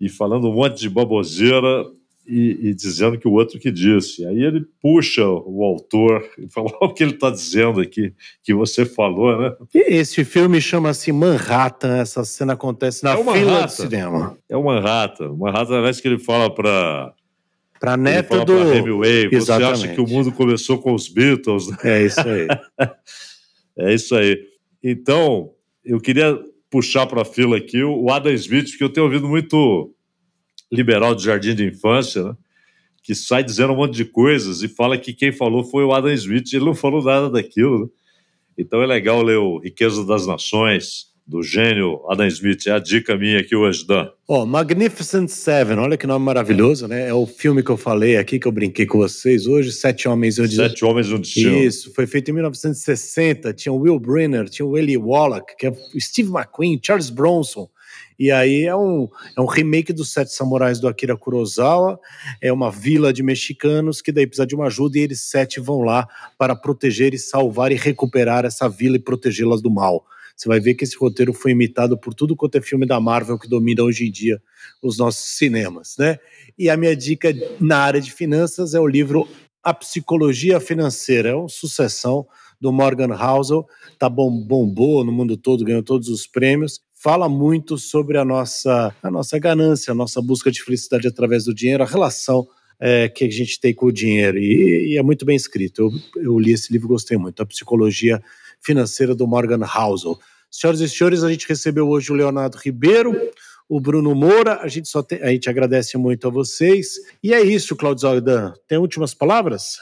e 0.00 0.08
falando 0.08 0.48
um 0.48 0.54
monte 0.54 0.78
de 0.78 0.88
baboseira 0.88 1.84
e, 2.24 2.68
e, 2.68 2.74
dizendo 2.74 3.18
que 3.18 3.26
o 3.26 3.32
outro 3.32 3.58
que 3.58 3.70
disse. 3.70 4.24
Aí 4.26 4.42
ele 4.42 4.64
puxa 4.80 5.26
o 5.26 5.64
autor 5.64 6.22
e 6.38 6.46
fala 6.52 6.70
o 6.82 6.92
que 6.92 7.02
ele 7.02 7.14
está 7.14 7.30
dizendo 7.30 7.80
aqui, 7.80 8.12
que 8.44 8.54
você 8.54 8.84
falou, 8.84 9.40
né? 9.40 9.56
Esse 9.74 10.24
filme 10.24 10.60
chama-se 10.60 11.10
Manhattan, 11.10 11.96
essa 11.96 12.24
cena 12.24 12.52
acontece 12.52 13.02
na 13.02 13.14
é 13.14 13.16
fila 13.16 13.66
do 13.66 13.72
cinema. 13.72 14.38
É 14.48 14.56
o 14.56 14.62
Manhattan. 14.62 15.34
Manhattan, 15.34 15.78
aliás, 15.78 16.00
que 16.00 16.06
ele 16.06 16.18
fala 16.18 16.54
para 16.54 17.12
para 17.80 17.96
neto 17.96 18.44
do 18.44 18.74
Hemingway, 18.74 19.28
você 19.30 19.52
acha 19.52 19.88
que 19.88 20.00
o 20.00 20.06
mundo 20.06 20.32
começou 20.32 20.78
com 20.78 20.92
os 20.92 21.08
Beatles? 21.08 21.68
É 21.84 22.02
isso 22.04 22.20
aí. 22.20 22.48
é 23.78 23.94
isso 23.94 24.16
aí. 24.16 24.36
Então, 24.82 25.52
eu 25.84 26.00
queria 26.00 26.38
puxar 26.70 27.06
para 27.06 27.22
a 27.22 27.24
fila 27.24 27.56
aqui 27.56 27.82
o 27.82 28.10
Adam 28.10 28.32
Smith, 28.32 28.70
porque 28.70 28.84
eu 28.84 28.92
tenho 28.92 29.06
ouvido 29.06 29.28
muito 29.28 29.94
liberal 30.70 31.14
de 31.14 31.24
jardim 31.24 31.54
de 31.54 31.66
infância, 31.66 32.22
né? 32.22 32.36
que 33.02 33.14
sai 33.14 33.42
dizendo 33.42 33.72
um 33.72 33.76
monte 33.76 33.94
de 33.94 34.04
coisas 34.04 34.62
e 34.62 34.68
fala 34.68 34.98
que 34.98 35.14
quem 35.14 35.32
falou 35.32 35.64
foi 35.64 35.82
o 35.82 35.94
Adam 35.94 36.12
Smith, 36.12 36.52
ele 36.52 36.66
não 36.66 36.74
falou 36.74 37.02
nada 37.02 37.30
daquilo. 37.30 37.84
Né? 37.84 37.88
Então 38.58 38.82
é 38.82 38.86
legal 38.86 39.22
ler 39.22 39.38
o 39.38 39.58
Riqueza 39.58 40.04
das 40.04 40.26
Nações, 40.26 41.06
do 41.28 41.42
gênio 41.42 42.00
Adam 42.08 42.26
Smith. 42.26 42.66
É 42.66 42.70
a 42.70 42.78
dica 42.78 43.14
minha 43.14 43.38
aqui 43.40 43.54
hoje, 43.54 43.86
Dan. 43.86 44.08
Ó, 44.26 44.42
oh, 44.42 44.46
Magnificent 44.46 45.28
Seven, 45.28 45.78
olha 45.78 45.98
que 45.98 46.06
nome 46.06 46.24
maravilhoso, 46.24 46.88
né? 46.88 47.06
É 47.06 47.12
o 47.12 47.26
filme 47.26 47.62
que 47.62 47.70
eu 47.70 47.76
falei 47.76 48.16
aqui, 48.16 48.38
que 48.38 48.48
eu 48.48 48.52
brinquei 48.52 48.86
com 48.86 48.96
vocês 48.96 49.46
hoje, 49.46 49.70
Sete 49.70 50.08
Homens 50.08 50.38
e 50.38 50.40
um 50.40 50.44
Destino. 50.44 50.68
Sete 50.68 50.84
Homens 50.86 51.06
e 51.08 51.14
um 51.14 51.20
Destino. 51.20 51.58
Isso, 51.58 51.92
foi 51.92 52.06
feito 52.06 52.30
em 52.30 52.34
1960, 52.34 53.52
tinha 53.52 53.72
o 53.72 53.76
Will 53.76 54.00
Brenner, 54.00 54.48
tinha 54.48 54.64
o 54.64 54.78
Eli 54.78 54.96
Wallach, 54.96 55.54
que 55.58 55.66
é 55.66 55.70
o 55.70 56.00
Steve 56.00 56.30
McQueen, 56.30 56.80
Charles 56.82 57.10
Bronson, 57.10 57.68
e 58.18 58.30
aí 58.32 58.64
é 58.64 58.74
um, 58.74 59.06
é 59.36 59.40
um 59.40 59.46
remake 59.46 59.92
dos 59.92 60.12
Sete 60.12 60.32
Samurais 60.32 60.80
do 60.80 60.88
Akira 60.88 61.16
Kurosawa, 61.16 62.00
é 62.40 62.50
uma 62.52 62.70
vila 62.70 63.12
de 63.12 63.22
mexicanos 63.22 64.00
que 64.00 64.10
daí 64.10 64.26
precisa 64.26 64.46
de 64.46 64.54
uma 64.54 64.66
ajuda 64.66 64.98
e 64.98 65.02
eles 65.02 65.20
sete 65.20 65.60
vão 65.60 65.82
lá 65.82 66.08
para 66.36 66.56
proteger 66.56 67.14
e 67.14 67.18
salvar 67.18 67.70
e 67.70 67.76
recuperar 67.76 68.44
essa 68.44 68.68
vila 68.68 68.96
e 68.96 69.00
protegê-las 69.00 69.62
do 69.62 69.70
mal. 69.70 70.04
Você 70.38 70.48
vai 70.48 70.60
ver 70.60 70.74
que 70.74 70.84
esse 70.84 70.96
roteiro 70.96 71.32
foi 71.32 71.50
imitado 71.50 71.98
por 71.98 72.14
tudo 72.14 72.36
quanto 72.36 72.56
é 72.56 72.60
filme 72.60 72.86
da 72.86 73.00
Marvel 73.00 73.36
que 73.36 73.48
domina 73.48 73.82
hoje 73.82 74.06
em 74.06 74.10
dia 74.10 74.40
os 74.80 74.96
nossos 74.96 75.36
cinemas, 75.36 75.96
né? 75.98 76.16
E 76.56 76.70
a 76.70 76.76
minha 76.76 76.94
dica 76.94 77.34
na 77.60 77.78
área 77.78 78.00
de 78.00 78.12
finanças 78.12 78.72
é 78.72 78.78
o 78.78 78.86
livro 78.86 79.26
A 79.64 79.74
Psicologia 79.74 80.60
Financeira, 80.60 81.30
é 81.30 81.34
uma 81.34 81.48
sucessão 81.48 82.24
do 82.60 82.72
Morgan 82.72 83.12
Housel, 83.16 83.66
tá 83.98 84.08
bom, 84.08 84.30
bombou 84.30 85.04
no 85.04 85.10
mundo 85.10 85.36
todo, 85.36 85.64
ganhou 85.64 85.82
todos 85.82 86.08
os 86.08 86.24
prêmios. 86.24 86.80
Fala 86.94 87.28
muito 87.28 87.76
sobre 87.76 88.16
a 88.16 88.24
nossa, 88.24 88.94
a 89.02 89.10
nossa 89.10 89.38
ganância, 89.40 89.90
a 89.90 89.94
nossa 89.94 90.22
busca 90.22 90.52
de 90.52 90.62
felicidade 90.62 91.08
através 91.08 91.44
do 91.44 91.54
dinheiro, 91.54 91.82
a 91.82 91.86
relação 91.86 92.46
é, 92.80 93.08
que 93.08 93.24
a 93.24 93.30
gente 93.30 93.60
tem 93.60 93.74
com 93.74 93.86
o 93.86 93.92
dinheiro. 93.92 94.38
E, 94.38 94.92
e 94.92 94.96
é 94.96 95.02
muito 95.02 95.24
bem 95.24 95.36
escrito. 95.36 95.82
Eu, 95.82 96.22
eu, 96.22 96.38
li 96.38 96.52
esse 96.52 96.72
livro 96.72 96.88
gostei 96.88 97.16
muito. 97.16 97.42
A 97.42 97.46
Psicologia 97.46 98.22
financeira 98.60 99.14
do 99.14 99.26
Morgan 99.26 99.60
Housel. 99.64 100.18
Senhoras 100.50 100.80
e 100.80 100.88
senhores, 100.88 101.22
a 101.22 101.30
gente 101.30 101.48
recebeu 101.48 101.88
hoje 101.88 102.10
o 102.10 102.14
Leonardo 102.14 102.56
Ribeiro, 102.56 103.14
o 103.68 103.80
Bruno 103.80 104.14
Moura, 104.14 104.60
a 104.62 104.68
gente 104.68 104.88
só 104.88 105.02
tem, 105.02 105.20
a 105.22 105.28
gente 105.28 105.48
agradece 105.50 105.98
muito 105.98 106.26
a 106.26 106.30
vocês. 106.30 106.94
E 107.22 107.34
é 107.34 107.42
isso, 107.42 107.76
Claudio 107.76 108.02
Zaldan. 108.02 108.54
Tem 108.66 108.78
últimas 108.78 109.12
palavras? 109.12 109.78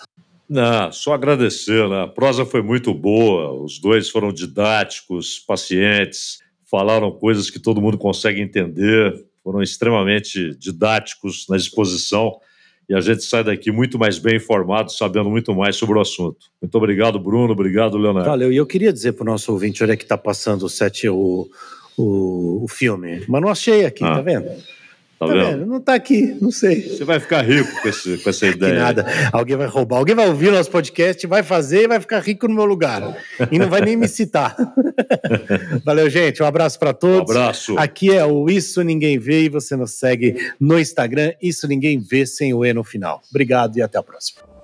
Não, 0.48 0.92
só 0.92 1.14
agradecer, 1.14 1.88
né? 1.88 2.02
A 2.02 2.06
prosa 2.06 2.44
foi 2.44 2.62
muito 2.62 2.92
boa, 2.94 3.52
os 3.52 3.78
dois 3.78 4.08
foram 4.08 4.32
didáticos, 4.32 5.38
pacientes, 5.40 6.38
falaram 6.64 7.10
coisas 7.10 7.50
que 7.50 7.58
todo 7.58 7.80
mundo 7.80 7.98
consegue 7.98 8.40
entender, 8.40 9.24
foram 9.42 9.62
extremamente 9.62 10.54
didáticos 10.56 11.46
na 11.48 11.56
exposição 11.56 12.40
e 12.88 12.94
a 12.94 13.00
gente 13.00 13.24
sai 13.24 13.42
daqui 13.42 13.72
muito 13.72 13.98
mais 13.98 14.18
bem 14.18 14.36
informado, 14.36 14.92
sabendo 14.92 15.28
muito 15.28 15.54
mais 15.54 15.76
sobre 15.76 15.98
o 15.98 16.00
assunto. 16.00 16.46
Muito 16.62 16.74
obrigado, 16.76 17.18
Bruno. 17.18 17.52
Obrigado, 17.52 17.98
Leonardo. 17.98 18.28
Valeu. 18.28 18.52
E 18.52 18.56
eu 18.56 18.66
queria 18.66 18.92
dizer 18.92 19.12
para 19.12 19.22
o 19.22 19.26
nosso 19.26 19.50
ouvinte, 19.52 19.82
olha 19.82 19.96
que 19.96 20.04
está 20.04 20.16
passando 20.16 20.62
o, 20.62 20.68
set, 20.68 21.08
o, 21.08 21.48
o, 21.96 22.64
o, 22.64 22.68
filme, 22.68 23.24
mas 23.26 23.42
não 23.42 23.48
achei 23.48 23.84
aqui, 23.84 24.04
ah. 24.04 24.14
tá 24.14 24.20
vendo? 24.20 24.48
Tá, 25.18 25.26
tá 25.26 25.32
vendo? 25.32 25.64
Não 25.64 25.80
tá 25.80 25.94
aqui, 25.94 26.36
não 26.40 26.50
sei. 26.50 26.90
Você 26.90 27.04
vai 27.04 27.18
ficar 27.18 27.42
rico 27.42 27.70
com, 27.80 27.88
esse, 27.88 28.18
com 28.18 28.28
essa 28.28 28.46
ideia. 28.48 28.72
Que 28.72 28.78
nada. 28.78 29.06
Alguém 29.32 29.56
vai 29.56 29.66
roubar, 29.66 29.96
alguém 29.96 30.14
vai 30.14 30.28
ouvir 30.28 30.52
nosso 30.52 30.70
podcast, 30.70 31.26
vai 31.26 31.42
fazer 31.42 31.84
e 31.84 31.88
vai 31.88 32.00
ficar 32.00 32.20
rico 32.20 32.46
no 32.46 32.54
meu 32.54 32.66
lugar. 32.66 33.16
E 33.50 33.58
não 33.58 33.70
vai 33.70 33.80
nem 33.80 33.96
me 33.96 34.08
citar. 34.08 34.54
Valeu, 35.84 36.10
gente. 36.10 36.42
Um 36.42 36.46
abraço 36.46 36.78
para 36.78 36.92
todos. 36.92 37.34
Um 37.34 37.38
abraço. 37.38 37.78
Aqui 37.78 38.14
é 38.14 38.24
o 38.26 38.48
Isso 38.50 38.82
Ninguém 38.82 39.18
Vê 39.18 39.44
e 39.44 39.48
você 39.48 39.74
nos 39.74 39.92
segue 39.92 40.36
no 40.60 40.78
Instagram. 40.78 41.32
Isso 41.40 41.66
Ninguém 41.66 41.98
Vê 41.98 42.26
sem 42.26 42.52
o 42.52 42.64
E 42.64 42.74
no 42.74 42.84
final. 42.84 43.22
Obrigado 43.30 43.76
e 43.78 43.82
até 43.82 43.98
a 43.98 44.02
próxima. 44.02 44.55